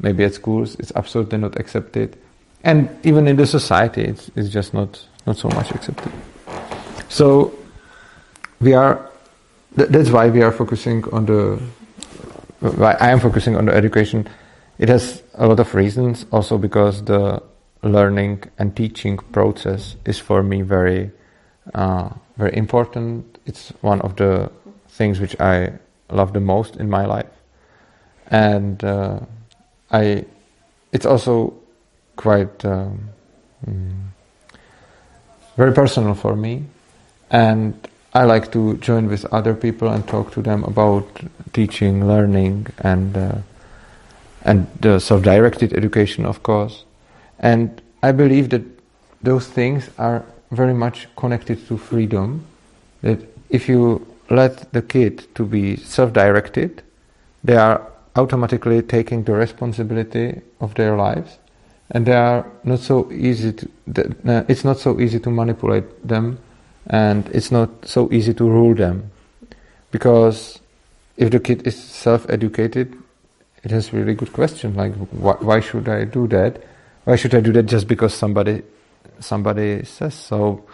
maybe 0.00 0.24
at 0.24 0.34
schools 0.34 0.74
it's 0.80 0.92
absolutely 0.96 1.38
not 1.38 1.58
accepted, 1.58 2.18
and 2.64 2.90
even 3.04 3.28
in 3.28 3.36
the 3.36 3.46
society 3.46 4.02
it's, 4.02 4.30
it's 4.34 4.48
just 4.48 4.74
not 4.74 5.06
not 5.26 5.36
so 5.36 5.48
much 5.50 5.70
accepted. 5.70 6.12
So 7.08 7.54
we 8.60 8.74
are. 8.74 9.10
Th- 9.76 9.88
that's 9.88 10.10
why 10.10 10.28
we 10.28 10.42
are 10.42 10.52
focusing 10.52 11.04
on 11.12 11.26
the. 11.26 11.62
Why 12.60 12.96
I 13.00 13.10
am 13.10 13.20
focusing 13.20 13.56
on 13.56 13.66
the 13.66 13.74
education. 13.74 14.28
It 14.78 14.88
has 14.88 15.22
a 15.34 15.46
lot 15.46 15.60
of 15.60 15.72
reasons. 15.74 16.26
Also 16.32 16.58
because 16.58 17.04
the 17.04 17.40
learning 17.84 18.42
and 18.58 18.74
teaching 18.74 19.18
process 19.30 19.94
is 20.04 20.18
for 20.18 20.42
me 20.42 20.62
very, 20.62 21.12
uh, 21.74 22.08
very 22.36 22.56
important. 22.56 23.38
It's 23.46 23.68
one 23.82 24.00
of 24.00 24.16
the 24.16 24.50
things 24.96 25.20
which 25.20 25.38
I 25.40 25.72
love 26.10 26.32
the 26.32 26.40
most 26.40 26.76
in 26.76 26.88
my 26.88 27.04
life, 27.06 27.32
and 28.28 28.82
uh, 28.84 29.20
I. 29.90 30.24
It's 30.92 31.06
also 31.06 31.54
quite 32.14 32.64
um, 32.64 33.08
mm, 33.66 34.04
very 35.56 35.72
personal 35.72 36.14
for 36.14 36.36
me 36.36 36.62
and 37.34 37.74
I 38.14 38.22
like 38.24 38.52
to 38.52 38.76
join 38.76 39.08
with 39.08 39.24
other 39.32 39.54
people 39.54 39.88
and 39.88 40.06
talk 40.06 40.32
to 40.34 40.42
them 40.42 40.62
about 40.64 41.06
teaching, 41.52 42.06
learning, 42.06 42.68
and 42.78 43.16
uh, 43.16 43.38
and 44.42 44.68
the 44.80 45.00
self-directed 45.00 45.72
education, 45.72 46.24
of 46.24 46.42
course. 46.42 46.84
And 47.40 47.82
I 48.02 48.12
believe 48.12 48.50
that 48.50 48.62
those 49.22 49.48
things 49.48 49.90
are 49.98 50.24
very 50.52 50.74
much 50.74 51.08
connected 51.16 51.66
to 51.66 51.76
freedom. 51.76 52.46
That 53.02 53.18
if 53.48 53.68
you 53.68 54.06
let 54.30 54.72
the 54.72 54.82
kid 54.82 55.34
to 55.34 55.44
be 55.44 55.76
self-directed, 55.76 56.82
they 57.42 57.56
are 57.56 57.90
automatically 58.16 58.82
taking 58.82 59.24
the 59.24 59.32
responsibility 59.32 60.40
of 60.60 60.74
their 60.74 60.96
lives, 60.96 61.38
and 61.90 62.06
they 62.06 62.14
are 62.14 62.46
not 62.64 62.78
so 62.78 63.10
easy 63.12 63.52
to. 63.52 63.68
Uh, 64.26 64.44
it's 64.48 64.64
not 64.64 64.78
so 64.78 65.00
easy 65.00 65.20
to 65.20 65.30
manipulate 65.30 66.06
them. 66.06 66.38
And 66.86 67.26
it's 67.28 67.50
not 67.50 67.70
so 67.86 68.12
easy 68.12 68.34
to 68.34 68.44
rule 68.44 68.74
them. 68.74 69.10
Because 69.90 70.60
if 71.16 71.30
the 71.30 71.40
kid 71.40 71.66
is 71.66 71.82
self-educated 71.82 72.94
it 73.64 73.70
has 73.70 73.92
really 73.92 74.14
good 74.14 74.32
question 74.32 74.74
like 74.74 74.94
why, 75.10 75.34
why 75.40 75.60
should 75.60 75.88
i 75.88 76.04
do 76.04 76.26
that? 76.28 76.62
Why 77.04 77.16
should 77.16 77.34
i 77.34 77.40
do 77.40 77.52
that 77.52 77.64
just 77.64 77.88
because 77.88 78.14
somebody 78.14 78.62
somebody 79.20 79.84
says 79.84 80.14
so? 80.14 80.64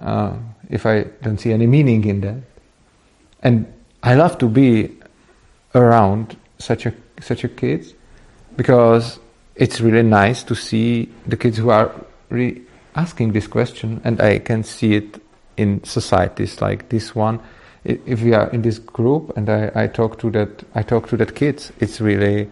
Uh, 0.00 0.36
if 0.70 0.86
i 0.86 1.04
don't 1.22 1.38
see 1.38 1.52
any 1.52 1.66
meaning 1.66 2.04
in 2.04 2.20
that 2.22 2.40
and 3.42 3.66
i 4.02 4.14
love 4.14 4.38
to 4.38 4.48
be 4.48 4.90
around 5.74 6.36
such 6.58 6.86
a 6.86 6.94
such 7.20 7.44
a 7.44 7.48
kids 7.48 7.94
because 8.56 9.18
it's 9.56 9.80
really 9.80 10.02
nice 10.02 10.42
to 10.42 10.54
see 10.54 11.08
the 11.26 11.36
kids 11.36 11.56
who 11.58 11.70
are 11.70 11.92
asking 12.94 13.32
this 13.32 13.46
question 13.46 14.00
and 14.04 14.20
i 14.20 14.38
can 14.38 14.62
see 14.62 14.94
it 14.94 15.22
in 15.56 15.82
societies 15.84 16.60
like 16.60 16.88
this 16.88 17.14
one. 17.14 17.40
If 17.84 18.22
we 18.22 18.32
are 18.32 18.48
in 18.50 18.62
this 18.62 18.78
group 18.78 19.36
and 19.36 19.50
I, 19.50 19.70
I 19.74 19.86
talk 19.88 20.18
to 20.20 20.30
that 20.30 20.62
I 20.74 20.82
talk 20.82 21.08
to 21.08 21.16
that 21.16 21.34
kids 21.34 21.72
it's 21.80 22.00
really 22.00 22.48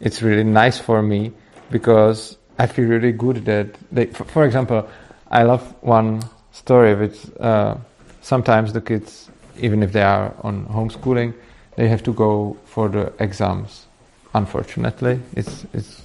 it's 0.00 0.20
really 0.20 0.44
nice 0.44 0.78
for 0.78 1.00
me 1.00 1.32
because 1.70 2.36
I 2.58 2.66
feel 2.66 2.86
really 2.86 3.12
good 3.12 3.46
that 3.46 3.68
they 3.90 4.06
for, 4.06 4.24
for 4.24 4.44
example 4.44 4.86
I 5.30 5.44
love 5.44 5.74
one 5.80 6.22
story 6.52 6.94
which 6.94 7.18
uh, 7.40 7.76
sometimes 8.20 8.74
the 8.74 8.82
kids 8.82 9.30
even 9.58 9.82
if 9.82 9.92
they 9.92 10.02
are 10.02 10.34
on 10.42 10.66
homeschooling 10.66 11.32
they 11.76 11.88
have 11.88 12.02
to 12.02 12.12
go 12.12 12.56
for 12.64 12.88
the 12.88 13.12
exams 13.18 13.86
unfortunately 14.34 15.20
it's 15.34 15.66
it's 15.72 16.02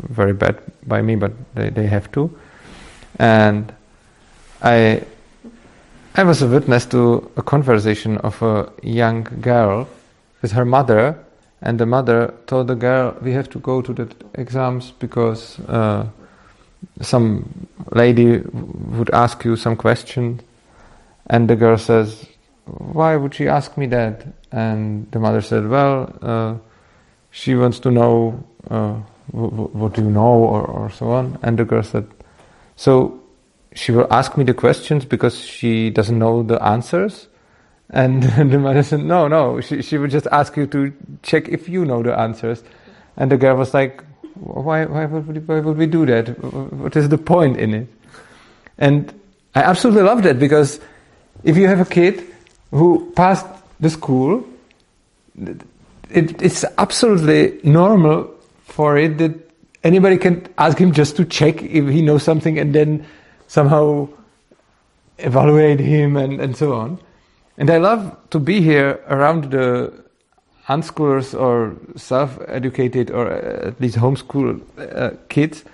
very 0.00 0.32
bad 0.32 0.58
by 0.86 1.02
me 1.02 1.16
but 1.16 1.32
they, 1.54 1.70
they 1.70 1.86
have 1.86 2.10
to 2.12 2.30
and 3.18 3.72
I 4.62 5.02
I 6.18 6.24
was 6.24 6.40
a 6.40 6.46
witness 6.46 6.86
to 6.86 7.30
a 7.36 7.42
conversation 7.42 8.16
of 8.18 8.40
a 8.40 8.72
young 8.82 9.24
girl 9.42 9.86
with 10.40 10.52
her 10.52 10.64
mother, 10.64 11.18
and 11.60 11.78
the 11.78 11.84
mother 11.84 12.32
told 12.46 12.68
the 12.68 12.74
girl, 12.74 13.14
"We 13.20 13.32
have 13.32 13.50
to 13.50 13.58
go 13.58 13.82
to 13.82 13.92
the 13.92 14.08
exams 14.32 14.92
because 14.98 15.58
uh, 15.68 16.06
some 17.02 17.68
lady 17.92 18.38
would 18.96 19.10
ask 19.10 19.44
you 19.44 19.56
some 19.56 19.76
question." 19.76 20.40
And 21.26 21.48
the 21.50 21.56
girl 21.56 21.76
says, 21.76 22.24
"Why 22.66 23.16
would 23.16 23.34
she 23.34 23.48
ask 23.48 23.76
me 23.76 23.86
that?" 23.86 24.26
And 24.52 25.10
the 25.10 25.18
mother 25.18 25.40
said, 25.40 25.68
"Well, 25.68 26.12
uh, 26.22 26.54
she 27.30 27.54
wants 27.54 27.78
to 27.80 27.90
know 27.90 28.44
uh, 28.70 28.94
what 29.32 29.94
do 29.94 30.02
you 30.02 30.10
know, 30.10 30.34
or, 30.54 30.64
or 30.64 30.90
so 30.90 31.10
on." 31.10 31.38
And 31.42 31.58
the 31.58 31.64
girl 31.64 31.82
said, 31.82 32.06
"So." 32.76 33.22
she 33.76 33.92
will 33.92 34.06
ask 34.10 34.36
me 34.36 34.44
the 34.44 34.54
questions 34.54 35.04
because 35.04 35.38
she 35.38 35.90
doesn't 35.90 36.18
know 36.18 36.42
the 36.42 36.60
answers. 36.62 37.28
And 37.90 38.22
the 38.52 38.58
mother 38.58 38.82
said, 38.82 39.00
no, 39.00 39.28
no, 39.28 39.60
she, 39.60 39.82
she 39.82 39.98
would 39.98 40.10
just 40.10 40.26
ask 40.32 40.56
you 40.56 40.66
to 40.68 40.92
check 41.22 41.48
if 41.48 41.68
you 41.68 41.84
know 41.84 42.02
the 42.02 42.18
answers. 42.18 42.64
And 43.16 43.30
the 43.30 43.36
girl 43.36 43.56
was 43.56 43.74
like, 43.74 44.02
why, 44.34 44.84
why, 44.86 45.06
would, 45.06 45.26
we, 45.26 45.38
why 45.40 45.60
would 45.60 45.76
we 45.76 45.86
do 45.86 46.04
that? 46.06 46.42
What 46.42 46.96
is 46.96 47.08
the 47.08 47.18
point 47.18 47.58
in 47.58 47.74
it? 47.74 47.88
And 48.78 49.12
I 49.54 49.62
absolutely 49.62 50.02
love 50.02 50.22
that 50.24 50.38
because 50.38 50.80
if 51.44 51.56
you 51.56 51.68
have 51.68 51.80
a 51.80 51.84
kid 51.84 52.24
who 52.70 53.12
passed 53.16 53.46
the 53.80 53.90
school, 53.90 54.46
it, 55.38 55.62
it's 56.42 56.64
absolutely 56.78 57.60
normal 57.68 58.32
for 58.64 58.96
it 58.96 59.18
that 59.18 59.32
anybody 59.84 60.16
can 60.16 60.46
ask 60.58 60.78
him 60.78 60.92
just 60.92 61.16
to 61.16 61.24
check 61.24 61.62
if 61.62 61.88
he 61.88 62.02
knows 62.02 62.22
something 62.22 62.58
and 62.58 62.74
then 62.74 63.06
somehow 63.46 64.08
evaluate 65.18 65.80
him 65.80 66.16
and, 66.16 66.40
and 66.40 66.56
so 66.56 66.74
on. 66.74 66.98
And 67.58 67.70
I 67.70 67.78
love 67.78 68.16
to 68.30 68.38
be 68.38 68.60
here 68.60 69.00
around 69.08 69.50
the 69.50 69.92
unschoolers 70.68 71.38
or 71.38 71.76
self-educated 71.96 73.10
or 73.10 73.30
at 73.30 73.80
least 73.80 73.96
homeschool 73.96 74.60
uh, 74.78 75.16
kids 75.28 75.64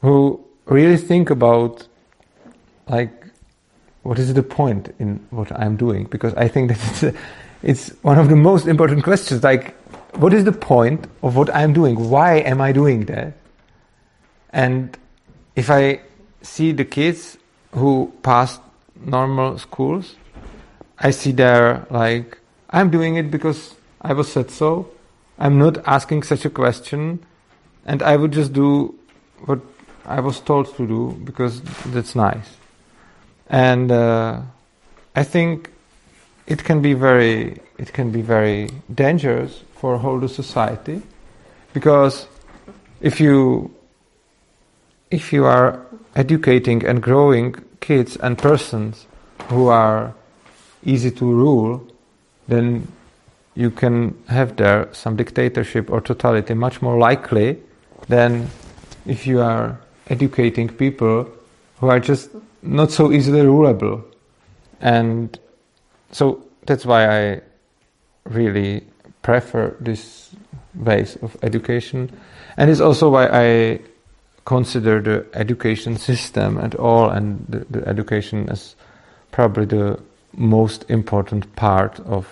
who 0.00 0.42
really 0.64 0.96
think 0.96 1.30
about 1.30 1.86
like 2.88 3.19
what 4.02 4.18
is 4.18 4.32
the 4.34 4.42
point 4.42 4.94
in 4.98 5.26
what 5.30 5.52
I'm 5.52 5.76
doing? 5.76 6.04
Because 6.04 6.34
I 6.34 6.48
think 6.48 6.70
that 6.70 6.78
it's, 6.90 7.02
a, 7.02 7.14
it's 7.62 7.88
one 8.02 8.18
of 8.18 8.28
the 8.28 8.36
most 8.36 8.66
important 8.66 9.04
questions. 9.04 9.42
Like 9.42 9.74
what 10.14 10.32
is 10.32 10.44
the 10.44 10.52
point 10.52 11.06
of 11.22 11.36
what 11.36 11.54
I'm 11.54 11.72
doing? 11.72 12.10
Why 12.10 12.38
am 12.38 12.60
I 12.60 12.72
doing 12.72 13.06
that? 13.06 13.34
And 14.50 14.96
if 15.54 15.70
I 15.70 16.00
see 16.42 16.72
the 16.72 16.84
kids 16.84 17.38
who 17.72 18.12
passed 18.22 18.60
normal 18.96 19.58
schools, 19.58 20.16
I 20.98 21.10
see 21.10 21.32
there 21.32 21.86
like 21.90 22.38
I'm 22.70 22.90
doing 22.90 23.16
it 23.16 23.30
because 23.30 23.74
I 24.02 24.12
was 24.12 24.30
said 24.30 24.50
so. 24.50 24.90
I'm 25.38 25.58
not 25.58 25.78
asking 25.86 26.24
such 26.24 26.44
a 26.44 26.50
question, 26.50 27.24
and 27.86 28.02
I 28.02 28.16
would 28.16 28.32
just 28.32 28.52
do 28.52 28.94
what 29.46 29.60
I 30.04 30.20
was 30.20 30.40
told 30.40 30.74
to 30.76 30.86
do 30.86 31.18
because 31.24 31.62
that's 31.86 32.14
nice. 32.14 32.59
And 33.50 33.90
uh, 33.90 34.40
I 35.14 35.24
think 35.24 35.70
it 36.46 36.64
can 36.64 36.80
be 36.80 36.94
very 36.94 37.60
it 37.78 37.92
can 37.92 38.10
be 38.10 38.22
very 38.22 38.68
dangerous 38.94 39.62
for 39.74 39.94
a 39.94 39.98
whole 39.98 40.26
society 40.28 41.02
because 41.72 42.26
if 43.00 43.20
you 43.20 43.74
if 45.10 45.32
you 45.32 45.44
are 45.44 45.80
educating 46.14 46.84
and 46.86 47.02
growing 47.02 47.54
kids 47.80 48.16
and 48.16 48.38
persons 48.38 49.06
who 49.48 49.66
are 49.66 50.14
easy 50.84 51.10
to 51.10 51.24
rule, 51.24 51.86
then 52.46 52.86
you 53.54 53.70
can 53.70 54.16
have 54.28 54.56
there 54.56 54.88
some 54.92 55.16
dictatorship 55.16 55.90
or 55.90 56.00
totality 56.00 56.54
much 56.54 56.80
more 56.80 56.98
likely 56.98 57.58
than 58.08 58.48
if 59.06 59.26
you 59.26 59.40
are 59.40 59.78
educating 60.08 60.68
people 60.68 61.26
who 61.80 61.88
are 61.88 62.00
just 62.00 62.30
not 62.62 62.90
so 62.90 63.10
easily 63.10 63.40
rulable. 63.40 64.04
And 64.80 65.38
so 66.12 66.46
that's 66.66 66.86
why 66.86 67.06
I 67.08 67.40
really 68.24 68.84
prefer 69.22 69.76
this 69.80 70.30
ways 70.74 71.16
of 71.22 71.36
education. 71.42 72.10
And 72.56 72.70
it's 72.70 72.80
also 72.80 73.10
why 73.10 73.26
I 73.26 73.80
consider 74.44 75.00
the 75.00 75.26
education 75.34 75.96
system 75.96 76.58
at 76.58 76.74
all 76.74 77.10
and 77.10 77.44
the, 77.48 77.64
the 77.70 77.86
education 77.88 78.48
as 78.48 78.74
probably 79.30 79.64
the 79.64 79.98
most 80.34 80.84
important 80.90 81.54
part 81.56 82.00
of 82.00 82.26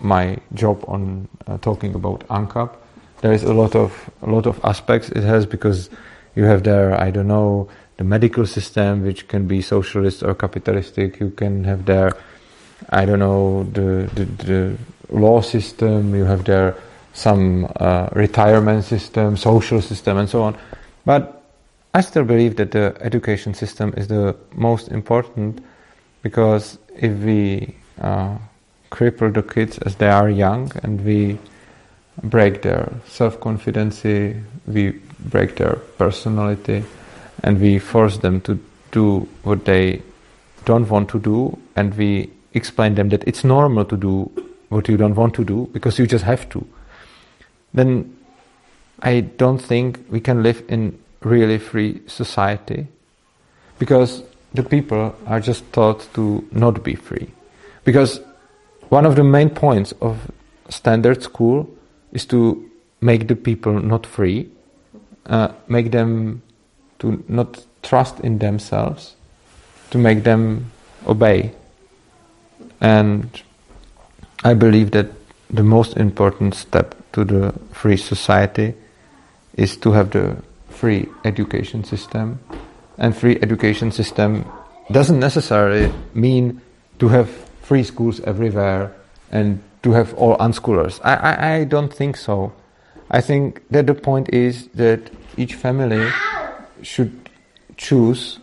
my 0.00 0.36
job 0.54 0.84
on 0.88 1.28
uh, 1.46 1.58
talking 1.58 1.94
about 1.94 2.26
ANCAP. 2.28 2.74
There 3.20 3.32
is 3.32 3.44
a 3.44 3.54
lot 3.54 3.74
of 3.74 4.10
a 4.22 4.30
lot 4.30 4.46
of 4.46 4.60
aspects 4.64 5.08
it 5.10 5.22
has 5.22 5.46
because 5.46 5.88
you 6.34 6.44
have 6.44 6.64
there 6.64 7.00
I 7.00 7.10
don't 7.10 7.28
know 7.28 7.68
the 7.96 8.04
medical 8.04 8.46
system 8.46 9.02
which 9.04 9.28
can 9.28 9.46
be 9.46 9.62
socialist 9.62 10.22
or 10.22 10.34
capitalistic. 10.34 11.20
You 11.20 11.30
can 11.30 11.64
have 11.64 11.84
there 11.86 12.12
I 12.90 13.04
don't 13.04 13.18
know 13.18 13.64
the 13.72 14.10
the, 14.14 14.24
the 14.44 14.78
law 15.10 15.40
system. 15.40 16.14
You 16.14 16.24
have 16.24 16.44
there 16.44 16.76
some 17.12 17.68
uh, 17.76 18.08
retirement 18.12 18.84
system, 18.84 19.36
social 19.36 19.80
system, 19.80 20.18
and 20.18 20.28
so 20.28 20.42
on. 20.42 20.56
But 21.04 21.42
I 21.94 22.00
still 22.00 22.24
believe 22.24 22.56
that 22.56 22.72
the 22.72 22.96
education 23.00 23.54
system 23.54 23.94
is 23.96 24.08
the 24.08 24.36
most 24.52 24.88
important 24.88 25.64
because 26.22 26.78
if 26.96 27.12
we 27.18 27.76
uh, 28.00 28.36
cripple 28.90 29.32
the 29.32 29.42
kids 29.42 29.78
as 29.78 29.94
they 29.96 30.08
are 30.08 30.28
young 30.28 30.72
and 30.82 31.04
we 31.04 31.38
break 32.22 32.62
their 32.62 32.92
self-confidence, 33.06 34.02
we 34.66 35.00
break 35.20 35.56
their 35.56 35.76
personality, 35.98 36.84
and 37.42 37.60
we 37.60 37.78
force 37.78 38.18
them 38.18 38.40
to 38.42 38.58
do 38.92 39.28
what 39.42 39.64
they 39.64 40.02
don't 40.64 40.88
want 40.88 41.08
to 41.10 41.18
do, 41.18 41.58
and 41.76 41.94
we 41.96 42.30
explain 42.54 42.94
them 42.94 43.08
that 43.10 43.24
it's 43.26 43.44
normal 43.44 43.84
to 43.84 43.96
do 43.96 44.30
what 44.68 44.88
you 44.88 44.96
don't 44.96 45.14
want 45.14 45.34
to 45.34 45.44
do 45.44 45.68
because 45.72 45.98
you 45.98 46.06
just 46.06 46.24
have 46.24 46.48
to, 46.50 46.66
then 47.72 48.16
I 49.00 49.20
don't 49.20 49.58
think 49.58 50.00
we 50.10 50.20
can 50.20 50.42
live 50.42 50.62
in 50.68 50.98
really 51.22 51.58
free 51.58 52.00
society 52.06 52.86
because 53.78 54.22
the 54.54 54.62
people 54.62 55.14
are 55.26 55.40
just 55.40 55.70
taught 55.72 56.08
to 56.14 56.46
not 56.52 56.82
be 56.84 56.94
free. 56.94 57.28
Because 57.84 58.20
one 58.88 59.04
of 59.04 59.16
the 59.16 59.24
main 59.24 59.50
points 59.50 59.92
of 60.00 60.30
standard 60.68 61.22
school 61.22 61.68
is 62.12 62.24
to 62.26 62.70
make 63.00 63.28
the 63.28 63.36
people 63.36 63.72
not 63.72 64.06
free, 64.06 64.48
uh, 65.26 65.48
make 65.68 65.90
them 65.90 66.42
to 66.98 67.22
not 67.28 67.64
trust 67.82 68.20
in 68.20 68.38
themselves, 68.38 69.16
to 69.90 69.98
make 69.98 70.24
them 70.24 70.70
obey. 71.06 71.52
And 72.80 73.30
I 74.42 74.54
believe 74.54 74.90
that 74.92 75.06
the 75.50 75.62
most 75.62 75.96
important 75.96 76.54
step 76.54 76.94
to 77.12 77.24
the 77.24 77.54
free 77.72 77.96
society 77.96 78.74
is 79.56 79.76
to 79.78 79.92
have 79.92 80.10
the 80.10 80.36
free 80.68 81.08
education 81.24 81.84
system. 81.84 82.40
And 82.98 83.16
free 83.16 83.38
education 83.40 83.90
system 83.90 84.44
doesn't 84.90 85.18
necessarily 85.18 85.92
mean 86.14 86.60
to 86.98 87.08
have 87.08 87.28
free 87.62 87.82
schools 87.82 88.20
everywhere 88.20 88.94
and 89.30 89.62
to 89.82 89.92
have 89.92 90.14
all 90.14 90.36
unschoolers. 90.38 91.00
I, 91.04 91.14
I, 91.14 91.54
I 91.54 91.64
don't 91.64 91.92
think 91.92 92.16
so. 92.16 92.52
I 93.10 93.20
think 93.20 93.62
that 93.70 93.86
the 93.86 93.94
point 93.94 94.28
is 94.30 94.68
that 94.74 95.10
each 95.36 95.54
family 95.54 96.10
should 96.84 97.30
choose 97.76 98.38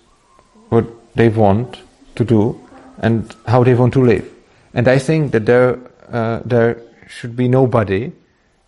what 0.69 0.85
they 1.15 1.29
want 1.29 1.77
to 2.15 2.25
do 2.25 2.59
and 2.97 3.35
how 3.47 3.63
they 3.63 3.75
want 3.75 3.93
to 3.93 4.03
live. 4.03 4.29
And 4.73 4.87
I 4.87 4.99
think 4.99 5.31
that 5.31 5.45
there, 5.45 5.79
uh, 6.11 6.41
there 6.45 6.81
should 7.07 7.35
be 7.35 7.47
nobody, 7.47 8.11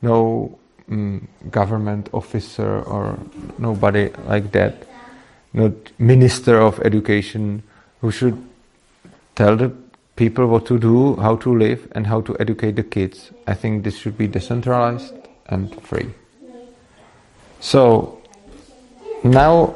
no 0.02 0.58
um, 0.90 1.28
government 1.50 2.10
officer 2.14 2.82
or 2.82 3.18
nobody 3.58 4.10
like 4.28 4.52
that, 4.52 4.88
not 5.54 5.74
minister 5.98 6.60
of 6.60 6.80
education, 6.82 7.64
who 8.02 8.12
should 8.12 8.38
tell 9.36 9.56
the 9.56 9.72
people 10.16 10.48
what 10.48 10.66
to 10.66 10.78
do, 10.78 11.16
how 11.16 11.36
to 11.38 11.58
live, 11.58 11.88
and 11.94 12.08
how 12.08 12.22
to 12.22 12.36
educate 12.40 12.76
the 12.76 12.84
kids. 12.84 13.32
I 13.48 13.54
think 13.54 13.84
this 13.84 13.98
should 13.98 14.18
be 14.18 14.28
decentralized 14.28 15.14
and 15.48 15.82
free. 15.82 16.14
So 17.60 18.22
now 19.24 19.76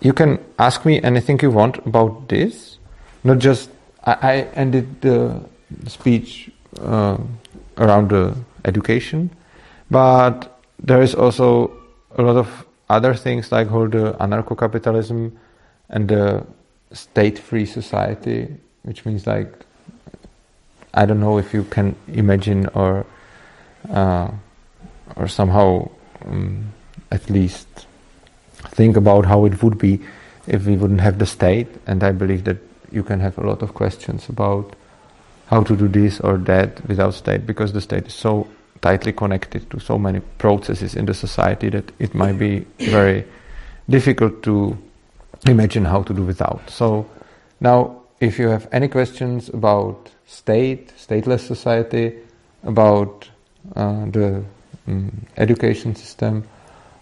you 0.00 0.12
can 0.12 0.38
ask 0.58 0.84
me 0.84 1.02
anything 1.02 1.38
you 1.40 1.50
want 1.50 1.78
about 1.86 2.28
this. 2.28 2.78
Not 3.24 3.38
just 3.38 3.70
I, 4.04 4.12
I 4.12 4.34
ended 4.54 5.00
the 5.00 5.40
speech 5.86 6.50
uh, 6.80 7.18
around 7.76 8.10
the 8.10 8.36
education, 8.64 9.30
but 9.90 10.60
there 10.78 11.02
is 11.02 11.14
also 11.14 11.72
a 12.16 12.22
lot 12.22 12.36
of 12.36 12.66
other 12.88 13.14
things 13.14 13.52
like 13.52 13.70
all 13.72 13.88
the 13.88 14.14
anarcho-capitalism 14.20 15.36
and 15.90 16.08
the 16.08 16.46
state-free 16.92 17.66
society, 17.66 18.48
which 18.82 19.04
means 19.04 19.26
like 19.26 19.52
I 20.94 21.04
don't 21.06 21.20
know 21.20 21.38
if 21.38 21.52
you 21.52 21.64
can 21.64 21.94
imagine 22.08 22.66
or 22.74 23.04
uh, 23.90 24.30
or 25.16 25.28
somehow 25.28 25.90
um, 26.24 26.72
at 27.10 27.28
least 27.30 27.86
think 28.78 28.96
about 28.96 29.26
how 29.26 29.44
it 29.44 29.60
would 29.62 29.76
be 29.76 30.00
if 30.46 30.64
we 30.66 30.76
wouldn't 30.76 31.00
have 31.00 31.18
the 31.18 31.26
state. 31.26 31.66
And 31.86 32.04
I 32.04 32.12
believe 32.12 32.44
that 32.44 32.58
you 32.92 33.02
can 33.02 33.20
have 33.20 33.36
a 33.36 33.46
lot 33.50 33.60
of 33.62 33.74
questions 33.74 34.28
about 34.28 34.76
how 35.46 35.64
to 35.64 35.76
do 35.76 35.88
this 35.88 36.20
or 36.20 36.38
that 36.52 36.86
without 36.86 37.14
state 37.14 37.44
because 37.44 37.72
the 37.72 37.80
state 37.80 38.06
is 38.06 38.14
so 38.14 38.46
tightly 38.80 39.12
connected 39.12 39.68
to 39.70 39.80
so 39.80 39.98
many 39.98 40.20
processes 40.38 40.94
in 40.94 41.06
the 41.06 41.14
society 41.14 41.70
that 41.70 41.90
it 41.98 42.14
might 42.14 42.38
be 42.38 42.64
very 42.78 43.24
difficult 43.90 44.42
to 44.44 44.78
imagine 45.46 45.84
how 45.84 46.02
to 46.02 46.14
do 46.14 46.22
without. 46.22 46.70
So 46.70 47.04
now, 47.60 48.02
if 48.20 48.38
you 48.38 48.48
have 48.48 48.68
any 48.70 48.88
questions 48.88 49.48
about 49.48 50.10
state, 50.26 50.92
stateless 50.96 51.40
society, 51.40 52.14
about 52.62 53.28
uh, 53.74 54.04
the 54.06 54.44
um, 54.86 55.26
education 55.36 55.96
system, 55.96 56.44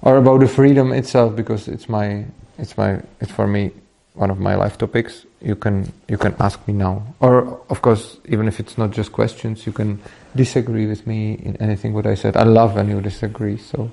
or 0.07 0.19
about 0.19 0.39
the 0.39 0.47
freedom 0.47 0.93
itself, 0.93 1.35
because 1.35 1.67
it's 1.67 1.89
my, 1.89 2.25
it's 2.59 2.79
my, 2.79 3.03
it's 3.21 3.33
for 3.33 3.49
me 3.49 3.73
one 4.15 4.31
of 4.31 4.39
my 4.39 4.55
life 4.55 4.79
topics, 4.79 5.27
you 5.41 5.57
can 5.57 5.93
you 6.09 6.17
can 6.17 6.33
ask 6.39 6.63
me 6.69 6.75
now. 6.75 7.03
Or 7.19 7.61
of 7.69 7.83
course, 7.83 8.17
even 8.29 8.47
if 8.47 8.61
it's 8.61 8.79
not 8.79 8.93
just 8.93 9.11
questions, 9.11 9.67
you 9.67 9.73
can 9.73 10.01
disagree 10.37 10.87
with 10.87 11.09
me 11.09 11.35
in 11.43 11.57
anything 11.57 11.93
what 11.93 12.07
I 12.07 12.15
said. 12.15 12.37
I 12.37 12.45
love 12.45 12.77
when 12.77 12.89
you 12.89 13.01
disagree. 13.01 13.59
So, 13.59 13.91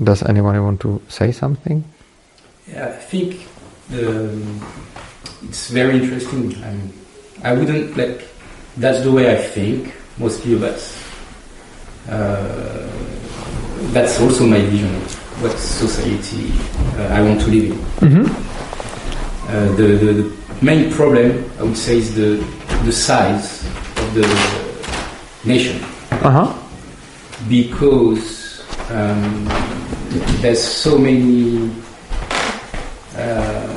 does 0.00 0.22
anyone 0.22 0.62
want 0.62 0.80
to 0.82 1.02
say 1.08 1.32
something? 1.32 1.82
Yeah, 2.68 2.86
I 2.86 2.92
think 2.92 3.48
um, 3.90 4.64
it's 5.42 5.68
very 5.68 5.98
interesting. 5.98 6.62
I'm, 6.62 6.92
I 7.42 7.54
wouldn't 7.54 7.96
like. 7.96 8.22
That's 8.76 9.02
the 9.02 9.10
way 9.10 9.32
I 9.34 9.42
think 9.42 9.92
mostly, 10.16 10.56
but 10.56 10.78
uh, 12.08 12.90
that's 13.92 14.20
also 14.20 14.46
my 14.46 14.60
vision 14.60 14.90
what 15.40 15.58
society 15.58 16.52
uh, 16.98 17.08
I 17.14 17.22
want 17.22 17.40
to 17.40 17.46
live 17.48 17.70
in. 17.70 17.78
Mm-hmm. 18.00 18.26
Uh, 19.48 19.76
the, 19.76 19.82
the, 19.82 20.12
the, 20.22 20.44
main 20.62 20.90
problem, 20.90 21.50
I 21.58 21.64
would 21.64 21.76
say, 21.76 21.98
is 21.98 22.14
the, 22.14 22.42
the 22.84 22.92
size 22.92 23.64
of 23.66 24.14
the 24.14 24.26
nation. 25.44 25.82
Uh-huh. 26.10 26.54
Because 27.48 28.62
um, 28.90 29.44
there's 30.40 30.62
so 30.62 30.96
many. 30.96 31.70
Uh, 33.16 33.74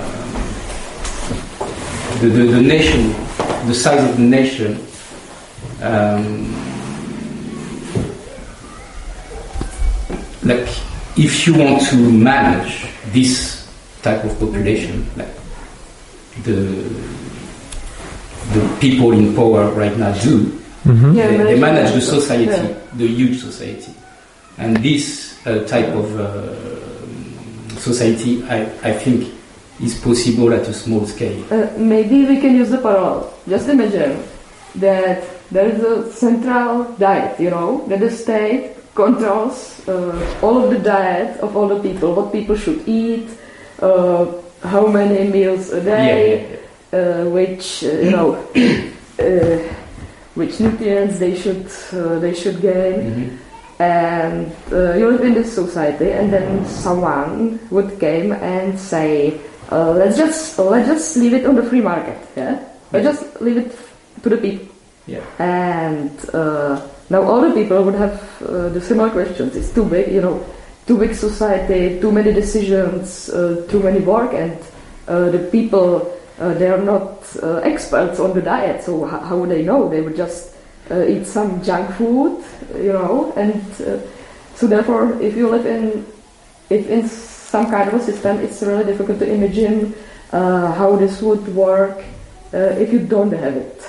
the, 2.21 2.27
the, 2.27 2.43
the, 2.45 2.61
nation, 2.61 3.13
the 3.67 3.75
size 3.75 4.09
of 4.09 4.17
the 4.17 4.23
nation, 4.23 4.79
um, 5.81 6.66
like 10.47 10.67
if 11.17 11.45
you 11.47 11.57
want 11.57 11.81
to 11.89 11.95
manage 11.95 12.87
this 13.11 13.67
type 14.01 14.23
of 14.23 14.39
population, 14.39 15.05
like 15.17 15.33
the 16.43 16.87
the 18.53 18.77
people 18.79 19.11
in 19.11 19.35
power 19.35 19.69
right 19.71 19.97
now 19.97 20.13
do, 20.23 20.45
mm-hmm. 20.85 21.13
yeah, 21.13 21.27
they, 21.27 21.37
they, 21.55 21.59
manage 21.59 21.91
the 21.93 22.01
society, 22.01 22.45
yeah. 22.45 22.79
the 22.93 23.07
huge 23.07 23.41
society, 23.41 23.93
and 24.57 24.77
this 24.77 25.37
uh, 25.45 25.65
type 25.67 25.89
of 25.89 26.07
uh, 26.17 27.79
society, 27.79 28.43
I, 28.45 28.63
I 28.83 28.93
think, 28.93 29.33
is 29.81 29.99
possible 29.99 30.53
at 30.53 30.67
a 30.67 30.73
small 30.73 31.05
scale. 31.05 31.43
Uh, 31.51 31.69
maybe 31.77 32.25
we 32.25 32.39
can 32.39 32.55
use 32.55 32.69
the 32.69 32.77
parallel. 32.77 33.33
Just 33.49 33.67
imagine 33.67 34.23
that 34.75 35.23
there 35.51 35.67
is 35.67 35.81
a 35.81 36.11
central 36.13 36.83
diet, 36.95 37.39
you 37.39 37.49
know, 37.49 37.85
that 37.87 37.99
the 37.99 38.11
state 38.11 38.76
controls 38.97 39.87
uh, 39.87 40.17
all 40.41 40.57
of 40.63 40.73
the 40.73 40.81
diet 40.81 41.37
of 41.45 41.55
all 41.55 41.67
the 41.69 41.79
people, 41.79 42.17
what 42.17 42.33
people 42.33 42.57
should 42.57 42.81
eat, 42.89 43.29
uh, 43.79 44.25
how 44.65 44.87
many 44.89 45.29
meals 45.29 45.69
a 45.71 45.81
day, 45.81 46.57
uh, 46.91 47.23
which 47.29 47.85
uh, 47.85 47.93
you 48.01 48.09
know, 48.09 48.33
uh, 49.21 49.57
which 50.33 50.59
nutrients 50.59 51.19
they 51.21 51.37
should 51.37 51.69
they 52.25 52.33
should 52.33 52.57
gain. 52.59 52.97
Mhm. 53.05 53.29
And 53.77 54.49
you 54.97 55.05
live 55.13 55.21
in 55.21 55.37
this 55.37 55.53
society, 55.53 56.09
and 56.09 56.33
then 56.33 56.65
someone 56.65 57.61
would 57.69 58.01
come 58.01 58.33
and 58.33 58.73
say, 58.73 59.37
"Let's 59.69 60.17
just 60.17 60.57
let's 60.57 60.89
just 60.89 61.13
leave 61.21 61.37
it 61.37 61.45
on 61.45 61.53
the 61.53 61.61
free 61.69 61.85
market, 61.85 62.17
yeah. 62.33 62.57
Let's 62.89 63.05
just 63.05 63.23
leave 63.37 63.61
it 63.61 63.69
to 64.25 64.33
the 64.33 64.39
people." 64.41 64.65
Yeah. 65.05 65.21
And 65.37 66.09
now 67.09 67.39
the 67.39 67.53
people 67.53 67.83
would 67.83 67.95
have 67.95 68.41
uh, 68.41 68.69
the 68.69 68.81
similar 68.81 69.09
questions. 69.09 69.55
It's 69.55 69.73
too 69.73 69.85
big, 69.85 70.11
you 70.11 70.21
know, 70.21 70.45
too 70.85 70.97
big 70.97 71.15
society, 71.15 71.99
too 71.99 72.11
many 72.11 72.33
decisions, 72.33 73.29
uh, 73.29 73.65
too 73.69 73.79
many 73.79 73.99
work, 73.99 74.33
and 74.33 74.57
uh, 75.07 75.29
the 75.29 75.39
people 75.51 76.13
uh, 76.39 76.53
they 76.53 76.67
are 76.69 76.77
not 76.83 77.23
uh, 77.41 77.55
experts 77.63 78.19
on 78.19 78.33
the 78.33 78.41
diet. 78.41 78.83
So 78.83 79.05
h- 79.05 79.21
how 79.23 79.37
would 79.37 79.49
they 79.49 79.63
know? 79.63 79.89
They 79.89 80.01
would 80.01 80.15
just 80.15 80.55
uh, 80.91 81.05
eat 81.07 81.25
some 81.25 81.63
junk 81.63 81.89
food, 81.95 82.43
you 82.75 82.93
know, 82.93 83.33
and 83.35 83.63
so 84.55 84.67
therefore, 84.67 85.19
if 85.21 85.35
you 85.35 85.49
live 85.49 85.65
in 85.65 86.05
if 86.69 86.89
in 86.89 87.07
some 87.07 87.71
kind 87.71 87.87
of 87.87 87.95
a 87.95 88.03
system, 88.03 88.37
it's 88.39 88.61
really 88.61 88.83
difficult 88.83 89.19
to 89.19 89.31
imagine 89.31 89.95
how 90.31 90.95
this 90.97 91.21
would 91.21 91.47
work 91.55 92.03
if 92.51 92.91
you 92.91 92.99
don't 92.99 93.31
have 93.31 93.55
it, 93.55 93.81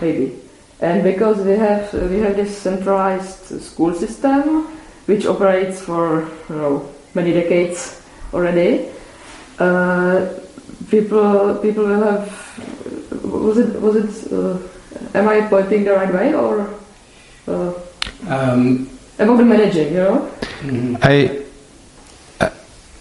maybe. 0.00 0.45
And 0.80 1.02
because 1.02 1.38
we 1.38 1.56
have 1.56 1.92
we 2.10 2.18
have 2.20 2.36
this 2.36 2.56
centralized 2.56 3.60
school 3.62 3.94
system, 3.94 4.66
which 5.06 5.24
operates 5.26 5.80
for 5.80 6.28
you 6.48 6.56
know 6.56 6.88
many 7.14 7.32
decades 7.32 8.02
already, 8.34 8.88
uh, 9.58 10.26
people 10.90 11.54
people 11.64 11.84
will 11.84 12.04
have 12.04 12.28
was 13.24 13.56
it 13.58 13.80
was 13.80 13.96
it 13.96 14.32
uh, 14.32 14.58
am 15.14 15.28
I 15.28 15.40
pointing 15.48 15.84
the 15.84 15.92
right 15.92 16.12
way 16.12 16.34
or 16.34 16.68
uh, 17.48 17.72
Um, 18.26 18.88
about 19.18 19.36
the 19.38 19.44
managing, 19.44 19.92
you 19.94 20.02
know? 20.02 20.18
mhm. 20.62 20.98
I 21.02 21.30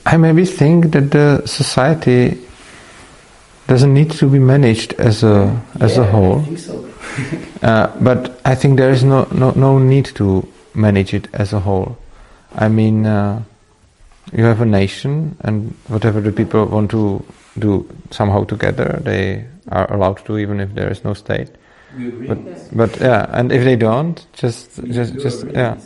I 0.05 0.17
maybe 0.17 0.45
think 0.45 0.91
that 0.91 1.09
the 1.11 1.41
society 1.45 2.37
doesn't 3.67 3.93
need 3.93 4.11
to 4.21 4.29
be 4.29 4.37
managed 4.39 4.93
as 4.99 5.23
a 5.23 5.49
as 5.81 5.97
a 5.97 6.03
whole, 6.05 6.39
I 6.39 6.43
think 6.45 6.59
so. 6.59 6.85
Uh, 7.61 7.87
but 8.01 8.39
I 8.45 8.55
think 8.55 8.77
there 8.77 8.91
is 8.91 9.03
no, 9.03 9.27
no 9.31 9.51
no 9.51 9.79
need 9.79 10.05
to 10.15 10.47
manage 10.73 11.13
it 11.13 11.27
as 11.33 11.53
a 11.53 11.59
whole. 11.59 11.97
I 12.55 12.67
mean, 12.67 13.05
uh, 13.05 13.41
you 14.33 14.43
have 14.45 14.61
a 14.61 14.65
nation, 14.65 15.35
and 15.41 15.73
whatever 15.87 16.21
the 16.21 16.31
people 16.31 16.65
want 16.65 16.91
to 16.91 17.23
do 17.59 17.85
somehow 18.11 18.43
together, 18.45 18.99
they 19.03 19.45
are 19.69 19.91
allowed 19.93 20.17
to, 20.17 20.23
do, 20.27 20.37
even 20.37 20.59
if 20.59 20.73
there 20.75 20.91
is 20.91 21.03
no 21.03 21.13
state. 21.13 21.49
Agree. 21.95 22.27
But- 22.27 22.75
But 22.75 22.99
yeah, 22.99 23.29
and 23.31 23.51
if 23.51 23.63
they 23.63 23.75
don't, 23.77 24.25
just 24.33 24.79
We 24.83 24.91
just 24.91 25.13
just 25.19 25.45
yeah, 25.53 25.77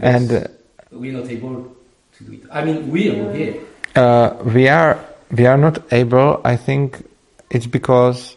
and. 0.00 0.32
Uh, 0.32 0.44
we're 0.90 1.12
not 1.12 1.28
able 1.28 1.68
to 2.16 2.24
do 2.24 2.32
it. 2.32 2.40
I 2.50 2.64
mean, 2.64 2.90
we 2.90 3.10
are 3.10 3.32
here. 3.34 3.54
Uh, 3.94 4.32
we 4.54 4.68
are 4.68 4.96
we 5.36 5.44
are 5.46 5.58
not 5.58 5.78
able. 5.92 6.40
I 6.44 6.56
think 6.56 7.04
it's 7.50 7.66
because 7.66 8.36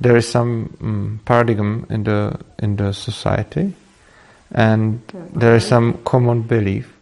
there 0.00 0.16
is 0.16 0.26
some 0.28 0.76
um, 0.80 1.20
paradigm 1.24 1.86
in 1.90 2.04
the 2.04 2.38
in 2.58 2.76
the 2.76 2.92
society, 2.92 3.74
and 4.52 5.00
there 5.34 5.54
is 5.56 5.66
some 5.66 5.98
common 6.04 6.42
belief 6.42 6.92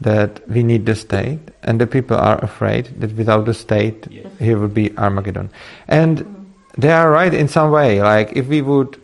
that 0.00 0.40
we 0.48 0.62
need 0.62 0.84
the 0.86 0.94
state, 0.94 1.38
and 1.62 1.80
the 1.80 1.86
people 1.86 2.16
are 2.16 2.38
afraid 2.44 2.86
that 3.00 3.12
without 3.16 3.44
the 3.44 3.54
state, 3.54 4.06
Yes. 4.10 4.26
here 4.38 4.58
would 4.58 4.74
be 4.74 4.90
Armageddon. 4.98 5.50
And 5.86 6.24
they 6.76 6.90
are 6.90 7.10
right 7.10 7.32
in 7.32 7.48
some 7.48 7.70
way. 7.70 8.02
Like 8.02 8.32
if 8.36 8.48
we 8.48 8.62
would 8.62 8.98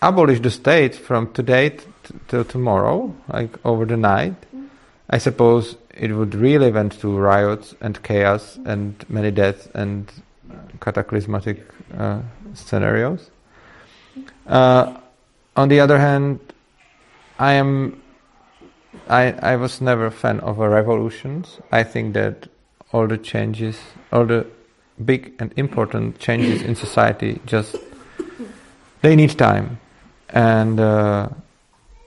abolish 0.00 0.40
the 0.40 0.50
state 0.50 0.94
from 0.94 1.32
today 1.32 1.70
t- 1.70 1.84
till 2.28 2.44
tomorrow, 2.44 3.12
like 3.32 3.58
over 3.66 3.84
the 3.84 3.96
night, 3.96 4.34
I 5.10 5.18
suppose 5.18 5.76
it 5.90 6.12
would 6.12 6.34
really 6.34 6.70
went 6.72 6.98
to 7.00 7.18
riots 7.18 7.74
and 7.80 8.02
chaos 8.02 8.58
and 8.64 8.94
many 9.08 9.30
deaths 9.30 9.68
and 9.74 10.10
cataclysmatic 10.80 11.60
uh, 11.98 12.20
scenarios. 12.54 13.30
Uh, 14.46 14.98
on 15.56 15.68
the 15.68 15.80
other 15.80 15.98
hand, 15.98 16.40
I 17.38 17.54
am. 17.54 18.00
I 19.08 19.32
I 19.32 19.56
was 19.56 19.80
never 19.80 20.06
a 20.06 20.10
fan 20.10 20.40
of 20.40 20.58
revolutions. 20.58 21.58
I 21.72 21.82
think 21.82 22.14
that 22.14 22.48
all 22.92 23.06
the 23.06 23.18
changes, 23.18 23.78
all 24.12 24.24
the 24.24 24.46
big 25.04 25.32
and 25.38 25.52
important 25.56 26.18
changes 26.18 26.62
in 26.62 26.74
society, 26.74 27.40
just 27.46 27.76
they 29.02 29.16
need 29.16 29.36
time, 29.36 29.78
and 30.30 30.78
uh, 30.78 31.28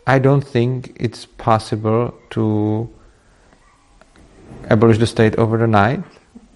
I 0.08 0.20
don't 0.20 0.44
think 0.44 0.96
it's 0.96 1.26
possible 1.26 2.14
to 2.32 2.90
abolish 4.70 4.98
the 4.98 5.08
state 5.08 5.36
over 5.36 5.58
the 5.58 5.68
night, 5.68 6.04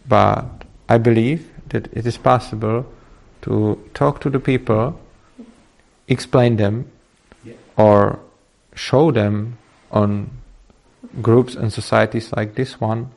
but 0.07 0.45
I 0.87 0.97
believe 0.97 1.49
that 1.69 1.87
it 1.93 2.05
is 2.05 2.17
possible 2.17 2.85
to 3.41 3.77
talk 3.93 4.21
to 4.21 4.29
the 4.29 4.39
people, 4.39 4.99
explain 6.07 6.57
them, 6.57 6.85
Yeah. 7.43 7.53
or 7.77 8.19
show 8.75 9.11
them 9.11 9.57
on 9.91 10.29
groups 11.21 11.55
and 11.55 11.73
societies 11.73 12.31
like 12.37 12.55
this 12.55 12.79
one 12.79 13.07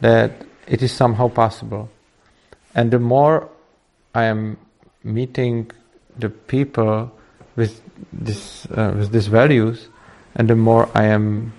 that 0.00 0.30
it 0.66 0.82
is 0.82 0.92
somehow 0.92 1.28
possible. 1.28 1.88
And 2.74 2.90
the 2.90 2.98
more 2.98 3.48
I 4.14 4.24
am 4.24 4.56
meeting 5.04 5.70
the 6.18 6.28
people 6.28 7.10
with 7.56 7.80
this 8.12 8.66
uh, 8.66 8.94
with 8.98 9.12
these 9.12 9.28
values, 9.28 9.88
and 10.34 10.48
the 10.48 10.56
more 10.56 10.88
I 10.94 11.04
am 11.04 11.52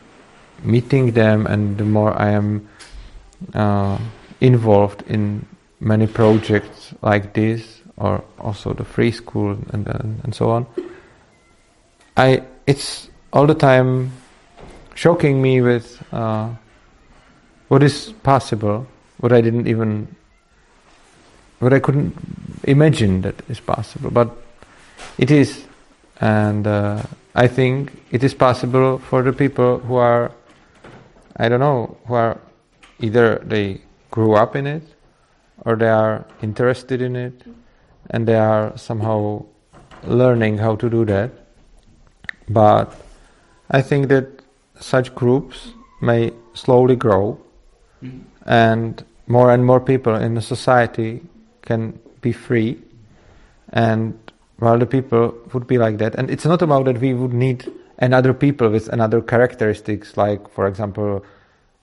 meeting 0.63 1.13
them, 1.13 1.45
and 1.47 1.77
the 1.77 1.85
more 1.85 2.13
I 2.19 2.31
am 2.31 2.67
uh, 3.53 3.97
involved 4.41 5.03
in 5.07 5.45
many 5.79 6.07
projects 6.07 6.93
like 7.01 7.33
this, 7.33 7.81
or 7.97 8.23
also 8.39 8.73
the 8.73 8.83
free 8.83 9.11
school 9.11 9.57
and 9.71 9.87
and, 9.87 10.21
and 10.23 10.35
so 10.35 10.49
on. 10.49 10.65
I 12.17 12.43
it's 12.65 13.09
all 13.31 13.47
the 13.47 13.55
time 13.55 14.11
shocking 14.95 15.41
me 15.41 15.61
with 15.61 16.01
uh, 16.13 16.49
what 17.67 17.83
is 17.83 18.13
possible, 18.23 18.85
what 19.17 19.31
I 19.31 19.41
didn't 19.41 19.67
even, 19.67 20.15
what 21.59 21.73
I 21.73 21.79
couldn't 21.79 22.15
imagine 22.63 23.21
that 23.21 23.41
is 23.49 23.59
possible, 23.59 24.11
but 24.11 24.29
it 25.17 25.31
is, 25.31 25.65
and 26.21 26.67
uh, 26.67 27.01
I 27.35 27.47
think 27.47 27.91
it 28.11 28.23
is 28.23 28.33
possible 28.33 28.99
for 28.99 29.23
the 29.23 29.33
people 29.33 29.79
who 29.79 29.95
are, 29.95 30.31
I 31.37 31.49
don't 31.49 31.59
know, 31.59 31.97
who 32.05 32.13
are 32.13 32.39
either 32.99 33.41
they 33.43 33.81
grew 34.11 34.35
up 34.35 34.55
in 34.55 34.67
it, 34.67 34.83
or 35.65 35.75
they 35.75 35.89
are 35.89 36.25
interested 36.41 37.01
in 37.01 37.15
it, 37.15 37.33
and 38.09 38.27
they 38.27 38.35
are 38.35 38.77
somehow 38.77 39.45
learning 40.03 40.57
how 40.57 40.75
to 40.75 40.89
do 40.89 41.05
that. 41.05 41.31
But 42.49 42.93
I 43.71 43.81
think 43.81 44.07
that 44.09 44.25
such 44.79 45.15
groups 45.15 45.71
may 46.01 46.31
slowly 46.53 46.95
grow, 46.95 47.37
Mhm. 48.01 48.19
and 48.45 49.03
more 49.27 49.51
and 49.51 49.65
more 49.65 49.79
people 49.79 50.15
in 50.15 50.35
the 50.35 50.41
society 50.41 51.21
can 51.61 51.93
be 52.21 52.31
free, 52.33 52.81
and 53.71 54.13
while 54.59 54.77
the 54.77 54.85
people 54.85 55.33
would 55.53 55.67
be 55.67 55.77
like 55.77 55.97
that, 55.97 56.15
and 56.15 56.29
it's 56.29 56.45
not 56.45 56.61
about 56.61 56.85
that 56.85 56.99
we 56.99 57.13
would 57.13 57.33
need 57.33 57.71
another 57.99 58.33
people 58.33 58.69
with 58.69 58.89
another 58.89 59.21
characteristics, 59.21 60.17
like 60.17 60.49
for 60.49 60.67
example, 60.67 61.23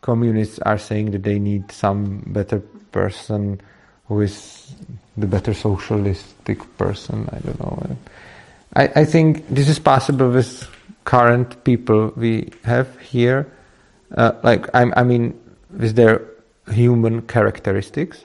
communists 0.03 0.59
are 0.61 0.79
saying 0.79 1.11
that 1.12 1.23
they 1.23 1.39
need 1.39 1.71
some 1.73 2.23
better 2.27 2.61
person 2.93 3.61
who 4.11 4.21
is 4.23 4.75
the 5.17 5.27
better 5.27 5.55
socialistic 5.55 6.59
person. 6.77 7.29
I 7.33 7.39
don't 7.39 7.61
know. 7.61 7.97
I, 8.75 9.03
I 9.03 9.05
think 9.05 9.49
this 9.49 9.69
is 9.69 9.79
possible 9.79 10.29
with 10.31 10.69
current 11.05 11.63
people 11.63 12.13
we 12.17 12.51
have 12.65 12.99
here. 12.99 13.47
Uh, 14.17 14.33
like 14.43 14.67
I, 14.75 14.91
I 14.97 15.05
mean, 15.05 15.39
with 15.71 15.95
their 15.95 16.27
human 16.73 17.23
characteristics. 17.23 18.25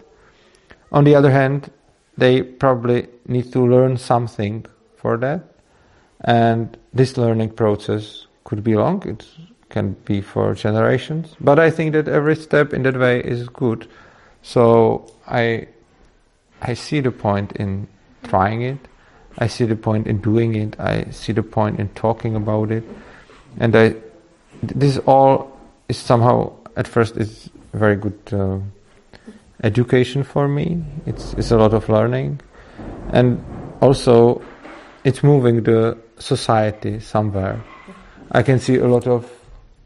On 0.92 1.04
the 1.04 1.14
other 1.14 1.30
hand, 1.30 1.70
they 2.18 2.42
probably 2.42 3.08
need 3.28 3.54
to 3.54 3.60
learn 3.60 3.98
something 3.98 4.66
for 4.98 5.18
that, 5.18 5.44
and 6.22 6.76
this 6.94 7.16
learning 7.16 7.52
process 7.52 8.26
could 8.44 8.64
be 8.64 8.74
long. 8.74 9.08
It 9.08 9.24
can 9.70 9.94
be 10.06 10.22
for 10.22 10.56
generations, 10.56 11.36
but 11.40 11.60
I 11.60 11.70
think 11.70 11.94
that 11.94 12.08
every 12.08 12.36
step 12.36 12.74
in 12.74 12.82
that 12.84 12.98
way 12.98 13.20
is 13.20 13.48
good. 13.50 13.88
So 14.42 15.12
I 15.28 15.68
I 16.62 16.74
see 16.74 17.02
the 17.02 17.12
point 17.12 17.54
in 17.54 17.88
trying 18.24 18.62
it. 18.62 18.80
I 19.38 19.48
see 19.48 19.66
the 19.66 19.76
point 19.76 20.08
in 20.08 20.20
doing 20.22 20.56
it. 20.56 20.80
I 20.80 21.06
see 21.12 21.34
the 21.34 21.44
point 21.44 21.80
in 21.80 21.90
talking 21.90 22.36
about 22.36 22.72
it. 22.72 22.84
And 23.60 23.76
I 23.76 23.96
this 24.62 24.98
all 25.00 25.60
is 25.90 25.98
somehow 25.98 26.54
at 26.76 26.88
first 26.88 27.18
is 27.18 27.50
very 27.74 27.96
good 27.96 28.20
uh, 28.32 28.60
education 29.64 30.24
for 30.24 30.48
me. 30.48 30.84
It's 31.06 31.34
it's 31.34 31.52
a 31.52 31.58
lot 31.58 31.74
of 31.74 31.90
learning, 31.90 32.40
and 33.12 33.44
also 33.82 34.42
it's 35.04 35.24
moving 35.24 35.64
the 35.64 35.98
society 36.18 37.00
somewhere. 37.00 37.62
I 38.32 38.44
can 38.44 38.60
see 38.60 38.78
a 38.78 38.88
lot 38.88 39.08
of 39.08 39.30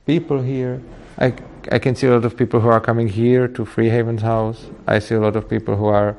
people 0.06 0.42
here. 0.42 0.82
I 1.18 1.34
I 1.72 1.80
can 1.80 1.96
see 1.96 2.08
a 2.08 2.12
lot 2.12 2.26
of 2.26 2.38
people 2.38 2.60
who 2.60 2.70
are 2.70 2.82
coming 2.82 3.08
here 3.08 3.48
to 3.48 3.66
Free 3.66 3.90
Haven's 3.90 4.22
house. 4.22 4.70
I 4.88 5.00
see 5.00 5.16
a 5.16 5.20
lot 5.20 5.36
of 5.36 5.50
people 5.50 5.76
who 5.76 5.88
are 5.88 6.16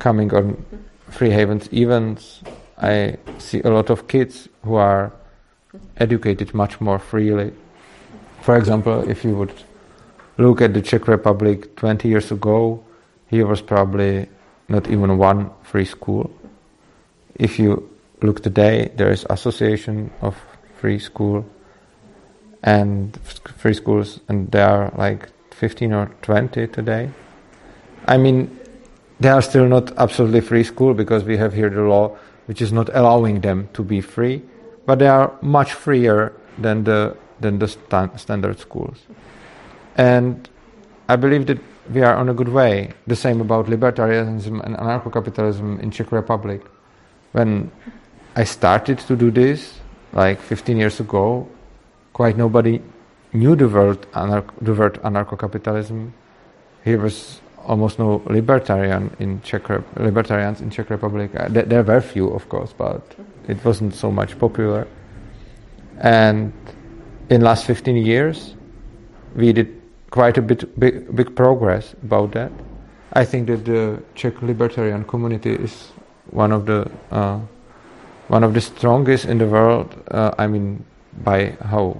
coming 0.00 0.34
on 0.34 0.64
Free 1.10 1.30
Haven's 1.30 1.72
events. 1.72 2.40
I 2.76 3.18
see 3.38 3.60
a 3.60 3.70
lot 3.70 3.90
of 3.90 4.08
kids 4.08 4.48
who 4.64 4.74
are 4.74 5.12
educated 5.98 6.52
much 6.54 6.80
more 6.80 6.98
freely. 6.98 7.52
For 8.40 8.56
example, 8.56 9.08
if 9.08 9.24
you 9.24 9.36
would 9.36 9.52
look 10.38 10.60
at 10.62 10.74
the 10.74 10.82
Czech 10.82 11.06
Republic 11.06 11.76
20 11.76 12.08
years 12.08 12.32
ago, 12.32 12.82
here 13.28 13.46
was 13.46 13.60
probably 13.60 14.26
not 14.68 14.88
even 14.88 15.18
one 15.18 15.50
free 15.62 15.84
school. 15.84 16.30
If 17.34 17.58
you 17.58 17.88
look 18.22 18.42
today, 18.42 18.90
there 18.96 19.12
is 19.12 19.26
association 19.30 20.10
of 20.22 20.36
free 20.80 20.98
school 20.98 21.44
and 22.62 23.18
free 23.58 23.74
schools, 23.74 24.20
and 24.28 24.50
there 24.50 24.68
are 24.68 24.92
like 24.96 25.28
15 25.52 25.92
or 25.92 26.06
20 26.22 26.66
today. 26.68 27.10
I 28.06 28.16
mean, 28.16 28.59
they 29.20 29.28
are 29.28 29.42
still 29.42 29.66
not 29.66 29.96
absolutely 29.98 30.40
free 30.40 30.64
school 30.64 30.94
because 30.94 31.24
we 31.24 31.36
have 31.36 31.52
here 31.52 31.68
the 31.70 31.82
law 31.82 32.16
which 32.46 32.60
is 32.60 32.72
not 32.72 32.88
allowing 32.94 33.40
them 33.42 33.68
to 33.74 33.82
be 33.84 34.00
free, 34.00 34.42
but 34.86 34.98
they 34.98 35.06
are 35.06 35.30
much 35.40 35.72
freer 35.72 36.32
than 36.58 36.84
the 36.84 37.16
than 37.40 37.58
the 37.58 37.68
sta- 37.68 38.16
standard 38.16 38.58
schools. 38.58 38.98
And 39.96 40.48
I 41.08 41.16
believe 41.16 41.46
that 41.46 41.58
we 41.92 42.02
are 42.02 42.14
on 42.14 42.28
a 42.28 42.34
good 42.34 42.48
way. 42.48 42.90
The 43.06 43.16
same 43.16 43.40
about 43.40 43.66
libertarianism 43.66 44.60
and 44.64 44.76
anarcho-capitalism 44.76 45.80
in 45.80 45.90
Czech 45.90 46.12
Republic. 46.12 46.62
When 47.32 47.70
I 48.36 48.44
started 48.44 48.98
to 48.98 49.16
do 49.16 49.30
this, 49.30 49.80
like 50.12 50.40
15 50.40 50.76
years 50.76 51.00
ago, 51.00 51.48
quite 52.12 52.36
nobody 52.36 52.80
knew 53.32 53.56
the 53.56 53.68
word, 53.68 54.06
the 54.12 54.74
word 54.74 55.00
anarcho-capitalism. 55.02 56.12
Here 56.84 57.00
was 57.00 57.39
almost 57.66 57.98
no 57.98 58.22
libertarian 58.26 59.10
in 59.18 59.40
Czech 59.42 59.68
libertarians 59.96 60.60
in 60.60 60.70
Czech 60.70 60.90
Republic. 60.90 61.30
Uh, 61.34 61.48
there, 61.48 61.64
there 61.64 61.82
were 61.82 62.00
few, 62.00 62.28
of 62.28 62.48
course, 62.48 62.72
but 62.76 63.02
it 63.48 63.64
wasn't 63.64 63.94
so 63.94 64.10
much 64.10 64.38
popular. 64.38 64.86
And 65.98 66.52
in 67.28 67.42
last 67.42 67.66
15 67.66 67.96
years, 67.96 68.54
we 69.36 69.52
did 69.52 69.80
quite 70.10 70.38
a 70.38 70.42
bit 70.42 70.78
big, 70.78 71.14
big 71.14 71.36
progress 71.36 71.94
about 72.02 72.32
that. 72.32 72.50
I 73.12 73.24
think 73.24 73.48
that 73.48 73.64
the 73.64 74.02
Czech 74.14 74.42
libertarian 74.42 75.04
community 75.04 75.52
is 75.52 75.92
one 76.30 76.52
of 76.52 76.66
the 76.66 76.90
uh, 77.10 77.40
one 78.28 78.44
of 78.44 78.54
the 78.54 78.60
strongest 78.60 79.24
in 79.24 79.38
the 79.38 79.46
world. 79.46 79.94
Uh, 80.10 80.30
I 80.38 80.46
mean, 80.46 80.84
by 81.24 81.56
how 81.60 81.96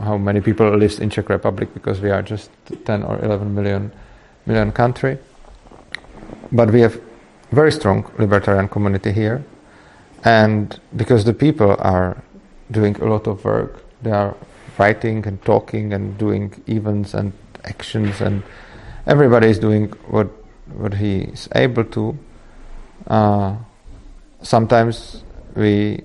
how 0.00 0.16
many 0.16 0.40
people 0.40 0.76
live 0.76 1.00
in 1.00 1.10
Czech 1.10 1.28
Republic 1.28 1.72
because 1.74 2.00
we 2.00 2.10
are 2.10 2.22
just 2.22 2.50
10 2.84 3.02
or 3.02 3.18
11 3.22 3.54
million 3.54 3.92
million 4.46 4.72
country. 4.72 5.18
But 6.50 6.70
we 6.70 6.80
have 6.80 7.00
very 7.50 7.72
strong 7.72 8.10
libertarian 8.18 8.68
community 8.68 9.12
here, 9.12 9.44
and 10.24 10.78
because 10.96 11.24
the 11.24 11.34
people 11.34 11.76
are 11.78 12.22
doing 12.70 12.96
a 13.00 13.04
lot 13.04 13.26
of 13.26 13.44
work, 13.44 13.84
they 14.02 14.10
are 14.10 14.34
writing 14.78 15.26
and 15.26 15.42
talking 15.44 15.92
and 15.92 16.16
doing 16.18 16.62
events 16.66 17.14
and 17.14 17.32
actions, 17.64 18.20
and 18.20 18.42
everybody 19.06 19.48
is 19.48 19.58
doing 19.58 19.88
what 20.08 20.28
what 20.74 20.94
he 20.94 21.22
is 21.32 21.48
able 21.54 21.84
to. 21.84 22.16
Uh, 23.06 23.56
sometimes 24.42 25.24
we 25.54 26.02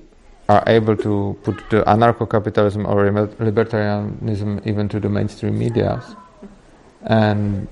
are 0.49 0.63
able 0.67 0.95
to 0.95 1.37
put 1.43 1.55
the 1.69 1.83
anarcho-capitalism 1.83 2.85
or 2.85 3.11
libertarianism 3.39 4.65
even 4.65 4.87
to 4.87 4.99
the 4.99 5.09
mainstream 5.09 5.57
media, 5.57 6.01
and 7.03 7.67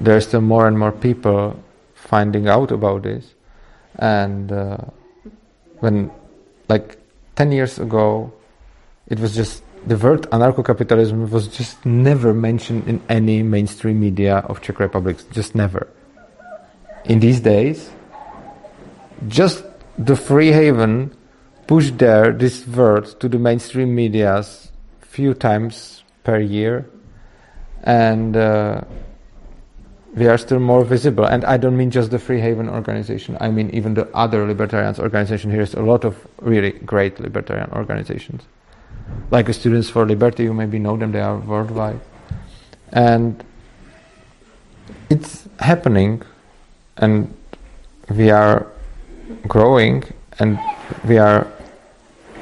there 0.00 0.16
are 0.16 0.20
still 0.20 0.40
more 0.40 0.66
and 0.66 0.78
more 0.78 0.92
people 0.92 1.62
finding 1.94 2.48
out 2.48 2.70
about 2.70 3.02
this. 3.02 3.34
And 3.96 4.50
uh, 4.50 4.78
when, 5.80 6.10
like, 6.68 6.98
10 7.36 7.52
years 7.52 7.78
ago, 7.78 8.32
it 9.06 9.18
was 9.18 9.34
just 9.34 9.62
the 9.86 9.96
word 9.96 10.22
anarcho-capitalism 10.30 11.30
was 11.30 11.48
just 11.48 11.84
never 11.84 12.32
mentioned 12.32 12.88
in 12.88 13.02
any 13.08 13.42
mainstream 13.42 14.00
media 14.00 14.38
of 14.48 14.62
Czech 14.62 14.80
Republic, 14.80 15.18
just 15.30 15.54
never. 15.54 15.86
In 17.04 17.20
these 17.20 17.40
days, 17.40 17.90
just 19.28 19.62
the 19.98 20.16
Free 20.16 20.52
Haven 20.52 21.14
pushed 21.66 21.98
there 21.98 22.32
this 22.32 22.66
word 22.66 23.06
to 23.20 23.28
the 23.28 23.38
mainstream 23.38 23.94
medias 23.94 24.70
few 25.00 25.34
times 25.34 26.02
per 26.24 26.40
year, 26.40 26.86
and 27.84 28.36
uh, 28.36 28.80
we 30.14 30.28
are 30.28 30.38
still 30.38 30.60
more 30.60 30.84
visible. 30.84 31.24
And 31.24 31.44
I 31.44 31.56
don't 31.56 31.76
mean 31.76 31.90
just 31.90 32.10
the 32.10 32.18
Free 32.18 32.40
Haven 32.40 32.68
organization. 32.68 33.36
I 33.40 33.50
mean 33.50 33.70
even 33.70 33.94
the 33.94 34.08
other 34.14 34.46
libertarians 34.46 34.98
organization. 34.98 35.50
Here's 35.50 35.74
a 35.74 35.82
lot 35.82 36.04
of 36.04 36.26
really 36.40 36.72
great 36.72 37.18
libertarian 37.20 37.70
organizations, 37.72 38.42
like 39.30 39.52
Students 39.52 39.90
for 39.90 40.06
Liberty. 40.06 40.44
You 40.44 40.54
maybe 40.54 40.78
know 40.78 40.96
them. 40.96 41.12
They 41.12 41.20
are 41.20 41.38
worldwide, 41.38 42.00
and 42.92 43.42
it's 45.10 45.48
happening, 45.58 46.22
and 46.96 47.34
we 48.10 48.30
are 48.30 48.66
growing, 49.48 50.04
and 50.38 50.58
we 51.06 51.18
are 51.18 51.46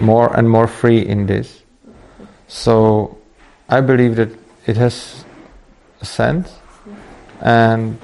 more 0.00 0.36
and 0.36 0.48
more 0.48 0.66
free 0.66 1.00
in 1.00 1.26
this. 1.26 1.62
So 2.48 3.16
I 3.68 3.80
believe 3.80 4.16
that 4.16 4.30
it 4.66 4.76
has 4.76 5.24
a 6.00 6.04
sense 6.04 6.52
and 7.42 7.98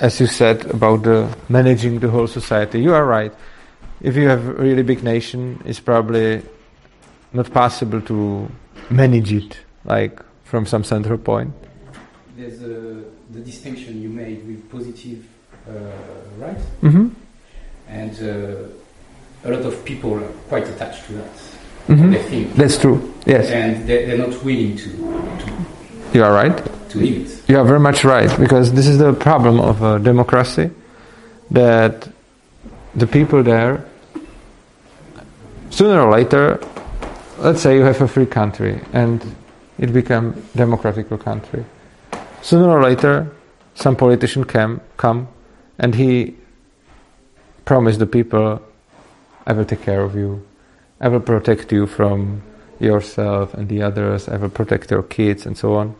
as 0.00 0.20
you 0.20 0.26
said 0.26 0.64
about 0.66 1.02
the 1.02 1.28
managing 1.48 2.00
the 2.00 2.08
whole 2.08 2.26
society, 2.26 2.80
you 2.80 2.94
are 2.94 3.04
right. 3.04 3.32
If 4.00 4.16
you 4.16 4.28
have 4.28 4.46
a 4.46 4.52
really 4.52 4.82
big 4.82 5.02
nation, 5.02 5.60
it's 5.64 5.80
probably 5.80 6.42
not 7.32 7.52
possible 7.52 8.00
to 8.02 8.50
manage 8.90 9.32
it 9.32 9.58
like 9.84 10.20
from 10.44 10.66
some 10.66 10.84
central 10.84 11.18
point. 11.18 11.52
There's 12.36 12.62
a, 12.62 13.04
the 13.30 13.40
distinction 13.40 14.00
you 14.00 14.08
made 14.08 14.46
with 14.46 14.70
positive 14.70 15.26
uh, 15.68 15.72
right, 16.38 16.56
mm-hmm. 16.80 17.08
and 17.88 18.12
uh, 18.22 19.48
a 19.48 19.50
lot 19.50 19.66
of 19.66 19.84
people 19.84 20.14
are 20.14 20.28
quite 20.48 20.66
attached 20.68 21.04
to 21.06 21.12
that. 21.14 21.34
Mm-hmm. 21.88 22.10
They 22.12 22.22
think 22.22 22.54
That's 22.54 22.78
true. 22.78 23.14
Yes, 23.26 23.50
and 23.50 23.86
they, 23.86 24.06
they're 24.06 24.18
not 24.18 24.42
willing 24.44 24.76
to, 24.76 24.88
to 24.88 25.66
you 26.14 26.24
are 26.24 26.32
right. 26.32 26.56
to. 26.90 27.04
You 27.48 27.58
are 27.58 27.64
very 27.64 27.80
much 27.80 28.04
right 28.04 28.30
because 28.38 28.72
this 28.72 28.86
is 28.86 28.98
the 28.98 29.12
problem 29.12 29.60
of 29.60 29.82
uh, 29.82 29.98
democracy 29.98 30.70
that 31.50 32.08
the 32.94 33.06
people 33.06 33.42
there 33.42 33.84
sooner 35.70 36.00
or 36.00 36.10
later 36.10 36.60
let's 37.38 37.60
say 37.60 37.76
you 37.76 37.82
have 37.82 38.00
a 38.00 38.08
free 38.08 38.26
country 38.26 38.80
and 38.92 39.34
it 39.78 39.92
become 39.92 40.42
democratic 40.56 41.08
country 41.20 41.64
sooner 42.42 42.68
or 42.68 42.82
later 42.82 43.30
some 43.74 43.94
politician 43.94 44.44
can 44.44 44.80
come 44.96 45.28
and 45.78 45.94
he 45.94 46.34
promised 47.64 47.98
the 47.98 48.06
people 48.06 48.60
I 49.46 49.52
will 49.52 49.64
take 49.64 49.82
care 49.82 50.02
of 50.02 50.16
you 50.16 50.44
I 51.00 51.08
will 51.08 51.20
protect 51.20 51.70
you 51.70 51.86
from 51.86 52.42
yourself 52.80 53.54
and 53.54 53.68
the 53.68 53.82
others 53.82 54.28
I 54.28 54.36
will 54.36 54.50
protect 54.50 54.90
your 54.90 55.02
kids 55.02 55.46
and 55.46 55.56
so 55.56 55.74
on 55.74 55.94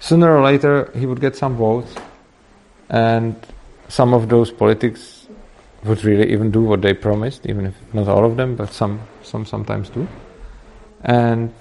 sooner 0.00 0.36
or 0.36 0.42
later 0.42 0.90
he 0.94 1.06
would 1.06 1.20
get 1.20 1.36
some 1.36 1.56
votes, 1.56 1.94
and 2.88 3.34
some 3.88 4.14
of 4.14 4.28
those 4.28 4.50
politics 4.50 5.26
would 5.84 6.04
really 6.04 6.32
even 6.32 6.50
do 6.50 6.62
what 6.62 6.82
they 6.82 6.94
promised, 6.94 7.46
even 7.46 7.66
if 7.66 7.74
not 7.92 8.08
all 8.08 8.24
of 8.24 8.36
them, 8.36 8.56
but 8.56 8.72
some 8.72 9.00
some 9.22 9.44
sometimes 9.44 9.90
do. 9.90 10.06
And 11.04 11.52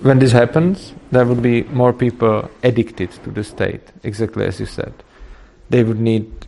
when 0.00 0.18
this 0.18 0.32
happens, 0.32 0.94
there 1.10 1.26
would 1.26 1.42
be 1.42 1.64
more 1.64 1.92
people 1.92 2.48
addicted 2.62 3.10
to 3.24 3.30
the 3.30 3.44
state, 3.44 3.82
exactly 4.02 4.46
as 4.46 4.60
you 4.60 4.66
said. 4.66 4.92
They 5.70 5.82
would 5.82 6.00
need 6.00 6.46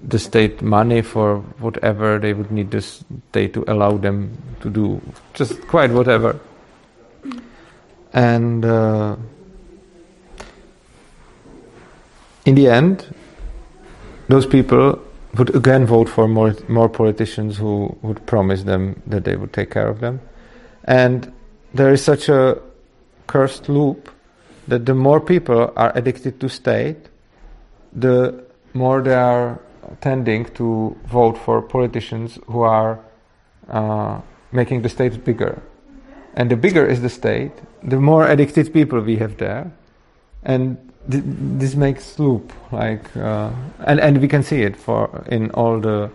the 0.00 0.18
state 0.18 0.62
money 0.62 1.02
for 1.02 1.38
whatever, 1.58 2.18
they 2.18 2.32
would 2.32 2.50
need 2.50 2.70
the 2.70 2.82
state 2.82 3.54
to 3.54 3.64
allow 3.66 3.96
them 3.96 4.36
to 4.60 4.70
do 4.70 5.00
just 5.34 5.60
quite 5.68 5.90
whatever. 5.90 6.38
And 8.12 8.64
uh, 8.64 9.16
in 12.44 12.54
the 12.54 12.68
end, 12.68 13.14
those 14.28 14.46
people 14.46 15.02
would 15.36 15.54
again 15.54 15.86
vote 15.86 16.08
for 16.08 16.26
more 16.26 16.54
more 16.68 16.88
politicians 16.88 17.58
who 17.58 17.96
would 18.02 18.24
promise 18.26 18.62
them 18.62 19.02
that 19.06 19.24
they 19.24 19.36
would 19.36 19.52
take 19.52 19.70
care 19.70 19.88
of 19.88 20.00
them, 20.00 20.20
and 20.84 21.32
there 21.74 21.92
is 21.92 22.02
such 22.02 22.28
a 22.28 22.60
cursed 23.26 23.68
loop 23.68 24.08
that 24.68 24.86
the 24.86 24.94
more 24.94 25.20
people 25.20 25.72
are 25.76 25.92
addicted 25.94 26.40
to 26.40 26.48
state, 26.48 27.08
the 27.92 28.44
more 28.72 29.02
they 29.02 29.14
are 29.14 29.60
tending 30.00 30.44
to 30.54 30.96
vote 31.06 31.38
for 31.38 31.62
politicians 31.62 32.38
who 32.46 32.60
are 32.60 32.98
uh, 33.68 34.20
making 34.52 34.82
the 34.82 34.88
state 34.88 35.24
bigger. 35.24 35.62
And 36.34 36.50
the 36.50 36.56
bigger 36.56 36.86
is 36.86 37.00
the 37.00 37.08
state, 37.08 37.52
the 37.82 37.98
more 37.98 38.26
addicted 38.26 38.72
people 38.72 39.00
we 39.00 39.16
have 39.16 39.38
there, 39.38 39.72
and 40.42 40.76
th- 41.10 41.24
this 41.24 41.74
makes 41.74 42.18
loop 42.18 42.52
like, 42.72 43.16
uh, 43.16 43.50
and 43.86 44.00
and 44.00 44.20
we 44.20 44.28
can 44.28 44.42
see 44.42 44.62
it 44.62 44.76
for 44.76 45.24
in 45.28 45.50
all 45.52 45.80
the 45.80 46.10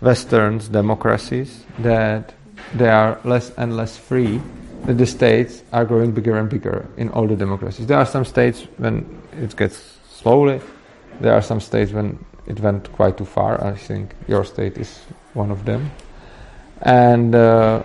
Western 0.00 0.58
democracies 0.58 1.64
that 1.78 2.34
they 2.74 2.88
are 2.88 3.18
less 3.24 3.50
and 3.56 3.76
less 3.76 3.96
free. 3.96 4.40
That 4.84 4.98
the 4.98 5.06
states 5.06 5.62
are 5.72 5.84
growing 5.84 6.12
bigger 6.12 6.36
and 6.38 6.48
bigger 6.48 6.86
in 6.96 7.08
all 7.08 7.26
the 7.26 7.34
democracies. 7.34 7.86
There 7.86 7.98
are 7.98 8.06
some 8.06 8.24
states 8.24 8.68
when 8.76 9.20
it 9.32 9.56
gets 9.56 9.98
slowly. 10.10 10.60
There 11.20 11.32
are 11.32 11.42
some 11.42 11.60
states 11.60 11.92
when 11.92 12.24
it 12.46 12.60
went 12.60 12.92
quite 12.92 13.16
too 13.18 13.24
far. 13.24 13.62
I 13.62 13.74
think 13.74 14.14
your 14.28 14.44
state 14.44 14.78
is 14.78 15.00
one 15.34 15.50
of 15.50 15.64
them, 15.64 15.90
and 16.82 17.34
uh, 17.34 17.82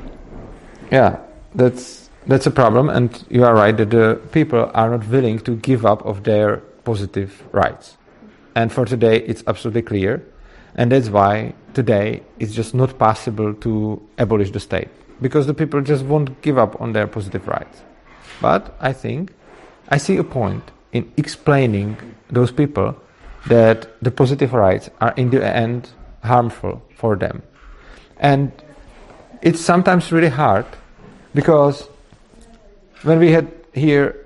yeah, 0.91 1.19
that's 1.55 2.09
that's 2.27 2.45
a 2.45 2.51
problem. 2.51 2.89
And 2.89 3.23
you 3.29 3.43
are 3.43 3.53
right 3.53 3.75
that 3.75 3.89
the 3.89 4.21
people 4.31 4.69
are 4.73 4.89
not 4.89 5.07
willing 5.07 5.39
to 5.39 5.55
give 5.55 5.85
up 5.85 6.05
of 6.05 6.23
their 6.23 6.57
positive 6.83 7.43
rights. 7.51 7.97
And 8.55 8.71
for 8.71 8.85
today, 8.85 9.17
it's 9.21 9.43
absolutely 9.47 9.81
clear, 9.81 10.23
and 10.75 10.91
that's 10.91 11.09
why 11.09 11.53
today 11.73 12.21
it's 12.39 12.53
just 12.53 12.73
not 12.73 12.97
possible 12.97 13.53
to 13.53 14.01
abolish 14.17 14.51
the 14.51 14.59
state 14.59 14.89
because 15.21 15.47
the 15.47 15.53
people 15.53 15.81
just 15.81 16.03
won't 16.05 16.41
give 16.41 16.57
up 16.57 16.79
on 16.81 16.93
their 16.93 17.07
positive 17.07 17.47
rights. 17.47 17.81
But 18.41 18.75
I 18.79 18.91
think 18.91 19.33
I 19.89 19.97
see 19.97 20.17
a 20.17 20.23
point 20.23 20.71
in 20.91 21.11
explaining 21.15 21.97
those 22.29 22.51
people 22.51 22.95
that 23.47 23.89
the 24.01 24.11
positive 24.11 24.53
rights 24.53 24.89
are 24.99 25.13
in 25.17 25.29
the 25.29 25.43
end 25.43 25.89
harmful 26.23 26.81
for 26.95 27.15
them. 27.15 27.41
And 28.17 28.51
it's 29.41 29.59
sometimes 29.59 30.11
really 30.11 30.29
hard 30.29 30.65
because 31.33 31.87
when 33.03 33.19
we 33.19 33.31
had 33.31 33.51
here 33.73 34.25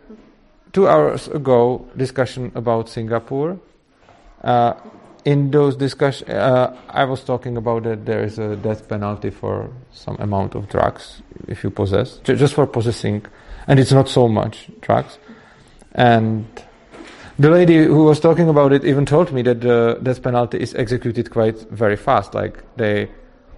two 0.73 0.87
hours 0.87 1.27
ago 1.29 1.87
discussion 1.95 2.51
about 2.55 2.89
Singapore, 2.89 3.57
uh, 4.43 4.73
in 5.23 5.49
those 5.49 5.75
discussions, 5.75 6.29
uh, 6.29 6.77
I 6.89 7.05
was 7.05 7.23
talking 7.23 7.57
about 7.57 7.83
that 7.83 8.05
there 8.05 8.23
is 8.23 8.37
a 8.37 8.55
death 8.55 8.87
penalty 8.87 9.31
for 9.31 9.71
some 9.91 10.17
amount 10.19 10.53
of 10.53 10.69
drugs 10.69 11.21
if 11.47 11.63
you 11.63 11.71
possess, 11.71 12.17
just 12.19 12.53
for 12.53 12.67
possessing, 12.67 13.25
and 13.67 13.79
it's 13.79 13.91
not 13.91 14.07
so 14.07 14.27
much 14.27 14.69
drugs. 14.81 15.17
And 15.93 16.45
the 17.37 17.49
lady 17.49 17.83
who 17.83 18.03
was 18.05 18.19
talking 18.19 18.49
about 18.49 18.71
it 18.71 18.85
even 18.85 19.05
told 19.05 19.31
me 19.31 19.41
that 19.43 19.61
the 19.61 19.99
death 20.01 20.21
penalty 20.21 20.59
is 20.59 20.73
executed 20.75 21.31
quite 21.31 21.59
very 21.69 21.97
fast. 21.97 22.33
Like 22.33 22.63
they, 22.77 23.09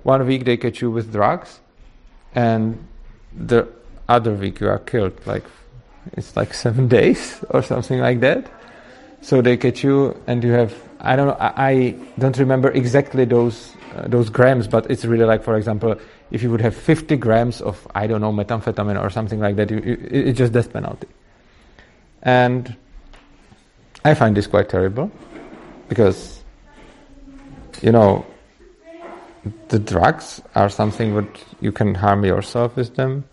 one 0.03 0.25
week 0.25 0.45
they 0.45 0.57
catch 0.57 0.81
you 0.81 0.89
with 0.89 1.11
drugs, 1.11 1.59
and 2.33 2.87
the 3.35 3.67
other 4.09 4.33
week 4.33 4.59
you 4.59 4.69
are 4.69 4.79
killed. 4.79 5.13
Like 5.25 5.43
it's 6.13 6.35
like 6.35 6.53
seven 6.65 6.87
days 6.87 7.43
or 7.49 7.61
something 7.61 7.99
like 7.99 8.19
that. 8.21 8.51
So 9.21 9.41
they 9.41 9.57
catch 9.57 9.83
you, 9.83 10.15
and 10.27 10.43
you 10.43 10.51
have 10.51 10.73
I 10.99 11.15
don't 11.15 11.27
know. 11.27 11.37
I, 11.39 11.69
I 11.69 11.95
don't 12.17 12.37
remember 12.37 12.71
exactly 12.71 13.25
those 13.25 13.75
uh, 13.95 14.07
those 14.07 14.29
grams, 14.29 14.67
but 14.67 14.89
it's 14.89 15.05
really 15.05 15.25
like, 15.25 15.43
for 15.43 15.55
example, 15.55 15.95
if 16.31 16.43
you 16.43 16.51
would 16.51 16.61
have 16.61 16.75
50 16.75 17.15
grams 17.17 17.61
of 17.61 17.87
I 17.93 18.07
don't 18.07 18.21
know 18.21 18.31
methamphetamine 18.31 19.01
or 19.01 19.09
something 19.09 19.39
like 19.39 19.55
that, 19.57 19.69
you, 19.69 19.77
you, 19.77 20.07
it's 20.09 20.37
just 20.37 20.53
death 20.53 20.73
penalty. 20.73 21.07
And 22.23 22.75
I 24.07 24.13
find 24.13 24.37
this 24.37 24.47
quite 24.47 24.69
terrible 24.69 25.11
because, 25.89 26.41
you 27.81 27.91
know, 27.91 28.25
the 29.67 29.79
drugs 29.79 30.41
are 30.55 30.69
something 30.69 31.13
that 31.15 31.43
you 31.59 31.73
can 31.73 31.93
harm 31.93 32.23
yourself 32.23 32.77
with 32.77 32.95
them, 32.95 33.25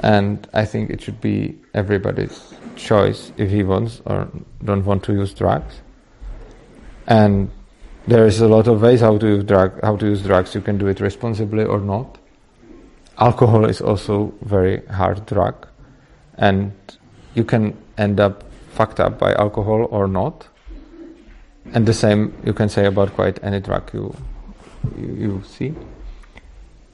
and 0.00 0.48
I 0.52 0.64
think 0.64 0.90
it 0.90 1.00
should 1.00 1.20
be 1.20 1.56
everybody's 1.72 2.52
choice 2.74 3.32
if 3.36 3.50
he 3.50 3.62
wants 3.62 4.02
or 4.04 4.28
don't 4.64 4.84
want 4.84 5.04
to 5.04 5.12
use 5.12 5.32
drugs. 5.34 5.80
And 7.06 7.50
there 8.08 8.26
is 8.26 8.40
a 8.40 8.48
lot 8.48 8.66
of 8.66 8.82
ways 8.82 9.02
how 9.02 9.18
to 9.18 9.26
use 9.26 9.44
drug, 9.44 9.80
how 9.82 9.96
to 9.96 10.06
use 10.06 10.22
drugs. 10.22 10.54
You 10.54 10.62
can 10.62 10.78
do 10.78 10.88
it 10.88 10.98
responsibly 10.98 11.64
or 11.64 11.78
not. 11.78 12.18
Alcohol 13.18 13.66
is 13.66 13.80
also 13.80 14.34
very 14.42 14.84
hard 14.86 15.26
drug, 15.26 15.68
and 16.38 16.72
you 17.34 17.44
can 17.44 17.76
end 17.98 18.18
up 18.18 18.42
fucked 18.72 19.00
up 19.00 19.18
by 19.18 19.34
alcohol 19.34 19.86
or 19.90 20.08
not. 20.08 20.48
And 21.72 21.86
the 21.86 21.94
same 21.94 22.34
you 22.44 22.52
can 22.52 22.68
say 22.68 22.86
about 22.86 23.14
quite 23.14 23.38
any 23.42 23.60
drug 23.60 23.92
you 23.94 24.14
you, 24.96 25.14
you 25.14 25.42
see. 25.46 25.74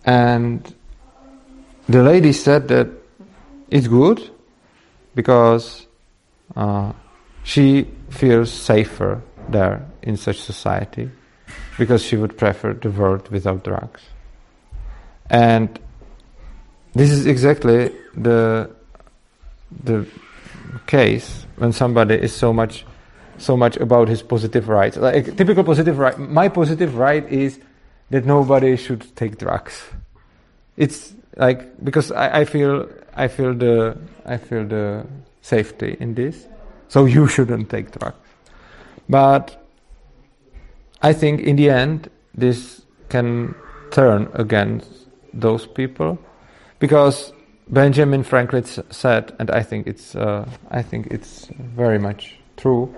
And 0.05 0.75
the 1.89 2.03
lady 2.03 2.33
said 2.33 2.69
that 2.69 2.89
it's 3.71 3.89
good 3.89 4.31
because 5.15 5.87
uh, 6.55 6.93
she 7.45 7.89
feels 8.11 8.53
safer 8.53 9.23
there 9.49 9.87
in 10.03 10.17
such 10.17 10.41
society 10.41 11.11
because 11.79 12.03
she 12.03 12.17
would 12.17 12.37
prefer 12.37 12.75
the 12.75 12.91
world 12.91 13.29
without 13.31 13.65
drugs. 13.65 14.03
And 15.31 15.79
this 16.95 17.11
is 17.11 17.27
exactly 17.27 17.93
the 18.15 18.71
the 19.85 20.07
case 20.87 21.47
when 21.57 21.73
somebody 21.73 22.15
is 22.15 22.35
so 22.35 22.53
much 22.53 22.85
so 23.39 23.57
much 23.57 23.77
about 23.77 24.09
his 24.09 24.23
positive 24.23 24.69
rights. 24.69 24.97
Like 24.97 25.37
typical 25.37 25.65
positive 25.65 25.99
right 25.99 26.19
my 26.19 26.49
positive 26.49 26.97
right 26.97 27.27
is 27.31 27.61
that 28.11 28.25
nobody 28.25 28.77
should 28.77 29.15
take 29.17 29.39
drugs. 29.39 29.83
It's 30.77 31.15
like 31.37 31.85
because 31.85 32.11
I, 32.13 32.41
I 32.41 32.45
feel 32.45 32.89
I 33.15 33.29
feel 33.29 33.55
the 33.55 33.99
I 34.27 34.37
feel 34.37 34.65
the 34.67 35.07
safety 35.43 35.97
in 36.01 36.15
this. 36.15 36.47
So 36.89 37.05
you 37.05 37.27
shouldn't 37.29 37.71
take 37.71 37.93
drugs. 37.93 38.19
But 39.09 39.65
I 41.03 41.13
think 41.13 41.41
in 41.41 41.57
the 41.57 41.71
end 41.71 42.11
this 42.35 42.83
can 43.09 43.55
turn 43.91 44.29
against 44.35 44.91
those 45.33 45.67
people 45.67 46.19
because 46.79 47.33
Benjamin 47.71 48.23
Franklin 48.23 48.65
said, 48.65 49.35
and 49.39 49.51
I 49.51 49.63
think 49.63 49.87
it's 49.87 50.15
uh, 50.15 50.49
I 50.71 50.83
think 50.83 51.09
it's 51.09 51.47
very 51.59 51.99
much 51.99 52.37
true 52.57 52.95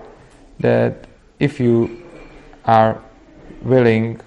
that 0.61 1.07
if 1.41 1.59
you 1.59 2.03
are 2.65 3.03
willing 3.63 4.21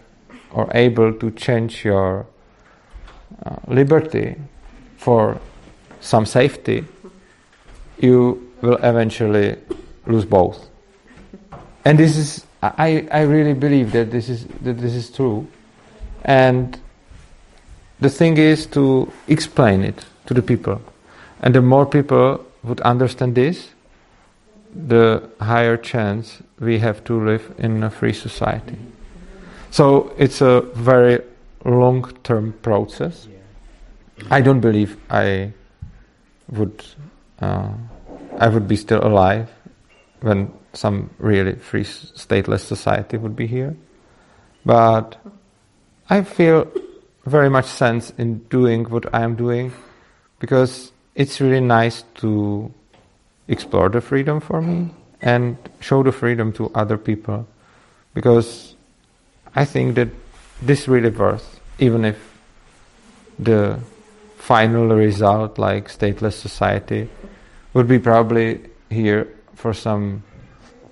or 0.52 0.70
able 0.74 1.14
to 1.14 1.32
change 1.32 1.86
your 1.86 2.26
uh, 3.46 3.56
liberty 3.68 4.36
for 4.98 5.40
some 6.02 6.26
safety, 6.26 6.84
you 8.00 8.52
will 8.62 8.78
eventually 8.84 9.56
lose 10.06 10.26
both. 10.26 10.70
And 11.86 11.98
this 11.98 12.18
is 12.18 12.46
I, 12.62 13.08
I 13.12 13.22
really 13.22 13.54
believe 13.54 13.94
that 13.94 14.12
this 14.12 14.28
is 14.28 14.46
that 14.62 14.78
this 14.78 14.94
is 14.94 15.10
true. 15.10 15.48
And 16.26 16.78
the 18.02 18.10
thing 18.10 18.38
is 18.38 18.66
to 18.68 19.10
explain 19.28 19.84
it 19.84 20.06
to 20.26 20.34
the 20.34 20.42
people. 20.42 20.82
And 21.42 21.54
the 21.54 21.62
more 21.62 21.86
people 21.86 22.46
would 22.64 22.82
understand 22.82 23.36
this, 23.36 23.70
the 24.74 25.30
higher 25.40 25.78
chance 25.78 26.42
we 26.60 26.80
have 26.80 27.04
to 27.04 27.24
live 27.24 27.54
in 27.58 27.84
a 27.84 27.90
free 27.90 28.14
society. 28.14 28.78
So 29.72 30.14
it's 30.18 30.42
a 30.42 30.62
very 30.74 31.22
long 31.66 32.12
term 32.24 32.54
process. 32.62 33.28
I 34.30 34.42
don't 34.42 34.62
believe 34.62 34.98
I 35.10 35.52
would 36.50 36.84
uh, 37.42 37.70
I 38.38 38.48
would 38.48 38.68
be 38.68 38.76
still 38.76 39.06
alive 39.06 39.50
when 40.22 40.52
some 40.74 41.10
really 41.20 41.56
free 41.56 41.84
stateless 41.84 42.62
society 42.62 43.18
would 43.18 43.36
be 43.36 43.48
here. 43.48 43.76
But 44.66 45.18
I 46.10 46.24
feel 46.24 46.68
very 47.26 47.50
much 47.50 47.66
sense 47.66 48.12
in 48.18 48.40
doing 48.50 48.86
what 48.86 49.14
I 49.14 49.24
am 49.24 49.36
doing 49.36 49.72
because 50.44 50.92
it's 51.16 51.40
really 51.40 51.62
nice 51.62 52.04
to 52.16 52.70
explore 53.48 53.88
the 53.88 54.02
freedom 54.02 54.42
for 54.42 54.62
me 54.62 54.90
and 55.22 55.56
show 55.80 56.04
the 56.04 56.12
freedom 56.12 56.52
to 56.52 56.70
other 56.76 56.98
people 56.98 57.48
because 58.14 58.76
I 59.56 59.64
think 59.64 59.96
that 59.96 60.10
this 60.62 60.90
really 60.90 61.12
worth 61.12 61.62
even 61.80 62.04
if 62.04 62.20
the 63.40 63.80
final 64.36 64.88
result 64.88 65.58
like 65.58 65.88
stateless 65.88 66.34
society 66.34 67.08
would 67.74 67.88
be 67.88 67.98
probably 67.98 68.60
here 68.90 69.30
for 69.56 69.74
some 69.74 70.24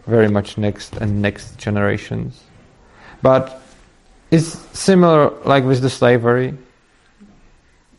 very 0.08 0.30
much 0.30 0.58
next 0.58 0.96
and 0.96 1.22
next 1.22 1.58
generations. 1.58 2.42
But 3.22 3.62
it's 4.32 4.58
similar 4.72 5.30
like 5.44 5.66
with 5.66 5.82
the 5.82 5.90
slavery. 5.90 6.54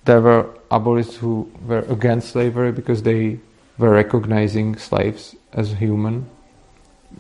There 0.04 0.20
were 0.20 0.48
abolitionists 0.70 1.20
who 1.20 1.50
were 1.66 1.84
against 1.88 2.30
slavery 2.30 2.72
because 2.72 3.02
they 3.02 3.38
were 3.78 3.90
recognizing 3.90 4.76
slaves 4.76 5.36
as 5.52 5.72
human. 5.72 6.28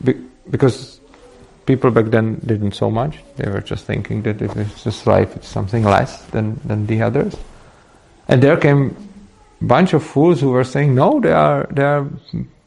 Be- 0.02 0.20
because 0.50 1.00
people 1.66 1.90
back 1.90 2.06
then 2.06 2.40
didn't 2.44 2.72
so 2.72 2.90
much. 2.90 3.18
They 3.36 3.50
were 3.50 3.60
just 3.60 3.84
thinking 3.84 4.22
that 4.22 4.42
if 4.42 4.56
it's 4.56 4.86
a 4.86 4.92
slave, 4.92 5.30
it's 5.36 5.48
something 5.48 5.84
less 5.84 6.24
than, 6.26 6.60
than 6.64 6.86
the 6.86 7.02
others. 7.02 7.36
And 8.28 8.42
there 8.42 8.56
came 8.56 8.96
a 9.60 9.64
bunch 9.64 9.92
of 9.92 10.02
fools 10.02 10.40
who 10.40 10.50
were 10.50 10.64
saying, 10.64 10.94
no, 10.94 11.20
they 11.20 11.32
are, 11.32 11.68
they 11.70 11.82
are 11.82 12.06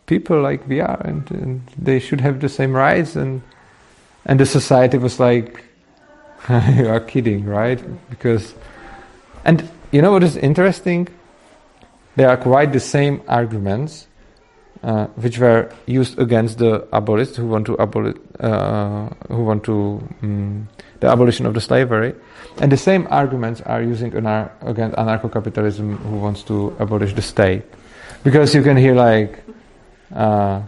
people 0.06 0.42
like 0.42 0.68
we 0.68 0.80
are, 0.80 1.02
and, 1.04 1.30
and 1.32 1.62
they 1.78 2.00
should 2.00 2.22
have 2.22 2.40
the 2.40 2.50
same 2.50 2.74
rights. 2.74 3.16
And, 3.16 3.42
and 4.26 4.40
the 4.40 4.46
society 4.46 4.98
was 4.98 5.20
like, 5.20 5.64
you 6.50 6.88
are 6.88 7.00
kidding, 7.00 7.46
right? 7.46 7.82
Because, 8.10 8.54
and 9.44 9.70
you 9.96 10.02
know 10.02 10.12
what 10.12 10.24
is 10.24 10.36
interesting? 10.36 11.08
They 12.18 12.26
are 12.26 12.36
quite 12.36 12.74
the 12.74 12.82
same 12.82 13.22
arguments 13.30 14.08
uh, 14.84 15.08
which 15.16 15.40
were 15.40 15.72
used 15.86 16.20
against 16.20 16.58
the 16.58 16.86
abolitionists 16.92 17.38
who 17.38 17.48
want 17.48 17.66
to 17.68 17.76
abolish, 17.76 18.18
uh, 18.42 19.08
who 19.30 19.44
want 19.46 19.64
to 19.64 20.04
um, 20.22 20.68
the 21.00 21.08
abolition 21.08 21.46
of 21.46 21.54
the 21.54 21.62
slavery, 21.62 22.14
and 22.60 22.72
the 22.72 22.78
same 22.78 23.08
arguments 23.10 23.62
are 23.62 23.82
using 23.82 24.12
anar- 24.12 24.52
against 24.62 24.98
anarcho-capitalism 24.98 25.98
who 25.98 26.18
wants 26.18 26.44
to 26.44 26.76
abolish 26.80 27.14
the 27.14 27.22
state, 27.22 27.64
because 28.24 28.54
you 28.54 28.62
can 28.62 28.76
hear 28.76 28.94
like, 28.94 29.44
uh, 30.14 30.62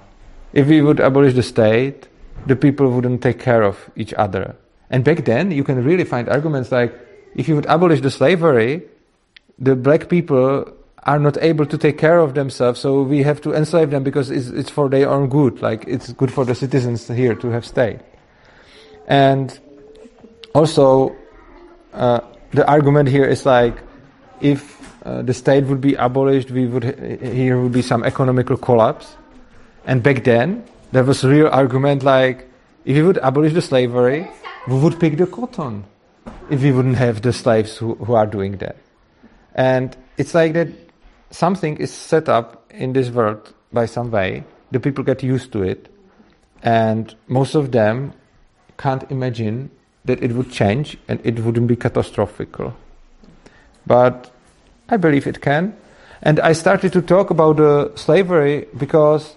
if 0.53 0.67
we 0.67 0.81
would 0.81 1.01
abolish 1.01 1.33
the 1.33 1.43
state, 1.43 2.07
the 2.45 2.55
people 2.55 2.89
wouldn't 2.89 3.21
take 3.21 3.39
care 3.39 3.61
of 3.61 3.77
each 3.97 4.13
other, 4.13 4.55
and 4.89 5.03
back 5.03 5.25
then 5.25 5.51
you 5.51 5.65
can 5.65 5.83
really 5.83 6.05
find 6.05 6.29
arguments 6.29 6.71
like, 6.71 6.95
if 7.35 7.49
you 7.49 7.55
would 7.55 7.67
abolish 7.67 8.01
the 8.01 8.09
slavery, 8.09 8.83
the 9.59 9.75
black 9.75 10.09
people 10.09 10.73
are 11.03 11.19
not 11.19 11.37
able 11.41 11.65
to 11.65 11.77
take 11.77 11.97
care 11.97 12.19
of 12.19 12.33
themselves, 12.33 12.79
so 12.79 13.01
we 13.01 13.23
have 13.23 13.41
to 13.41 13.53
enslave 13.53 13.91
them 13.91 14.03
because 14.03 14.29
it's, 14.29 14.49
it's 14.49 14.69
for 14.69 14.89
their 14.89 15.09
own 15.09 15.29
good. 15.29 15.61
Like 15.61 15.85
it's 15.87 16.11
good 16.13 16.31
for 16.31 16.45
the 16.45 16.53
citizens 16.53 17.07
here 17.07 17.35
to 17.35 17.49
have 17.49 17.65
state. 17.65 17.99
And 19.07 19.57
also, 20.53 21.15
uh, 21.93 22.19
the 22.51 22.67
argument 22.67 23.09
here 23.09 23.25
is 23.25 23.45
like, 23.45 23.77
if 24.41 24.77
uh, 25.05 25.21
the 25.21 25.33
state 25.33 25.63
would 25.65 25.79
be 25.79 25.95
abolished, 25.95 26.51
we 26.51 26.65
would 26.65 26.83
here 27.21 27.59
would 27.61 27.71
be 27.71 27.81
some 27.81 28.03
economical 28.03 28.57
collapse. 28.57 29.15
And 29.85 30.03
back 30.03 30.25
then, 30.25 30.65
there 30.91 31.05
was 31.05 31.23
a 31.23 31.29
real 31.29 31.47
argument 31.47 32.03
like, 32.03 32.49
if 32.83 32.95
we 32.95 33.03
would 33.03 33.17
abolish 33.17 33.53
the 33.53 33.61
slavery, 33.61 34.29
we 34.67 34.77
would 34.77 34.99
pick 34.99 35.17
the 35.17 35.25
cotton. 35.25 35.85
If 36.49 36.61
we 36.61 36.71
wouldn't 36.71 36.97
have 36.97 37.21
the 37.21 37.31
slaves 37.31 37.77
who, 37.77 37.95
who 37.95 38.13
are 38.13 38.25
doing 38.25 38.57
that. 38.57 38.75
And 39.57 39.97
it's 40.17 40.33
like 40.33 40.53
that 40.53 40.69
something 41.31 41.77
is 41.77 41.91
set 41.91 42.29
up 42.29 42.71
in 42.71 42.93
this 42.93 43.09
world 43.09 43.53
by 43.71 43.85
some 43.85 44.11
way, 44.11 44.43
the 44.71 44.79
people 44.79 45.03
get 45.03 45.23
used 45.23 45.51
to 45.51 45.63
it, 45.63 45.89
and 46.63 47.13
most 47.27 47.55
of 47.55 47.71
them 47.71 48.13
can't 48.77 49.09
imagine 49.11 49.69
that 50.05 50.23
it 50.23 50.31
would 50.31 50.51
change 50.51 50.97
and 51.07 51.19
it 51.23 51.39
wouldn't 51.39 51.67
be 51.67 51.75
catastrophic. 51.75 52.55
But 53.85 54.31
I 54.89 54.97
believe 54.97 55.27
it 55.27 55.41
can. 55.41 55.75
And 56.21 56.39
I 56.39 56.53
started 56.53 56.93
to 56.93 57.01
talk 57.01 57.29
about 57.29 57.57
the 57.57 57.91
slavery 57.95 58.67
because 58.77 59.35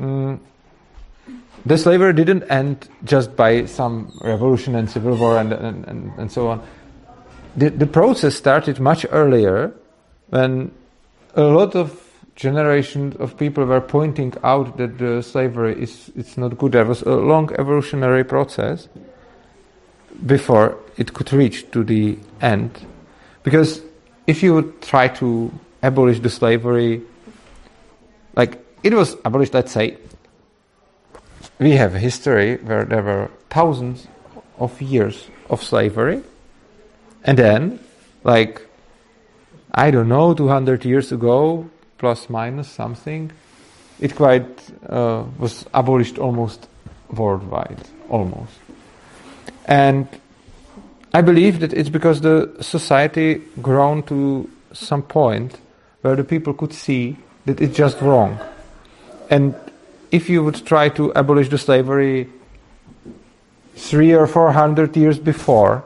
um, 0.00 0.40
the 1.64 1.78
slavery 1.78 2.12
didn't 2.12 2.44
end 2.44 2.88
just 3.04 3.36
by 3.36 3.66
some 3.66 4.18
revolution 4.22 4.74
and 4.74 4.90
civil 4.90 5.14
war 5.16 5.38
and, 5.38 5.52
and, 5.52 5.84
and, 5.84 6.12
and 6.18 6.32
so 6.32 6.48
on. 6.48 6.62
The, 7.56 7.70
the 7.70 7.86
process 7.86 8.34
started 8.34 8.80
much 8.80 9.04
earlier 9.10 9.72
when 10.30 10.72
a 11.34 11.42
lot 11.42 11.76
of 11.76 12.02
generations 12.34 13.14
of 13.16 13.36
people 13.36 13.64
were 13.64 13.80
pointing 13.80 14.32
out 14.42 14.78
that 14.78 14.98
the 14.98 15.22
slavery 15.22 15.82
is 15.82 16.10
it's 16.16 16.38
not 16.38 16.56
good. 16.56 16.72
There 16.72 16.84
was 16.84 17.02
a 17.02 17.10
long 17.10 17.52
evolutionary 17.58 18.24
process 18.24 18.88
before 20.24 20.78
it 20.96 21.12
could 21.12 21.32
reach 21.32 21.70
to 21.72 21.84
the 21.84 22.18
end. 22.40 22.86
Because 23.42 23.82
if 24.26 24.42
you 24.42 24.54
would 24.54 24.80
try 24.82 25.08
to 25.08 25.52
abolish 25.82 26.20
the 26.20 26.30
slavery, 26.30 27.02
like 28.34 28.64
it 28.82 28.94
was 28.94 29.16
abolished, 29.24 29.54
let's 29.54 29.72
say, 29.72 29.98
we 31.58 31.72
have 31.72 31.94
a 31.94 31.98
history 31.98 32.56
where 32.56 32.84
there 32.84 33.02
were 33.02 33.30
thousands 33.50 34.08
of 34.58 34.80
years 34.80 35.28
of 35.50 35.62
slavery, 35.62 36.22
and 37.24 37.38
then, 37.38 37.78
like 38.24 38.62
I 39.72 39.90
don't 39.90 40.08
know, 40.08 40.34
200 40.34 40.84
years 40.84 41.12
ago, 41.12 41.68
plus 41.98 42.28
minus 42.28 42.68
something, 42.68 43.32
it 44.00 44.16
quite 44.16 44.46
uh, 44.88 45.24
was 45.38 45.64
abolished 45.72 46.18
almost 46.18 46.68
worldwide, 47.10 47.88
almost. 48.08 48.52
And 49.66 50.08
I 51.14 51.20
believe 51.20 51.60
that 51.60 51.72
it's 51.72 51.88
because 51.88 52.20
the 52.20 52.56
society 52.60 53.42
grown 53.60 54.02
to 54.04 54.50
some 54.72 55.02
point 55.02 55.58
where 56.00 56.16
the 56.16 56.24
people 56.24 56.52
could 56.52 56.72
see 56.72 57.16
that 57.46 57.60
it's 57.60 57.76
just 57.76 58.00
wrong. 58.00 58.38
And 59.30 59.54
if 60.10 60.28
you 60.28 60.42
would 60.44 60.66
try 60.66 60.88
to 60.90 61.10
abolish 61.10 61.48
the 61.48 61.58
slavery 61.58 62.28
three 63.74 64.12
or 64.12 64.26
four 64.26 64.52
hundred 64.52 64.96
years 64.96 65.18
before, 65.18 65.84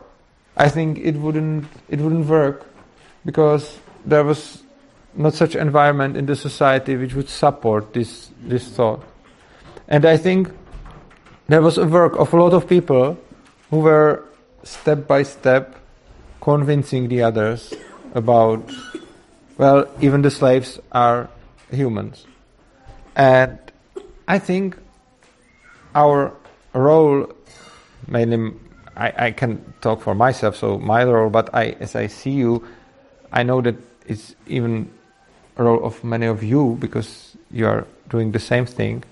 I 0.56 0.68
think 0.68 0.98
it 0.98 1.16
wouldn't 1.16 1.66
it 1.88 2.00
wouldn't 2.00 2.26
work 2.26 2.66
because 3.24 3.78
there 4.04 4.24
was 4.24 4.62
not 5.14 5.34
such 5.34 5.54
environment 5.54 6.16
in 6.16 6.26
the 6.26 6.36
society 6.36 6.96
which 6.96 7.14
would 7.14 7.28
support 7.28 7.92
this 7.92 8.30
this 8.42 8.68
thought. 8.68 9.02
And 9.88 10.04
I 10.04 10.16
think 10.16 10.50
there 11.48 11.62
was 11.62 11.78
a 11.78 11.86
work 11.86 12.16
of 12.16 12.32
a 12.32 12.36
lot 12.36 12.52
of 12.52 12.68
people 12.68 13.18
who 13.70 13.80
were 13.80 14.24
step 14.62 15.06
by 15.06 15.22
step 15.22 15.76
convincing 16.40 17.08
the 17.08 17.22
others 17.22 17.74
about 18.14 18.70
well, 19.58 19.86
even 20.00 20.22
the 20.22 20.30
slaves 20.30 20.78
are 20.92 21.28
humans. 21.70 22.26
And 23.14 23.58
I 24.28 24.38
think 24.38 24.76
our 25.94 26.32
role, 26.74 27.32
mainly, 28.06 28.52
I, 28.96 29.12
I 29.26 29.30
can 29.30 29.74
talk 29.80 30.00
for 30.00 30.14
myself, 30.14 30.56
so 30.56 30.78
my 30.78 31.04
role, 31.04 31.30
but 31.30 31.54
I, 31.54 31.76
as 31.80 31.94
I 31.94 32.06
see 32.06 32.30
you, 32.30 32.66
I 33.32 33.42
know 33.42 33.60
that 33.60 33.76
it's 34.06 34.34
even 34.46 34.90
role 35.56 35.84
of 35.84 36.02
many 36.04 36.26
of 36.26 36.42
you 36.42 36.76
because 36.80 37.36
you 37.50 37.66
are 37.66 37.86
doing 38.08 38.32
the 38.32 38.38
same 38.38 38.66
thing 38.66 39.02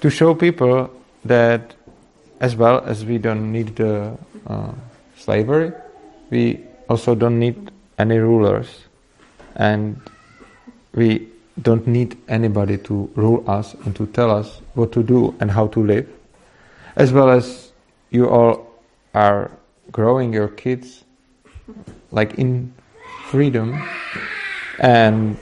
to 0.00 0.10
show 0.10 0.34
people 0.34 0.90
that 1.24 1.74
as 2.40 2.54
well 2.54 2.80
as 2.84 3.04
we 3.04 3.18
don't 3.18 3.50
need 3.50 3.76
the 3.76 4.16
uh, 4.46 4.72
slavery, 5.16 5.72
we 6.30 6.60
also 6.88 7.14
don't 7.14 7.38
need 7.38 7.70
any 7.98 8.18
rulers, 8.18 8.84
and 9.56 10.00
we 10.94 11.28
don't 11.60 11.86
need 11.86 12.16
anybody 12.28 12.78
to 12.78 13.10
rule 13.16 13.42
us 13.50 13.74
and 13.84 13.96
to 13.96 14.06
tell 14.06 14.30
us 14.30 14.60
what 14.74 14.92
to 14.92 15.02
do 15.02 15.34
and 15.40 15.50
how 15.50 15.66
to 15.66 15.84
live. 15.84 16.08
As 16.94 17.12
well 17.12 17.30
as 17.30 17.72
you 18.10 18.28
all 18.28 18.67
are 19.14 19.50
growing 19.92 20.32
your 20.32 20.48
kids 20.48 21.04
like 22.10 22.34
in 22.34 22.72
freedom. 23.26 23.82
And 24.78 25.36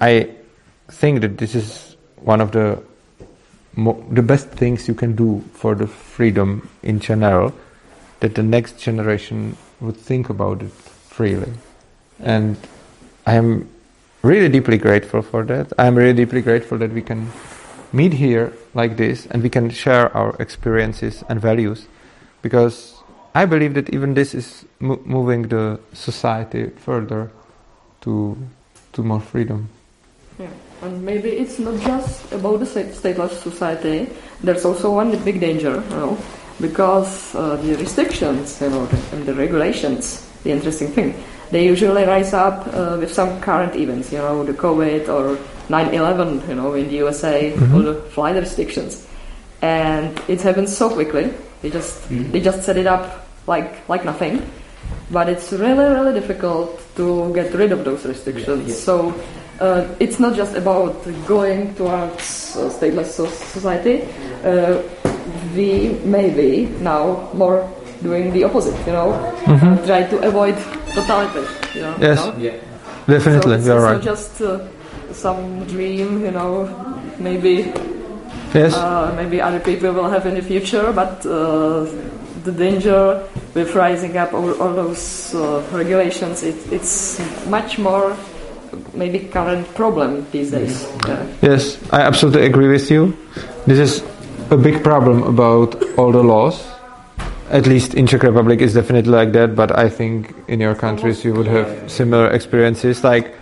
I 0.00 0.30
think 0.88 1.20
that 1.20 1.38
this 1.38 1.54
is 1.54 1.96
one 2.16 2.40
of 2.40 2.52
the 2.52 2.82
mo- 3.76 4.04
the 4.10 4.22
best 4.22 4.48
things 4.48 4.88
you 4.88 4.94
can 4.94 5.14
do 5.14 5.42
for 5.52 5.74
the 5.74 5.86
freedom 5.86 6.68
in 6.82 7.00
general. 7.00 7.52
That 8.20 8.34
the 8.34 8.42
next 8.42 8.78
generation 8.78 9.56
would 9.80 9.96
think 9.96 10.28
about 10.28 10.62
it 10.62 10.72
freely, 10.72 11.52
and 12.18 12.56
I 13.26 13.34
am 13.34 13.68
really 14.22 14.48
deeply 14.50 14.76
grateful 14.76 15.22
for 15.22 15.42
that. 15.44 15.72
I 15.78 15.86
am 15.86 15.94
really 15.96 16.12
deeply 16.12 16.42
grateful 16.42 16.76
that 16.78 16.92
we 16.92 17.00
can 17.00 17.30
meet 17.92 18.12
here 18.12 18.52
like 18.74 18.96
this 18.96 19.26
and 19.26 19.42
we 19.42 19.48
can 19.48 19.70
share 19.70 20.14
our 20.16 20.36
experiences 20.38 21.24
and 21.28 21.40
values 21.40 21.86
because 22.42 22.94
I 23.34 23.44
believe 23.46 23.74
that 23.74 23.90
even 23.90 24.14
this 24.14 24.34
is 24.34 24.64
mo- 24.80 25.00
moving 25.04 25.42
the 25.42 25.78
society 25.92 26.70
further 26.76 27.30
to 28.02 28.36
to 28.92 29.02
more 29.02 29.20
freedom. 29.20 29.68
Yeah, 30.38 30.48
and 30.82 31.04
maybe 31.04 31.28
it's 31.28 31.58
not 31.58 31.78
just 31.80 32.32
about 32.32 32.60
the 32.60 32.66
stateless 32.66 33.42
society. 33.42 34.08
There's 34.42 34.64
also 34.64 34.92
one 34.92 35.16
big 35.24 35.38
danger, 35.38 35.82
you 35.90 35.96
know, 35.96 36.18
because 36.60 37.34
uh, 37.34 37.56
the 37.56 37.76
restrictions, 37.76 38.60
you 38.60 38.70
know, 38.70 38.88
and 39.12 39.26
the 39.26 39.34
regulations. 39.34 40.26
The 40.42 40.52
interesting 40.52 40.88
thing, 40.88 41.14
they 41.50 41.66
usually 41.66 42.04
rise 42.04 42.32
up 42.32 42.66
uh, 42.68 42.96
with 42.98 43.12
some 43.12 43.40
current 43.42 43.76
events, 43.76 44.10
you 44.10 44.18
know, 44.18 44.42
the 44.42 44.54
COVID 44.54 45.08
or 45.08 45.36
9/11, 45.68 46.48
you 46.48 46.54
know, 46.54 46.72
in 46.72 46.88
the 46.88 46.94
USA, 46.94 47.52
mm-hmm. 47.52 47.74
all 47.74 47.82
the 47.82 47.94
flight 47.94 48.36
restrictions, 48.36 49.06
and 49.62 50.20
it 50.28 50.40
happens 50.40 50.76
so 50.76 50.88
quickly 50.90 51.32
they 51.62 51.70
just 51.70 52.08
mm. 52.08 52.30
they 52.32 52.40
just 52.40 52.62
set 52.62 52.76
it 52.76 52.86
up 52.86 53.26
like 53.46 53.88
like 53.88 54.04
nothing, 54.04 54.42
but 55.10 55.28
it's 55.28 55.52
really, 55.52 55.84
really 55.94 56.14
difficult 56.18 56.80
to 56.96 57.32
get 57.34 57.52
rid 57.54 57.72
of 57.72 57.84
those 57.84 58.04
restrictions. 58.04 58.62
Yeah, 58.62 58.74
yeah. 58.74 58.74
So 58.74 59.14
uh, 59.60 59.86
it's 59.98 60.18
not 60.18 60.34
just 60.34 60.56
about 60.56 60.96
going 61.26 61.74
towards 61.74 62.56
uh, 62.56 62.70
stateless 62.70 63.06
so- 63.12 63.26
society. 63.26 64.02
Uh, 64.44 64.82
we 65.54 65.98
maybe 66.04 66.66
now 66.80 67.28
more 67.34 67.68
doing 68.02 68.32
the 68.32 68.44
opposite, 68.44 68.76
you 68.86 68.92
know, 68.92 69.12
Mhm. 69.44 69.84
try 69.84 70.02
to 70.04 70.16
avoid 70.26 70.56
totality, 70.94 71.44
you 71.74 71.82
know. 71.82 71.94
Yes. 72.00 72.18
you 72.24 72.32
know? 72.32 72.38
Yeah. 72.38 72.56
Definitely, 73.06 73.52
so 73.52 73.58
it's, 73.58 73.66
you're 73.66 73.80
right. 73.80 73.92
not 74.00 74.02
just 74.02 74.40
uh, 74.40 74.58
some 75.12 75.64
dream, 75.66 76.24
you 76.24 76.30
know, 76.30 76.68
maybe 77.18 77.72
Yes. 78.54 78.74
uh, 78.74 79.12
maybe 79.16 79.40
other 79.40 79.60
people 79.60 79.92
will 79.92 80.10
have 80.10 80.26
in 80.26 80.34
the 80.34 80.42
future, 80.42 80.92
but 80.92 81.24
uh, 81.24 81.86
the 82.44 82.52
danger 82.52 83.26
with 83.54 83.74
rising 83.74 84.16
up 84.16 84.32
all, 84.32 84.60
all 84.60 84.74
those 84.74 85.34
uh, 85.34 85.62
regulations, 85.72 86.42
it, 86.42 86.56
it's 86.72 87.20
much 87.46 87.78
more 87.78 88.16
maybe 88.94 89.20
current 89.20 89.66
problem 89.74 90.26
these 90.32 90.50
days. 90.50 90.86
Yes, 91.42 91.78
I 91.92 92.02
absolutely 92.02 92.46
agree 92.46 92.68
with 92.68 92.90
you. 92.90 93.16
This 93.66 93.78
is 93.78 94.04
a 94.50 94.56
big 94.56 94.82
problem 94.82 95.22
about 95.22 95.82
all 95.96 96.12
the 96.12 96.22
laws. 96.22 96.66
At 97.50 97.66
least 97.66 97.94
in 97.94 98.06
Czech 98.06 98.22
Republic, 98.22 98.60
it's 98.60 98.74
definitely 98.74 99.10
like 99.10 99.32
that. 99.32 99.56
But 99.56 99.76
I 99.76 99.88
think 99.88 100.34
in 100.46 100.60
your 100.60 100.74
countries 100.74 101.24
you 101.24 101.34
would 101.34 101.48
have 101.48 101.90
similar 101.90 102.30
experiences. 102.30 103.02
Like 103.02 103.34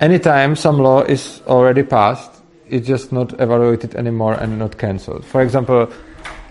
anytime 0.00 0.56
some 0.56 0.78
law 0.78 1.02
is 1.02 1.42
already 1.46 1.82
passed, 1.82 2.35
it's 2.68 2.86
just 2.86 3.12
not 3.12 3.32
evaluated 3.40 3.94
anymore 3.94 4.34
and 4.34 4.58
not 4.58 4.78
cancelled. 4.78 5.24
For 5.24 5.42
example, 5.42 5.90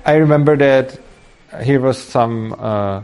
I 0.06 0.16
remember 0.16 0.56
that 0.58 1.00
here 1.64 1.80
was 1.80 1.98
some 1.98 2.54
uh, 2.58 3.02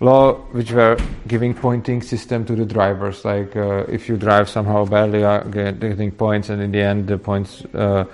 law 0.00 0.34
which 0.52 0.72
were 0.72 0.96
giving 1.26 1.54
pointing 1.54 2.02
system 2.02 2.44
to 2.46 2.54
the 2.54 2.64
drivers. 2.64 3.24
Like 3.24 3.56
uh, 3.56 3.84
if 3.88 4.08
you 4.08 4.16
drive 4.16 4.48
somehow 4.48 4.84
badly, 4.84 5.20
you 5.20 5.26
are 5.26 5.44
getting 5.44 6.10
points, 6.10 6.48
and 6.48 6.62
in 6.62 6.72
the 6.72 6.80
end, 6.80 7.06
the 7.06 7.18
points. 7.18 7.64
Uh, 7.74 8.04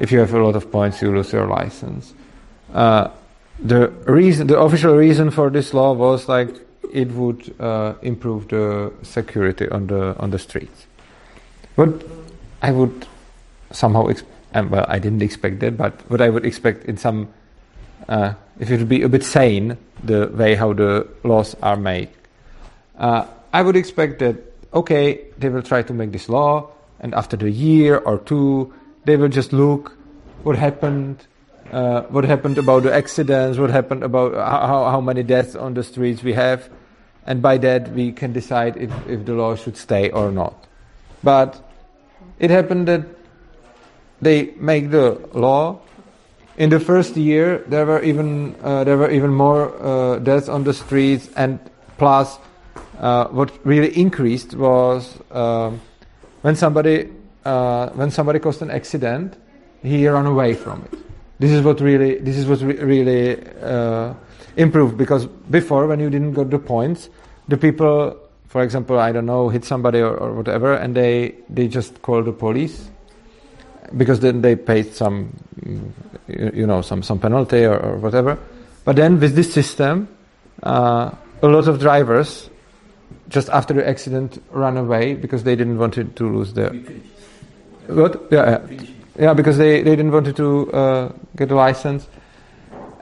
if 0.00 0.10
you 0.10 0.18
have 0.18 0.32
a 0.34 0.42
lot 0.42 0.56
of 0.56 0.70
points, 0.72 1.02
you 1.02 1.14
lose 1.14 1.32
your 1.32 1.46
license. 1.46 2.14
Uh, 2.72 3.10
the 3.58 3.88
reason, 4.06 4.46
the 4.46 4.58
official 4.58 4.96
reason 4.96 5.30
for 5.30 5.50
this 5.50 5.74
law 5.74 5.92
was 5.92 6.28
like 6.28 6.48
it 6.92 7.10
would 7.12 7.54
uh, 7.60 7.94
improve 8.02 8.48
the 8.48 8.92
security 9.02 9.68
on 9.68 9.86
the 9.86 10.16
on 10.18 10.30
the 10.30 10.38
streets. 10.38 10.86
What 11.76 12.02
I 12.62 12.72
would 12.72 13.06
somehow, 13.72 14.06
ex- 14.06 14.24
um, 14.54 14.70
well, 14.70 14.84
I 14.88 14.98
didn't 14.98 15.22
expect 15.22 15.60
that, 15.60 15.76
but 15.76 15.92
what 16.10 16.20
I 16.20 16.28
would 16.28 16.46
expect 16.46 16.84
in 16.84 16.96
some, 16.96 17.28
uh, 18.08 18.34
if 18.60 18.70
it 18.70 18.78
would 18.78 18.88
be 18.88 19.02
a 19.02 19.08
bit 19.08 19.24
sane, 19.24 19.76
the 20.04 20.28
way 20.28 20.54
how 20.54 20.72
the 20.72 21.08
laws 21.24 21.56
are 21.62 21.76
made. 21.76 22.08
Uh, 22.98 23.26
I 23.52 23.62
would 23.62 23.76
expect 23.76 24.18
that, 24.20 24.36
okay, 24.74 25.20
they 25.38 25.48
will 25.48 25.62
try 25.62 25.82
to 25.82 25.92
make 25.92 26.12
this 26.12 26.28
law, 26.28 26.70
and 27.00 27.14
after 27.14 27.36
the 27.36 27.50
year 27.50 27.98
or 27.98 28.18
two, 28.18 28.72
they 29.04 29.16
will 29.16 29.28
just 29.28 29.52
look 29.52 29.96
what 30.42 30.56
happened, 30.56 31.26
uh, 31.72 32.02
what 32.02 32.24
happened 32.24 32.58
about 32.58 32.82
the 32.82 32.94
accidents, 32.94 33.58
what 33.58 33.70
happened 33.70 34.02
about 34.02 34.34
how, 34.34 34.90
how 34.90 35.00
many 35.00 35.22
deaths 35.22 35.54
on 35.54 35.74
the 35.74 35.82
streets 35.82 36.22
we 36.22 36.32
have, 36.32 36.68
and 37.26 37.40
by 37.40 37.56
that 37.58 37.92
we 37.92 38.12
can 38.12 38.32
decide 38.32 38.76
if, 38.76 38.90
if 39.08 39.24
the 39.24 39.32
law 39.32 39.54
should 39.54 39.76
stay 39.76 40.10
or 40.10 40.30
not. 40.30 40.66
But 41.22 41.62
it 42.38 42.50
happened 42.50 42.88
that 42.88 43.06
they 44.22 44.54
make 44.56 44.90
the 44.90 45.20
law. 45.34 45.80
In 46.56 46.70
the 46.70 46.80
first 46.80 47.16
year, 47.16 47.64
there 47.66 47.84
were 47.84 48.00
even 48.02 48.54
uh, 48.62 48.84
there 48.84 48.96
were 48.96 49.10
even 49.10 49.34
more 49.34 49.74
uh, 49.82 50.18
deaths 50.18 50.48
on 50.48 50.64
the 50.64 50.72
streets, 50.72 51.28
and 51.36 51.58
plus, 51.98 52.38
uh, 52.98 53.26
what 53.28 53.50
really 53.66 53.90
increased 53.98 54.54
was 54.54 55.18
um, 55.32 55.80
when 56.42 56.54
somebody 56.54 57.10
uh, 57.44 57.90
when 57.90 58.10
somebody 58.10 58.38
caused 58.38 58.62
an 58.62 58.70
accident, 58.70 59.36
he 59.82 60.06
ran 60.06 60.26
away 60.26 60.54
from 60.54 60.86
it. 60.92 60.98
This 61.40 61.50
is 61.50 61.62
what 61.62 61.80
really 61.80 62.18
this 62.18 62.36
is 62.36 62.46
what 62.46 62.60
re- 62.60 62.78
really 62.78 63.42
uh, 63.60 64.14
improved 64.56 64.96
because 64.96 65.26
before, 65.26 65.86
when 65.88 65.98
you 65.98 66.10
didn't 66.10 66.34
get 66.34 66.50
the 66.50 66.58
points, 66.58 67.08
the 67.48 67.56
people, 67.56 68.16
for 68.46 68.62
example, 68.62 69.00
I 69.00 69.10
don't 69.10 69.26
know, 69.26 69.48
hit 69.48 69.64
somebody 69.64 70.00
or, 70.00 70.14
or 70.14 70.34
whatever, 70.34 70.74
and 70.74 70.94
they 70.94 71.34
they 71.48 71.66
just 71.66 72.02
called 72.02 72.26
the 72.26 72.32
police 72.32 72.91
because 73.96 74.20
then 74.20 74.42
they 74.42 74.56
paid 74.56 74.94
some, 74.94 75.36
you, 76.26 76.66
know, 76.66 76.82
some 76.82 77.02
some 77.02 77.18
penalty 77.18 77.64
or, 77.64 77.78
or 77.78 77.96
whatever. 77.96 78.38
But 78.84 78.96
then 78.96 79.20
with 79.20 79.34
this 79.34 79.52
system, 79.52 80.08
uh, 80.62 81.10
a 81.42 81.48
lot 81.48 81.68
of 81.68 81.80
drivers 81.80 82.50
just 83.28 83.48
after 83.48 83.74
the 83.74 83.88
accident 83.88 84.42
ran 84.50 84.76
away 84.76 85.14
because 85.14 85.44
they 85.44 85.56
didn't 85.56 85.78
want 85.78 85.94
to, 85.94 86.04
to 86.04 86.28
lose 86.28 86.52
their 86.52 86.72
what? 87.86 88.28
Yeah, 88.30 88.64
yeah, 88.70 88.82
yeah, 89.18 89.34
because 89.34 89.58
they, 89.58 89.82
they 89.82 89.96
didn't 89.96 90.12
want 90.12 90.34
to 90.36 90.72
uh, 90.72 91.12
get 91.36 91.50
a 91.50 91.54
license. 91.54 92.06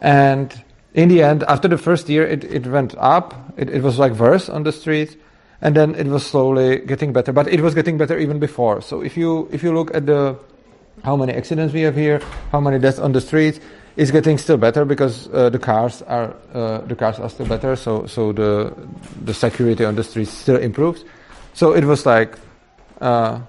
And 0.01 0.53
in 0.95 1.09
the 1.09 1.23
end, 1.23 1.43
after 1.45 1.69
the 1.69 1.79
first 1.79 2.09
year, 2.09 2.27
it, 2.27 2.45
it 2.45 2.67
went 2.67 2.95
up. 2.97 3.35
It, 3.57 3.69
it 3.69 3.83
was 3.83 3.99
like 3.99 4.13
worse 4.15 4.49
on 4.49 4.63
the 4.63 4.73
streets, 4.73 5.17
and 5.61 5.77
then 5.77 5.95
it 5.95 6.07
was 6.07 6.27
slowly 6.27 6.79
getting 6.79 7.13
better. 7.13 7.33
But 7.33 7.49
it 7.49 7.61
was 7.61 7.75
getting 7.75 7.99
better 7.99 8.19
even 8.19 8.39
before. 8.39 8.81
So 8.81 9.03
if 9.03 9.17
you 9.17 9.49
if 9.53 9.63
you 9.63 9.75
look 9.75 9.95
at 9.95 10.07
the 10.07 10.39
how 11.05 11.17
many 11.17 11.33
accidents 11.33 11.73
we 11.73 11.83
have 11.83 11.97
here, 11.97 12.21
how 12.53 12.61
many 12.61 12.79
deaths 12.79 12.99
on 12.99 13.13
the 13.13 13.21
streets, 13.21 13.61
it's 13.97 14.11
getting 14.11 14.39
still 14.39 14.57
better 14.57 14.85
because 14.85 15.29
uh, 15.33 15.51
the 15.51 15.59
cars 15.59 16.03
are 16.03 16.35
uh, 16.55 16.79
the 16.87 16.95
cars 16.95 17.19
are 17.19 17.29
still 17.29 17.47
better. 17.47 17.77
So 17.77 18.07
so 18.07 18.33
the 18.33 18.73
the 19.25 19.35
security 19.35 19.85
on 19.85 19.97
the 19.97 20.05
streets 20.05 20.31
still 20.31 20.57
improves. 20.57 21.05
So 21.55 21.73
it 21.73 21.85
was 21.85 22.07
like 22.07 22.39
uh, 23.01 23.41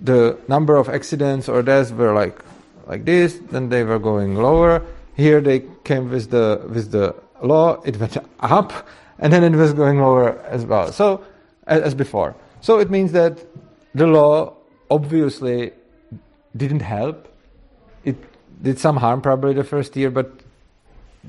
the 0.00 0.38
number 0.48 0.76
of 0.76 0.88
accidents 0.88 1.48
or 1.48 1.62
deaths 1.62 1.90
were 1.90 2.14
like 2.14 2.38
like 2.86 3.04
this, 3.04 3.38
then 3.50 3.68
they 3.68 3.84
were 3.84 3.98
going 3.98 4.34
lower. 4.34 4.82
Here 5.14 5.40
they 5.40 5.64
came 5.84 6.10
with 6.10 6.30
the 6.30 6.62
with 6.72 6.90
the 6.90 7.14
law, 7.42 7.80
it 7.82 7.98
went 7.98 8.16
up, 8.40 8.72
and 9.18 9.32
then 9.32 9.42
it 9.42 9.56
was 9.56 9.72
going 9.72 10.00
lower 10.00 10.38
as 10.46 10.64
well. 10.64 10.92
So 10.92 11.24
as, 11.66 11.82
as 11.82 11.94
before. 11.94 12.34
So 12.60 12.78
it 12.78 12.90
means 12.90 13.12
that 13.12 13.38
the 13.94 14.06
law 14.06 14.54
obviously 14.90 15.72
didn't 16.56 16.80
help. 16.80 17.28
It 18.04 18.16
did 18.62 18.78
some 18.78 18.96
harm 18.96 19.20
probably 19.20 19.54
the 19.54 19.64
first 19.64 19.96
year, 19.96 20.10
but 20.10 20.30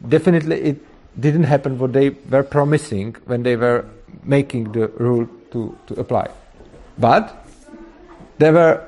definitely 0.08 0.62
it 0.62 0.78
didn't 1.20 1.44
happen 1.44 1.78
what 1.78 1.94
they 1.94 2.10
were 2.10 2.44
promising 2.44 3.16
when 3.26 3.44
they 3.44 3.56
were 3.56 3.86
making 4.24 4.72
the 4.72 4.88
rule 4.98 5.28
to, 5.52 5.78
to 5.88 6.00
apply. 6.00 6.30
But 6.98 7.46
there 8.38 8.54
were 8.54 8.86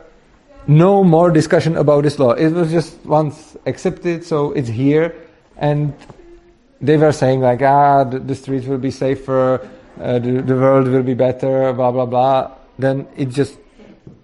no 0.68 1.04
more 1.04 1.32
discussion 1.32 1.76
about 1.78 2.04
this 2.04 2.20
law. 2.20 2.32
It 2.32 2.52
was 2.52 2.72
just 2.72 3.04
once 3.06 3.58
accepted, 3.66 4.24
so 4.24 4.52
it's 4.52 4.70
here, 4.70 5.16
and 5.58 5.94
they 6.80 6.98
were 6.98 7.12
saying 7.12 7.42
like, 7.42 7.62
ah, 7.62 8.04
the, 8.04 8.20
the 8.20 8.36
streets 8.36 8.66
will 8.66 8.78
be 8.78 8.92
safer, 8.92 9.68
uh, 10.00 10.20
the, 10.20 10.42
the 10.42 10.56
world 10.56 10.88
will 10.88 11.04
be 11.04 11.14
better, 11.14 11.74
blah 11.74 11.92
blah 11.92 12.06
blah. 12.06 12.52
Then 12.80 13.08
it 13.18 13.30
just 13.30 13.58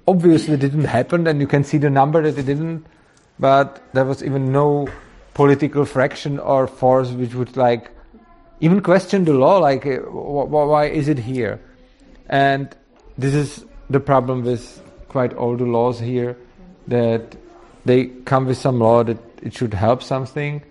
obviously 0.08 0.58
didn't 0.58 0.86
happen, 0.86 1.28
and 1.28 1.40
you 1.40 1.48
can 1.48 1.64
see 1.64 1.78
the 1.78 1.90
number 1.90 2.22
that 2.24 2.38
it 2.38 2.46
didn't. 2.46 2.86
But 3.40 3.84
there 3.94 4.06
was 4.06 4.24
even 4.24 4.52
no 4.52 4.88
political 5.34 5.86
fraction 5.86 6.40
or 6.40 6.66
force 6.66 7.12
which 7.12 7.36
would 7.36 7.56
like 7.56 7.92
even 8.60 8.82
question 8.82 9.26
the 9.26 9.34
law, 9.34 9.60
like 9.60 9.86
eh, 9.86 9.98
wh- 9.98 10.50
why 10.50 10.86
is 10.86 11.08
it 11.08 11.20
here? 11.20 11.60
And 12.28 12.76
this 13.18 13.34
is 13.34 13.66
the 13.90 14.00
problem 14.00 14.44
with 14.44 14.82
quite 15.10 15.34
all 15.34 15.56
the 15.56 15.66
laws 15.66 16.00
here, 16.00 16.36
that 16.88 17.36
they 17.86 18.06
come 18.26 18.48
with 18.48 18.58
some 18.58 18.80
law 18.80 19.04
that 19.04 19.18
it 19.42 19.54
should 19.54 19.74
help 19.74 20.02
something. 20.02 20.64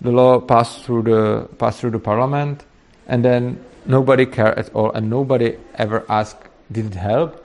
The 0.00 0.12
law 0.12 0.40
passed 0.40 0.84
through 0.84 1.04
the 1.04 1.48
passed 1.58 1.80
through 1.80 1.92
the 1.92 1.98
parliament, 1.98 2.64
and 3.06 3.24
then 3.24 3.64
nobody 3.86 4.26
care 4.26 4.56
at 4.58 4.72
all, 4.74 4.92
and 4.92 5.08
nobody 5.08 5.56
ever 5.76 6.04
asked, 6.08 6.42
did 6.70 6.86
it 6.86 6.94
help? 6.94 7.41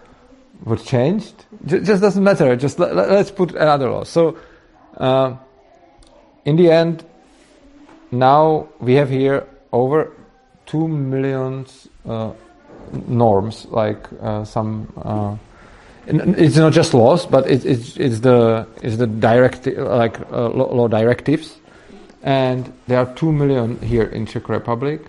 What 0.63 0.83
changed? 0.83 1.45
J- 1.65 1.81
just 1.81 2.01
doesn't 2.01 2.23
matter. 2.23 2.55
Just 2.55 2.79
let, 2.79 2.97
us 2.97 3.31
put 3.31 3.51
another 3.51 3.89
law. 3.89 4.03
So, 4.03 4.37
uh, 4.97 5.35
in 6.45 6.55
the 6.55 6.71
end, 6.71 7.03
now 8.11 8.69
we 8.79 8.95
have 8.95 9.09
here 9.09 9.45
over 9.71 10.11
two 10.65 10.87
millions 10.87 11.87
uh, 12.07 12.31
norms, 13.07 13.65
like 13.69 14.07
uh, 14.21 14.43
some. 14.43 14.91
Uh, 14.97 15.37
it's 16.07 16.55
not 16.55 16.71
just 16.71 16.93
laws, 16.93 17.25
but 17.25 17.49
it, 17.49 17.65
it's 17.65 17.97
it's 17.97 18.21
the 18.21 18.65
it's 18.81 18.95
the 18.95 19.07
direct 19.07 19.67
like 19.67 20.19
uh, 20.31 20.47
law 20.49 20.87
directives, 20.87 21.57
and 22.23 22.71
there 22.87 22.99
are 22.99 23.13
two 23.15 23.31
million 23.31 23.79
here 23.81 24.05
in 24.05 24.25
Czech 24.25 24.47
Republic. 24.47 25.01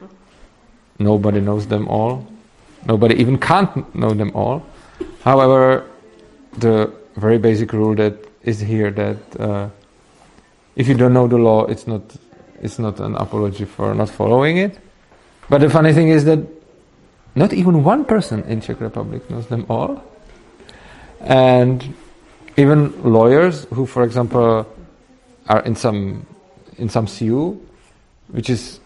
Nobody 0.98 1.40
knows 1.40 1.68
them 1.68 1.86
all. 1.88 2.26
Nobody 2.86 3.14
even 3.14 3.38
can't 3.38 3.94
know 3.94 4.12
them 4.12 4.32
all. 4.34 4.66
However, 5.22 5.84
the 6.56 6.92
very 7.16 7.38
basic 7.38 7.72
rule 7.72 7.94
that 7.96 8.14
is 8.42 8.60
here 8.60 8.90
that 8.90 9.40
uh, 9.40 9.68
if 10.76 10.88
you 10.88 10.94
don't 10.94 11.12
know 11.12 11.26
the 11.26 11.38
law, 11.38 11.66
it's 11.66 11.86
not 11.86 12.02
it's 12.60 12.78
not 12.78 13.00
an 13.00 13.14
apology 13.16 13.64
for 13.64 13.94
not 13.94 14.08
following 14.08 14.58
it. 14.58 14.78
But 15.48 15.60
the 15.60 15.70
funny 15.70 15.92
thing 15.92 16.08
is 16.08 16.24
that 16.24 16.40
not 17.34 17.52
even 17.52 17.84
one 17.84 18.04
person 18.04 18.42
in 18.44 18.60
Czech 18.60 18.80
Republic 18.80 19.28
knows 19.30 19.46
them 19.46 19.66
all. 19.68 20.02
And 21.20 21.94
even 22.56 23.02
lawyers 23.02 23.64
who, 23.72 23.86
for 23.86 24.02
example, 24.02 24.66
are 25.48 25.60
in 25.62 25.74
some 25.76 26.26
in 26.78 26.88
some 26.88 27.06
CU, 27.06 27.60
which 28.28 28.50
is 28.50 28.80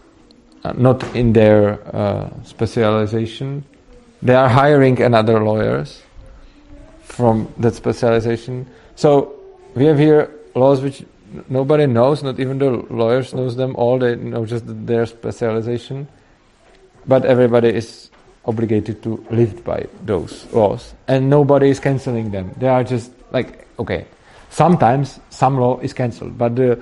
uh, 0.63 0.73
not 0.73 1.03
in 1.15 1.33
their 1.33 1.79
uh, 1.95 2.29
specialization, 2.43 3.63
they 4.23 4.35
are 4.35 4.47
hiring 4.47 5.01
another 5.01 5.43
lawyers 5.43 6.01
from 7.03 7.53
that 7.57 7.75
specialization. 7.75 8.65
So 8.95 9.35
we 9.75 9.85
have 9.85 9.99
here 9.99 10.31
laws 10.55 10.81
which 10.81 11.03
nobody 11.49 11.85
knows, 11.85 12.23
not 12.23 12.39
even 12.39 12.57
the 12.57 12.71
lawyers 12.89 13.33
knows 13.33 13.55
them 13.55 13.75
all. 13.75 13.99
They 13.99 14.15
know 14.15 14.45
just 14.45 14.63
their 14.65 15.05
specialization, 15.05 16.07
but 17.05 17.25
everybody 17.25 17.69
is 17.69 18.09
obligated 18.45 19.03
to 19.03 19.25
live 19.29 19.63
by 19.63 19.87
those 20.05 20.45
laws, 20.53 20.93
and 21.07 21.29
nobody 21.29 21.69
is 21.69 21.79
canceling 21.79 22.31
them. 22.31 22.53
They 22.57 22.67
are 22.67 22.83
just 22.83 23.11
like 23.31 23.67
okay. 23.77 24.05
Sometimes 24.49 25.19
some 25.31 25.57
law 25.57 25.79
is 25.79 25.93
cancelled, 25.93 26.37
but 26.37 26.55
the 26.55 26.79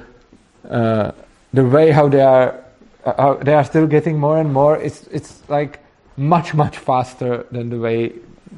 uh, 0.70 1.12
the 1.54 1.66
way 1.66 1.90
how 1.90 2.08
they 2.08 2.22
are 2.22 2.64
uh, 3.06 3.14
how 3.18 3.34
they 3.36 3.54
are 3.54 3.64
still 3.64 3.88
getting 3.88 4.20
more 4.20 4.38
and 4.38 4.54
more. 4.54 4.78
It's 4.78 5.08
it's 5.08 5.42
like 5.50 5.81
much 6.18 6.54
much 6.54 6.78
faster 6.78 7.46
than 7.52 7.70
the 7.70 7.78
way 7.80 8.12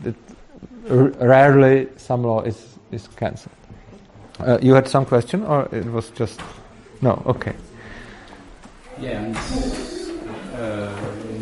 that 0.04 0.16
r- 0.90 1.12
rarely 1.28 1.88
some 1.98 2.24
law 2.24 2.42
is 2.42 2.58
is 2.92 3.08
cancelled. 3.16 3.56
Uh, 4.40 4.58
you 4.62 4.74
had 4.74 4.88
some 4.88 5.06
question, 5.06 5.44
or 5.46 5.68
it 5.72 5.86
was 5.86 6.10
just 6.20 6.42
no? 7.02 7.22
Okay. 7.26 7.54
Yeah, 9.02 9.22
and 9.24 9.36
uh, 10.56 10.90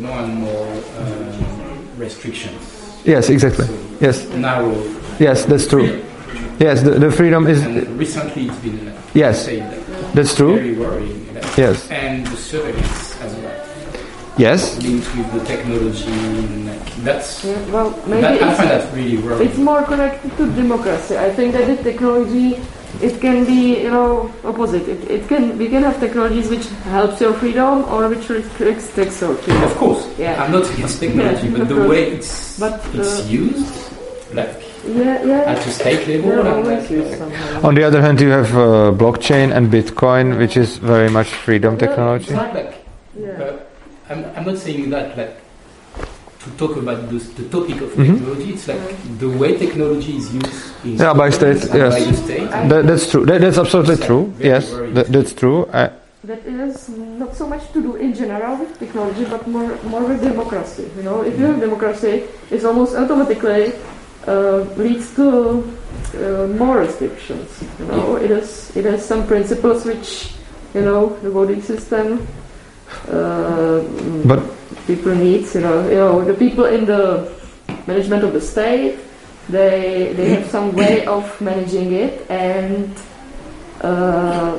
more 0.00 0.18
and 0.20 0.34
more 0.34 0.66
uh, 0.98 1.76
restrictions. 1.98 3.00
Yes, 3.04 3.28
exactly. 3.28 3.66
So 3.66 3.74
Yes, 4.00 4.26
Narrow. 4.30 4.74
yes, 5.18 5.44
that's 5.44 5.66
true. 5.66 6.02
Yes, 6.58 6.82
the, 6.82 6.90
the 6.98 7.10
freedom 7.10 7.46
is 7.46 7.62
And 7.64 7.98
recently 7.98 8.46
it's 8.48 8.58
been 8.58 8.88
uh, 8.88 8.92
Yes. 9.14 9.46
that 9.46 10.12
that's 10.14 10.34
true. 10.34 10.54
very 10.54 10.74
worrying. 10.74 11.26
Yes, 11.56 11.90
And 11.90 12.26
the 12.26 12.36
surveillance 12.36 13.20
as 13.20 13.34
well, 13.36 13.66
yes, 14.38 14.80
linked 14.82 15.14
with 15.16 15.32
the 15.32 15.44
technology. 15.44 16.10
And 16.12 16.68
that's 17.06 17.44
Yeah, 17.44 17.58
well, 17.70 17.90
maybe 18.06 18.22
that, 18.22 18.42
I 18.42 18.48
it's, 18.50 18.56
find 18.58 18.70
that 18.70 18.94
really 18.94 19.16
worrying. 19.18 19.48
it's 19.48 19.58
more 19.58 19.82
connected 19.84 20.36
to 20.36 20.46
democracy. 20.52 21.16
I 21.18 21.30
think 21.30 21.52
that 21.54 21.66
the 21.66 21.82
technology, 21.82 22.58
it 23.00 23.20
can 23.20 23.44
be, 23.44 23.82
you 23.82 23.90
know, 23.90 24.30
opposite. 24.44 24.86
It, 24.88 25.10
it 25.10 25.28
can 25.28 25.56
we 25.58 25.68
can 25.68 25.82
have 25.82 25.98
technologies 26.00 26.48
which 26.50 26.66
helps 26.84 27.20
your 27.20 27.34
freedom 27.34 27.84
or 27.92 28.08
which 28.08 28.28
restricts 28.28 29.20
your 29.20 29.34
freedom. 29.36 29.62
Of 29.64 29.74
course, 29.76 30.06
Yeah. 30.18 30.42
I'm 30.42 30.52
not 30.52 30.70
against 30.72 31.00
technology, 31.00 31.48
Yeah, 31.48 31.58
but 31.58 31.68
the 31.68 31.74
course. 31.74 31.88
way 31.88 32.02
it's 32.12 32.58
But, 32.58 32.80
it's 32.94 33.20
uh, 33.20 33.24
used, 33.28 33.72
like 34.34 34.52
Yeah, 34.86 35.24
yeah. 35.24 35.52
at 35.52 35.66
a 35.66 35.70
state 35.70 36.06
level, 36.08 36.42
They're 36.42 36.64
like, 36.78 36.90
used 36.90 37.16
somehow. 37.18 37.68
On 37.68 37.74
the 37.74 37.84
other 37.84 38.00
hand, 38.02 38.20
you 38.20 38.30
have 38.30 38.50
uh, 38.56 38.90
blockchain 38.92 39.54
and 39.56 39.70
Bitcoin, 39.70 40.38
which 40.38 40.56
is 40.56 40.76
very 40.78 41.08
much 41.10 41.28
freedom 41.28 41.74
it's 41.74 41.82
technology. 41.84 42.32
not 42.34 42.52
like 42.54 42.74
Yeah. 43.16 43.61
I'm, 44.12 44.24
I'm 44.36 44.44
not 44.44 44.58
saying 44.58 44.90
that 44.90 45.16
like 45.16 45.36
to 46.44 46.50
talk 46.58 46.76
about 46.76 47.08
this, 47.08 47.28
the 47.38 47.44
topic 47.48 47.80
of 47.80 47.90
Mhm. 47.92 48.06
technology. 48.18 48.50
It's 48.54 48.66
like 48.68 49.18
the 49.18 49.28
way 49.40 49.56
technology 49.56 50.16
is 50.16 50.34
used 50.34 50.84
in 50.84 50.96
Yeah, 50.98 51.14
by 51.14 51.30
governments 51.30 51.64
state, 51.64 51.80
and 51.80 51.90
by 51.92 51.98
yes. 51.98 52.10
the 52.10 52.16
state. 52.26 52.50
That, 52.70 52.86
that's 52.88 53.10
true. 53.10 53.24
That, 53.26 53.40
that's 53.40 53.58
absolutely 53.58 53.94
It's, 53.94 54.06
true. 54.06 54.22
very 54.38 54.48
Yes, 54.50 54.64
that, 54.96 55.06
that's 55.14 55.32
true. 55.34 55.58
I, 55.72 55.90
That 56.24 56.46
is 56.46 56.88
not 57.18 57.34
so 57.34 57.46
much 57.48 57.64
to 57.74 57.82
do 57.82 57.96
in 57.96 58.14
general 58.14 58.54
with 58.60 58.78
technology, 58.78 59.24
but 59.34 59.42
more 59.54 59.70
more 59.92 60.04
with 60.10 60.20
democracy. 60.22 60.86
You 60.96 61.02
know, 61.02 61.18
if 61.26 61.34
you 61.38 61.46
have 61.50 61.58
democracy, 61.58 62.14
it's 62.54 62.64
almost 62.64 62.94
automatically 62.94 63.64
uh, 64.32 64.58
leads 64.78 65.06
to 65.18 65.26
uh, 66.14 66.46
more 66.62 66.76
restrictions. 66.86 67.48
You 67.80 67.86
know, 67.90 68.06
it 68.24 68.30
is 68.30 68.70
it 68.78 68.84
has 68.86 69.00
some 69.04 69.22
principles 69.26 69.82
which 69.90 70.10
you 70.76 70.82
know 70.86 71.00
the 71.26 71.30
voting 71.38 71.60
system. 71.72 72.22
Uh, 73.08 73.80
But 74.24 74.40
people 74.86 75.14
needs, 75.14 75.54
you 75.54 75.60
know, 75.60 75.88
you 75.88 75.96
know 75.96 76.24
the 76.24 76.34
people 76.34 76.64
in 76.64 76.86
the 76.86 77.28
management 77.86 78.22
of 78.24 78.32
the 78.32 78.40
state, 78.40 78.98
they 79.48 80.12
they 80.16 80.30
have 80.38 80.46
some 80.50 80.72
way 80.72 81.04
of 81.06 81.26
managing 81.40 81.92
it, 81.92 82.24
and 82.30 82.94
uh, 83.82 84.58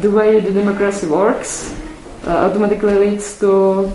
the 0.00 0.10
way 0.10 0.38
the 0.40 0.52
democracy 0.52 1.06
works 1.06 1.74
uh, 2.26 2.46
automatically 2.46 2.94
leads 2.94 3.38
to 3.42 3.90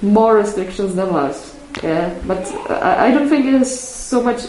more 0.00 0.36
restrictions 0.40 0.94
than 0.96 1.12
less. 1.12 1.56
Yeah, 1.82 2.10
but 2.26 2.40
I, 2.70 3.08
I 3.08 3.10
don't 3.12 3.28
think 3.28 3.44
it 3.44 3.54
is 3.54 3.68
so 3.68 4.22
much. 4.22 4.48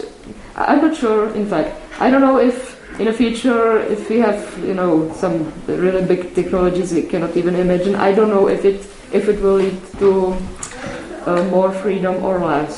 I'm 0.56 0.82
not 0.82 0.96
sure. 0.96 1.30
In 1.36 1.46
fact, 1.46 1.76
I 2.00 2.10
don't 2.10 2.22
know 2.22 2.40
if 2.40 2.79
in 3.00 3.06
the 3.06 3.14
future, 3.14 3.80
if 3.80 4.10
we 4.10 4.20
have 4.20 4.40
you 4.68 4.74
know 4.74 5.12
some 5.14 5.52
really 5.68 6.04
big 6.06 6.34
technologies 6.36 6.94
we 6.94 7.04
cannot 7.04 7.36
even 7.38 7.56
imagine. 7.56 7.96
I 7.96 8.12
don't 8.14 8.30
know 8.30 8.48
if 8.48 8.66
it 8.66 8.82
if 9.14 9.28
it 9.30 9.42
will 9.42 9.56
lead 9.64 9.78
to 10.00 10.36
uh, 11.26 11.44
more 11.52 11.72
freedom 11.72 12.24
or 12.24 12.40
less. 12.40 12.78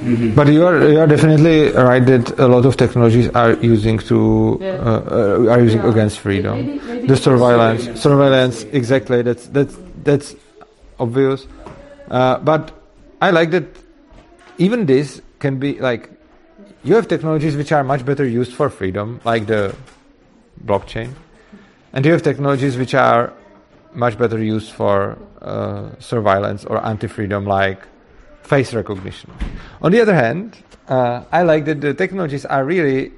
Mhm. 0.00 0.34
but 0.34 0.48
you 0.48 0.64
are 0.64 0.78
you 0.88 0.98
are 0.98 1.06
definitely 1.06 1.72
right 1.76 2.00
that 2.06 2.32
a 2.40 2.46
lot 2.48 2.64
of 2.64 2.74
technologies 2.82 3.28
are 3.36 3.52
using 3.60 3.98
to 4.08 4.56
Yeah. 4.60 4.80
uh, 4.80 5.00
uh, 5.44 5.52
are 5.52 5.60
using 5.60 5.82
Yeah. 5.84 5.90
against 5.92 6.20
freedom. 6.24 6.56
Maybe- 6.56 6.80
maybe 6.88 7.06
The 7.06 7.16
surveillance, 7.16 7.82
Surveillance. 7.84 8.00
surveillance, 8.02 8.56
exactly. 8.72 9.20
That's 9.22 9.44
that's 9.52 9.76
that's 10.08 10.28
obvious. 10.98 11.44
Uh, 12.10 12.38
but 12.40 12.72
I 13.20 13.28
like 13.30 13.50
that. 13.52 13.68
Even 14.56 14.86
this 14.86 15.20
can 15.38 15.56
be 15.60 15.76
like 15.80 16.08
you 16.82 16.94
have 16.94 17.08
technologies 17.08 17.56
which 17.56 17.72
are 17.72 17.84
much 17.84 18.04
better 18.04 18.26
used 18.26 18.54
for 18.54 18.70
freedom, 18.70 19.20
like 19.24 19.46
the 19.46 19.74
blockchain, 20.64 21.12
and 21.92 22.04
you 22.06 22.12
have 22.12 22.22
technologies 22.22 22.76
which 22.76 22.94
are 22.94 23.32
much 23.92 24.16
better 24.16 24.42
used 24.42 24.72
for 24.72 25.18
uh, 25.42 25.90
surveillance 25.98 26.64
or 26.64 26.84
anti-freedom, 26.84 27.44
like 27.44 27.82
face 28.42 28.72
recognition. 28.72 29.30
On 29.82 29.92
the 29.92 30.00
other 30.00 30.14
hand, 30.14 30.56
uh, 30.88 31.24
I 31.30 31.42
like 31.42 31.64
that 31.66 31.80
the 31.80 31.94
technologies 31.94 32.44
are 32.44 32.64
really 32.64 33.12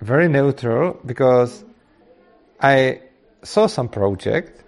very 0.00 0.28
neutral 0.28 0.98
because 1.04 1.64
I 2.60 3.00
saw 3.42 3.66
some 3.66 3.88
project 3.88 4.62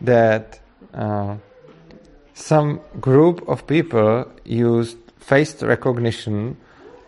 that 0.00 0.60
uh, 0.92 1.36
some 2.34 2.80
group 3.00 3.48
of 3.48 3.66
people 3.66 4.30
used 4.44 4.98
face 5.18 5.62
recognition 5.62 6.56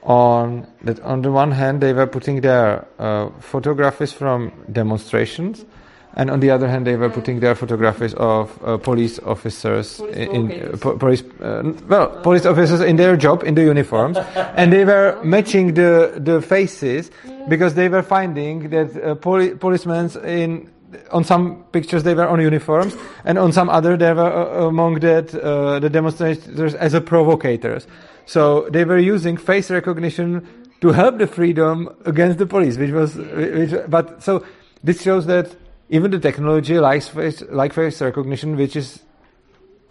on 0.08 0.66
that 0.82 0.98
on 1.00 1.20
the 1.22 1.30
one 1.30 1.52
hand 1.52 1.80
they 1.82 1.92
were 1.92 2.06
putting 2.06 2.40
their 2.40 2.86
uh, 2.98 3.28
photographies 3.40 4.10
from 4.12 4.50
demonstrations 4.72 5.66
and 6.14 6.30
on 6.30 6.40
the 6.40 6.50
other 6.50 6.66
hand 6.66 6.86
they 6.86 6.96
were 6.96 7.10
putting 7.10 7.40
their 7.40 7.54
photographs 7.54 8.14
of 8.14 8.58
uh, 8.64 8.78
police 8.78 9.18
officers 9.20 9.98
Police 9.98 10.16
in 10.16 10.48
provocators. 10.48 10.80
po- 10.80 10.96
police 10.96 11.22
uh, 11.42 11.72
well 11.88 12.08
police 12.22 12.46
officers 12.46 12.80
in 12.80 12.96
their 12.96 13.18
job 13.18 13.44
in 13.44 13.54
the 13.54 13.62
uniforms 13.62 14.16
and 14.56 14.72
they 14.72 14.84
were 14.86 15.20
matching 15.22 15.74
the 15.74 16.14
the 16.16 16.40
faces 16.40 17.10
because 17.48 17.74
they 17.74 17.90
were 17.90 18.02
finding 18.02 18.70
that 18.70 18.96
uh, 18.96 19.14
poli- 19.14 19.54
policemen 19.56 20.10
in 20.24 20.70
on 21.12 21.22
some 21.22 21.62
pictures 21.72 22.02
they 22.02 22.14
were 22.14 22.26
on 22.26 22.40
uniforms 22.40 22.96
and 23.26 23.36
on 23.38 23.52
some 23.52 23.68
other 23.68 23.94
they 23.94 24.12
were 24.14 24.32
uh, 24.32 24.66
among 24.68 25.00
that 25.00 25.34
uh, 25.34 25.78
the 25.80 25.90
demonstrators 25.90 26.74
as 26.74 26.94
a 26.94 27.00
provocators 27.00 27.86
so 28.28 28.68
they 28.68 28.84
were 28.84 28.98
using 28.98 29.38
face 29.38 29.70
recognition 29.70 30.46
to 30.82 30.92
help 30.92 31.16
the 31.16 31.26
freedom 31.26 31.88
against 32.04 32.36
the 32.38 32.44
police 32.44 32.76
which 32.76 32.90
was 32.90 33.16
which, 33.16 33.72
but 33.88 34.22
so 34.22 34.44
this 34.84 35.00
shows 35.02 35.24
that 35.24 35.56
even 35.88 36.10
the 36.10 36.18
technology 36.18 36.78
like 36.78 37.02
face, 37.02 37.42
like 37.48 37.72
face 37.72 38.02
recognition 38.02 38.54
which 38.54 38.76
is 38.76 39.00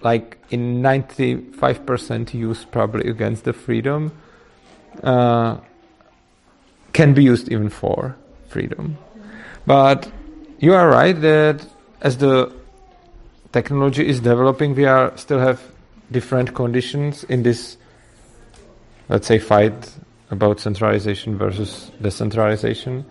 like 0.01 0.37
in 0.51 0.83
95% 0.83 2.35
used 2.35 2.71
probably 2.71 3.09
against 3.09 3.43
the 3.43 3.53
freedom 3.53 4.11
uh, 5.01 5.57
can 6.93 7.15
be 7.15 7.23
used 7.23 7.51
even 7.51 7.69
for 7.69 8.15
freedom. 8.49 8.99
But 9.65 10.11
you 10.59 10.75
are 10.75 10.87
right 10.87 11.19
that 11.19 11.65
as 12.01 12.17
the 12.17 12.53
technology 13.51 14.07
is 14.07 14.19
developing 14.19 14.75
we 14.75 14.85
are 14.85 15.17
still 15.17 15.39
have 15.39 15.59
different 16.11 16.53
conditions 16.53 17.23
in 17.23 17.41
this 17.41 17.77
let's 19.09 19.27
say 19.27 19.39
fight 19.39 19.91
about 20.29 20.59
centralization 20.59 21.37
versus 21.37 21.91
decentralization. 22.01 23.05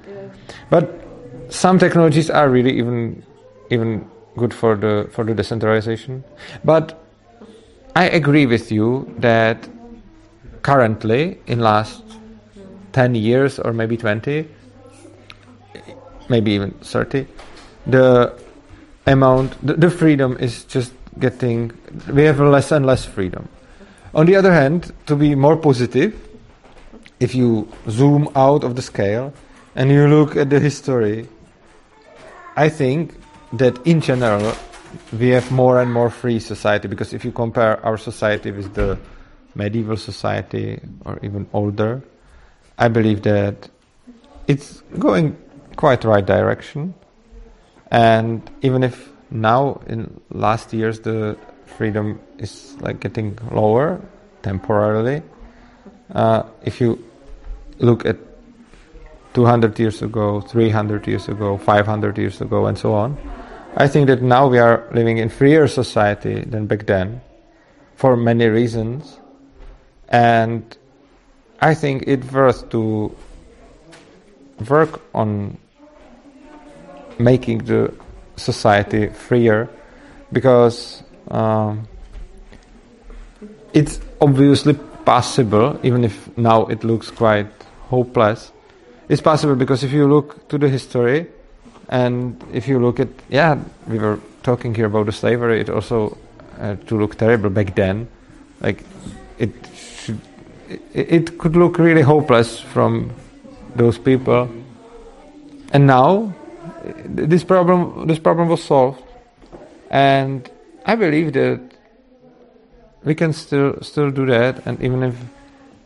But 0.71 1.03
some 1.49 1.79
technologies 1.79 2.31
are 2.31 2.49
really 2.49 2.77
even 2.79 3.23
even 3.71 4.09
good 4.37 4.53
for 4.53 4.77
the 4.77 5.09
for 5.13 5.25
the 5.25 5.35
decentralization. 5.35 6.25
But 6.65 7.03
i 7.97 8.05
agree 8.21 8.45
with 8.45 8.71
you 8.71 8.89
that 9.19 9.69
currently 10.63 11.39
in 11.47 11.61
last 11.61 12.03
10 12.93 13.15
years 13.15 13.59
or 13.59 13.73
maybe 13.73 13.97
20 13.97 14.47
maybe 16.29 16.51
even 16.53 16.71
30 16.83 17.27
the 17.87 18.33
amount 19.07 19.57
the, 19.67 19.75
the 19.75 19.91
freedom 19.91 20.37
is 20.39 20.65
just 20.65 20.93
getting 21.19 21.73
we 22.13 22.25
have 22.25 22.39
less 22.39 22.71
and 22.71 22.85
less 22.85 23.05
freedom 23.05 23.49
On 24.17 24.25
the 24.25 24.35
other 24.35 24.51
hand, 24.51 24.95
to 25.05 25.15
be 25.15 25.35
more 25.35 25.59
positive, 25.59 26.15
if 27.21 27.35
you 27.35 27.69
zoom 27.91 28.31
out 28.35 28.65
of 28.65 28.75
the 28.75 28.81
scale 28.81 29.35
and 29.75 29.91
you 29.91 30.09
look 30.09 30.37
at 30.37 30.49
the 30.49 30.59
history, 30.59 31.29
I 32.57 32.71
think 32.71 33.15
that 33.53 33.77
in 33.87 34.01
general 34.01 34.55
we 35.13 35.29
have 35.29 35.53
more 35.53 35.83
and 35.83 35.93
more 35.93 36.09
free 36.09 36.41
society 36.41 36.89
because 36.89 37.13
if 37.13 37.27
you 37.27 37.31
compare 37.31 37.85
our 37.85 37.99
society 37.99 38.53
with 38.53 38.73
the 38.73 38.99
medieval 39.55 39.99
society 39.99 40.81
or 41.05 41.19
even 41.23 41.47
older, 41.53 42.03
I 42.79 42.89
believe 42.89 43.21
that 43.25 43.69
it's 44.47 44.83
going 44.99 45.37
quite 45.77 46.05
right 46.05 46.25
direction. 46.25 46.95
And 47.91 48.51
even 48.63 48.83
if 48.83 49.11
now 49.31 49.83
in 49.87 50.19
last 50.31 50.73
years 50.73 51.01
the 51.01 51.37
freedom 51.67 52.21
is 52.39 52.77
like 52.81 53.01
getting 53.01 53.39
lower 53.51 54.01
temporarily, 54.43 55.23
uh, 56.15 56.45
if 56.63 56.81
you 56.81 57.03
look 57.79 58.07
at 58.07 58.17
200 59.35 59.79
years 59.79 60.03
ago, 60.03 60.41
300 60.41 61.07
years 61.07 61.29
ago, 61.29 61.59
500 61.59 62.17
years 62.19 62.41
ago, 62.41 62.67
and 62.67 62.79
so 62.79 62.95
on, 62.95 63.19
I 63.77 63.89
think 63.89 64.07
that 64.07 64.23
now 64.23 64.47
we 64.49 64.59
are 64.59 64.89
living 64.93 65.19
in 65.19 65.29
freer 65.29 65.69
society 65.69 66.41
than 66.41 66.67
back 66.67 66.87
then, 66.87 67.21
for 67.97 68.17
many 68.17 68.47
reasons, 68.47 69.19
and 70.09 70.63
I 71.61 71.75
think 71.75 72.05
it's 72.07 72.31
worth 72.33 72.71
to 72.71 73.15
work 74.71 75.03
on 75.15 75.59
making 77.19 77.59
the 77.65 77.93
society 78.37 79.09
freer 79.09 79.69
because 80.33 81.03
um, 81.29 81.89
it's 83.73 84.01
obviously 84.21 84.75
possible, 85.05 85.79
even 85.83 86.05
if 86.05 86.37
now 86.37 86.67
it 86.67 86.85
looks 86.85 87.11
quite 87.11 87.49
hopeless. 87.89 88.53
It's 89.09 89.21
possible 89.21 89.55
because 89.55 89.85
if 89.85 89.93
you 89.93 90.09
look 90.09 90.49
to 90.49 90.59
the 90.59 90.69
history, 90.69 91.27
and 91.89 92.43
if 92.53 92.67
you 92.67 92.79
look 92.79 92.99
at, 93.01 93.09
yeah, 93.29 93.59
we 93.87 93.99
were 93.99 94.19
talking 94.43 94.75
here 94.75 94.87
about 94.87 95.07
the 95.07 95.13
slavery. 95.13 95.61
It 95.61 95.71
also 95.71 96.17
uh, 96.59 96.77
to 96.87 96.99
look 96.99 97.17
terrible 97.17 97.51
back 97.51 97.75
then, 97.75 98.09
like 98.61 98.85
it 99.39 99.53
should, 99.75 100.21
it, 100.69 100.81
it 100.95 101.39
could 101.39 101.57
look 101.57 101.79
really 101.79 102.03
hopeless 102.03 102.61
from 102.61 103.13
those 103.75 103.99
people. 103.99 104.49
And 105.73 105.87
now, 105.87 106.35
this 107.05 107.45
problem 107.45 108.07
this 108.07 108.19
problem 108.19 108.49
was 108.49 108.63
solved, 108.63 109.03
and 109.91 110.49
I 110.87 110.95
believe 110.95 111.33
that 111.33 111.61
we 113.05 113.15
can 113.15 113.33
still 113.33 113.83
still 113.83 114.11
do 114.11 114.25
that, 114.27 114.65
and 114.67 114.81
even 114.81 115.03
if 115.03 115.17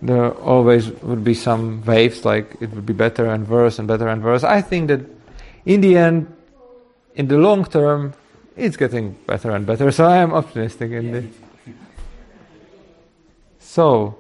there 0.03 0.31
always 0.33 0.91
would 1.03 1.25
be 1.25 1.35
some 1.35 1.83
waves, 1.85 2.25
like 2.25 2.57
it 2.61 2.71
would 2.71 2.87
be 2.87 2.93
better 2.93 3.27
and 3.27 3.49
worse 3.49 3.79
and 3.79 3.89
better 3.89 4.09
and 4.09 4.23
worse. 4.23 4.45
I 4.45 4.61
think 4.61 4.89
that 4.89 5.01
in 5.65 5.81
the 5.81 5.97
end, 5.97 6.27
in 7.15 7.29
the 7.29 7.39
long 7.39 7.65
term, 7.65 8.13
it's 8.57 8.77
getting 8.77 9.17
better 9.27 9.51
and 9.51 9.67
better. 9.67 9.91
So 9.91 10.05
I 10.05 10.19
am 10.19 10.33
optimistic 10.33 10.91
in 10.93 11.13
this. 11.13 11.25
So, 13.61 14.19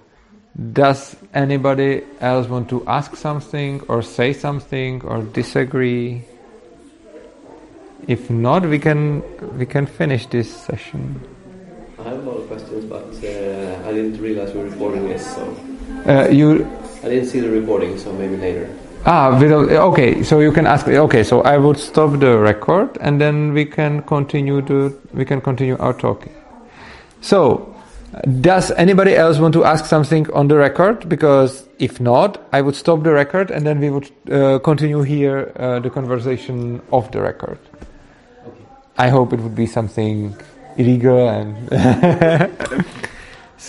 does 0.72 1.16
anybody 1.34 2.02
else 2.20 2.46
want 2.46 2.68
to 2.68 2.86
ask 2.86 3.16
something 3.16 3.80
or 3.88 4.00
say 4.00 4.32
something 4.32 5.02
or 5.02 5.22
disagree? 5.22 6.22
If 8.08 8.30
not, 8.30 8.66
we 8.66 8.78
can 8.78 9.22
we 9.58 9.66
can 9.66 9.86
finish 9.86 10.26
this 10.26 10.48
session. 10.54 11.20
I 11.98 12.02
have 12.04 12.26
a 12.26 12.30
lot 12.30 12.38
of 12.38 12.48
questions, 12.48 12.84
but 12.86 13.04
uh, 13.24 13.88
I 13.88 13.92
didn't 13.92 14.20
realize 14.20 14.52
we 14.54 14.60
were 14.62 14.70
recording 14.70 15.08
this, 15.08 15.24
so 15.34 15.42
Uh, 16.06 16.28
you 16.30 16.66
I 17.04 17.08
didn't 17.08 17.26
see 17.26 17.40
the 17.40 17.50
recording, 17.50 17.98
so 17.98 18.12
maybe 18.12 18.36
later. 18.36 18.68
ah 19.06 19.38
without, 19.40 19.68
okay. 19.92 20.22
So 20.22 20.40
you 20.40 20.52
can 20.52 20.66
ask. 20.66 20.88
Okay, 20.88 21.22
so 21.24 21.40
I 21.42 21.56
would 21.58 21.78
stop 21.78 22.18
the 22.20 22.38
record 22.38 22.96
and 23.00 23.20
then 23.20 23.52
we 23.52 23.64
can 23.64 24.02
continue 24.02 24.62
the 24.62 24.92
we 25.12 25.24
can 25.24 25.40
continue 25.40 25.76
our 25.78 25.92
talking. 25.92 26.32
So, 27.20 27.40
does 28.40 28.70
anybody 28.76 29.14
else 29.14 29.38
want 29.38 29.52
to 29.54 29.64
ask 29.64 29.84
something 29.84 30.30
on 30.32 30.48
the 30.48 30.56
record? 30.56 31.08
Because 31.08 31.64
if 31.78 32.00
not, 32.00 32.38
I 32.52 32.60
would 32.62 32.74
stop 32.74 33.02
the 33.02 33.12
record 33.12 33.50
and 33.50 33.66
then 33.66 33.78
we 33.80 33.90
would 33.90 34.08
uh, 34.30 34.58
continue 34.60 35.02
here 35.02 35.52
uh, 35.56 35.80
the 35.80 35.90
conversation 35.90 36.80
off 36.90 37.10
the 37.12 37.20
record. 37.20 37.58
I 39.00 39.08
hope 39.08 39.32
it 39.32 39.40
would 39.40 39.54
be 39.54 39.64
something 39.64 40.36
illegal 40.76 41.26
and 41.26 41.56